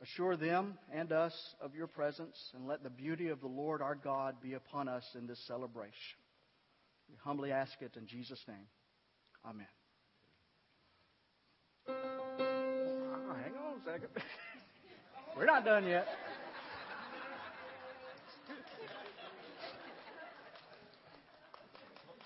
Assure 0.00 0.36
them 0.36 0.78
and 0.92 1.10
us 1.10 1.34
of 1.60 1.74
your 1.74 1.88
presence, 1.88 2.36
and 2.54 2.68
let 2.68 2.84
the 2.84 2.90
beauty 2.90 3.28
of 3.28 3.40
the 3.40 3.48
Lord 3.48 3.82
our 3.82 3.96
God 3.96 4.36
be 4.40 4.54
upon 4.54 4.88
us 4.88 5.04
in 5.16 5.26
this 5.26 5.44
celebration. 5.48 6.18
We 7.08 7.16
humbly 7.24 7.50
ask 7.50 7.72
it 7.80 7.96
in 7.96 8.06
Jesus' 8.06 8.42
name. 8.46 8.68
Amen. 9.44 9.66
Oh, 11.88 13.34
hang 13.42 13.54
on 13.54 13.80
a 13.80 13.84
second. 13.84 14.08
We're 15.38 15.46
not 15.46 15.64
done 15.64 15.86
yet. 15.86 16.06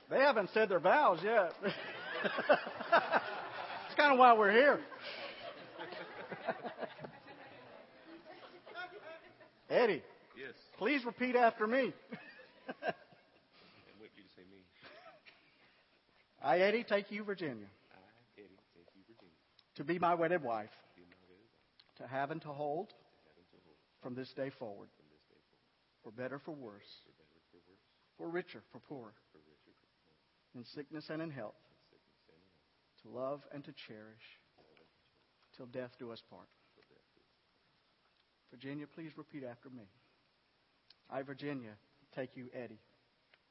They 0.09 0.19
haven't 0.19 0.49
said 0.55 0.71
their 0.71 0.81
vows 0.81 1.19
yet. 1.23 1.53
That's 1.63 1.75
kind 3.99 4.15
of 4.15 4.19
why 4.19 4.33
we're 4.33 4.53
here. 4.53 4.81
Eddie. 9.69 10.03
Yes. 10.37 10.55
Please 10.79 11.05
repeat 11.05 11.37
after 11.37 11.67
me. 11.67 11.93
And 12.69 12.95
what 13.99 14.09
you 14.17 14.23
say 14.35 14.43
me? 14.51 14.57
I, 16.43 16.61
Eddie, 16.61 16.85
take 16.85 17.11
you, 17.11 17.25
Virginia, 17.25 17.67
I, 17.93 17.97
Eddie, 18.39 18.59
take 18.75 18.87
you, 18.95 19.03
Virginia, 19.07 19.35
to 19.77 19.85
be 19.85 19.99
my 19.99 20.15
wedded 20.15 20.43
wife, 20.43 20.71
be 20.97 21.03
my 21.03 21.15
wedded 21.29 21.45
wife, 21.51 21.99
to 21.99 22.07
have 22.07 22.31
and 22.31 22.41
to 22.43 22.49
hold 22.49 22.89
to 22.89 22.95
have 22.95 23.03
and 23.39 23.47
to 23.51 23.57
hold 23.65 23.77
from 24.03 24.15
this 24.15 24.29
day 24.35 24.51
forward, 24.59 24.91
from 24.99 25.07
this 25.15 25.23
day 25.31 25.41
forward, 25.47 26.03
for 26.03 26.11
better, 26.11 26.39
for 26.43 26.53
worse, 26.53 26.91
for 27.07 27.15
better, 27.15 27.41
for 27.51 27.63
worse, 27.63 27.87
for 28.19 28.27
richer, 28.29 28.63
for 28.75 28.81
poorer, 28.83 29.15
for 29.31 29.39
richer, 29.39 29.63
for 29.63 29.71
poor, 29.71 30.59
in 30.59 30.65
sickness 30.75 31.07
and 31.09 31.23
in 31.23 31.31
health, 31.31 31.55
in 31.63 31.75
sickness 31.87 32.27
and 32.27 32.43
in 32.43 32.51
health, 32.51 32.99
to 33.03 33.07
love 33.15 33.41
and 33.55 33.63
to 33.65 33.73
cherish, 33.87 34.27
till 35.57 35.67
death 35.71 35.95
do 35.99 36.11
us 36.11 36.21
part. 36.29 36.51
till 36.75 36.83
death 36.91 37.07
do 37.15 37.23
us. 37.23 38.51
Virginia, 38.51 38.87
please 38.91 39.15
repeat 39.17 39.45
after 39.47 39.71
me. 39.71 39.87
I, 41.09 41.23
Virginia, 41.23 41.77
take 42.17 42.35
you, 42.35 42.49
Eddie, 42.57 42.81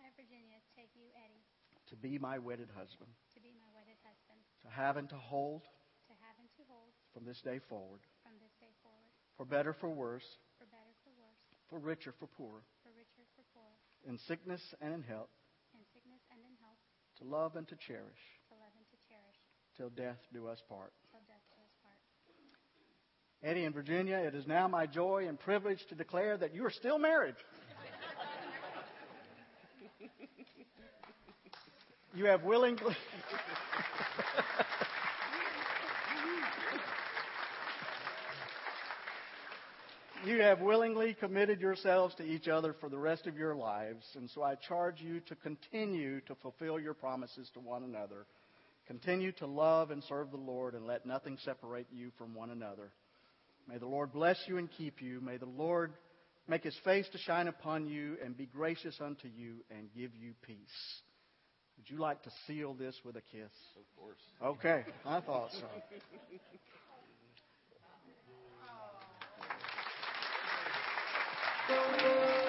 I, 0.02 0.10
Virginia, 0.18 0.60
take 0.76 0.92
you, 0.98 1.08
Eddie, 1.16 1.46
to 1.90 1.96
be 1.96 2.18
my 2.18 2.42
wedded 2.42 2.70
husband, 2.74 3.12
to 3.34 3.40
be 3.40 3.54
my 3.56 3.70
wedded 3.72 3.98
husband, 4.04 4.42
to 4.66 4.70
have 4.70 4.98
and 4.98 5.08
to 5.10 5.18
hold. 5.18 5.64
To 6.10 6.16
have 6.28 6.36
and 6.42 6.50
to 6.60 6.64
hold. 6.68 6.92
From 7.14 7.24
this 7.24 7.40
day 7.40 7.60
forward, 7.70 8.02
from 8.26 8.36
this 8.42 8.52
day 8.60 8.74
forward, 8.84 9.14
for 9.42 9.46
better, 9.46 9.74
for 9.74 9.90
worse, 9.90 10.38
for 10.60 10.66
better, 10.70 10.94
for 11.02 11.10
worse, 11.18 11.42
for 11.68 11.80
richer, 11.80 12.14
for 12.20 12.28
poorer, 12.38 12.62
for 12.86 12.94
richer, 12.94 13.26
for 13.34 13.42
poorer, 13.58 13.74
in 14.08 14.20
sickness 14.28 14.62
and 14.80 14.94
in 14.94 15.02
health, 15.02 15.34
in 15.74 15.80
sickness 15.96 16.22
and 16.30 16.40
in 16.46 16.54
health, 16.62 16.78
to 17.18 17.24
love 17.26 17.56
and 17.56 17.68
to 17.68 17.76
cherish, 17.76 18.22
to 18.50 18.56
love 18.62 18.70
and 18.78 18.86
to 18.94 18.98
cherish, 19.10 19.42
till 19.76 19.90
death 19.90 20.20
do 20.32 20.48
us 20.48 20.62
part. 20.70 20.94
till 21.10 21.22
death 21.26 21.42
do 21.50 21.58
us 21.58 21.74
part. 21.82 21.98
Eddie 23.42 23.66
and 23.66 23.74
Virginia, 23.74 24.18
it 24.18 24.36
is 24.36 24.46
now 24.46 24.68
my 24.68 24.86
joy 24.86 25.26
and 25.28 25.40
privilege 25.40 25.84
to 25.90 25.96
declare 25.96 26.38
that 26.38 26.54
you 26.54 26.64
are 26.64 26.70
still 26.70 27.00
married. 27.00 27.34
you 32.14 32.26
have 32.26 32.44
willingly. 32.44 32.96
You 40.24 40.40
have 40.42 40.62
willingly 40.62 41.16
committed 41.16 41.62
yourselves 41.62 42.14
to 42.16 42.24
each 42.24 42.48
other 42.48 42.76
for 42.80 42.90
the 42.90 42.98
rest 42.98 43.26
of 43.26 43.38
your 43.38 43.56
lives, 43.56 44.06
and 44.16 44.30
so 44.30 44.44
I 44.44 44.54
charge 44.54 45.02
you 45.02 45.20
to 45.22 45.36
continue 45.36 46.22
to 46.22 46.36
fulfill 46.36 46.80
your 46.80 46.94
promises 46.94 47.50
to 47.56 47.60
one 47.60 47.84
another. 47.84 48.28
Continue 48.86 49.32
to 49.34 49.48
love 49.48 49.90
and 49.90 50.04
serve 50.04 50.30
the 50.30 50.38
Lord, 50.38 50.76
and 50.76 50.86
let 50.86 51.08
nothing 51.08 51.40
separate 51.44 51.88
you 51.92 52.12
from 52.20 52.36
one 52.36 52.52
another. 52.52 52.92
May 53.68 53.80
the 53.80 53.88
Lord 53.88 54.14
bless 54.14 54.38
you 54.48 54.60
and 54.60 54.70
keep 54.70 55.02
you. 55.02 55.22
May 55.22 55.38
the 55.38 55.46
Lord 55.46 55.94
make 56.48 56.64
his 56.64 56.78
face 56.86 57.08
to 57.14 57.18
shine 57.18 57.48
upon 57.48 57.88
you 57.88 58.18
and 58.24 58.38
be 58.38 58.46
gracious 58.46 58.96
unto 59.02 59.28
you 59.28 59.64
and 59.72 59.90
give 59.96 60.12
you 60.16 60.34
peace. 60.46 61.02
Would 61.78 61.90
you 61.90 61.98
like 61.98 62.22
to 62.24 62.32
seal 62.46 62.76
this 62.76 62.96
with 63.04 63.16
a 63.16 63.22
kiss? 63.22 63.52
Of 63.76 63.98
course. 63.98 64.20
Okay, 64.44 64.84
I 65.04 65.20
thought 65.20 65.50
so. 65.52 65.66
何? 71.72 72.41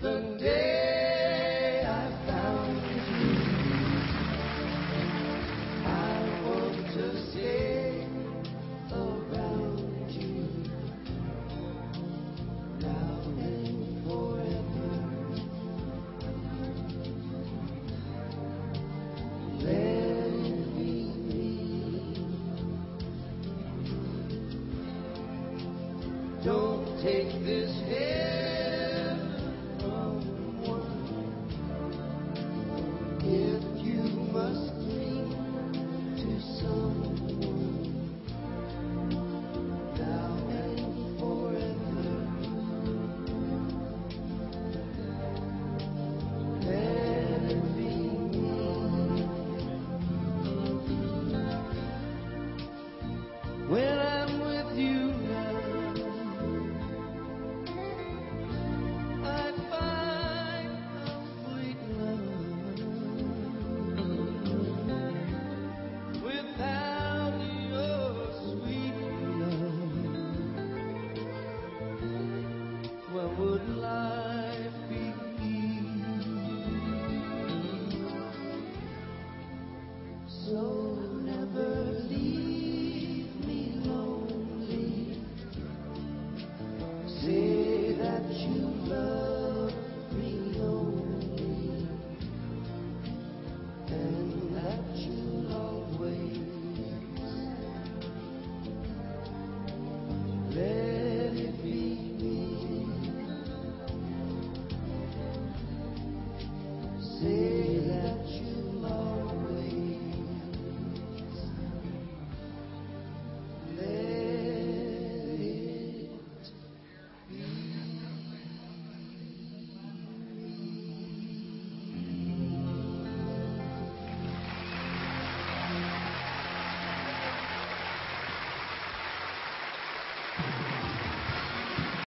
the 0.00 0.20
day 0.38 0.97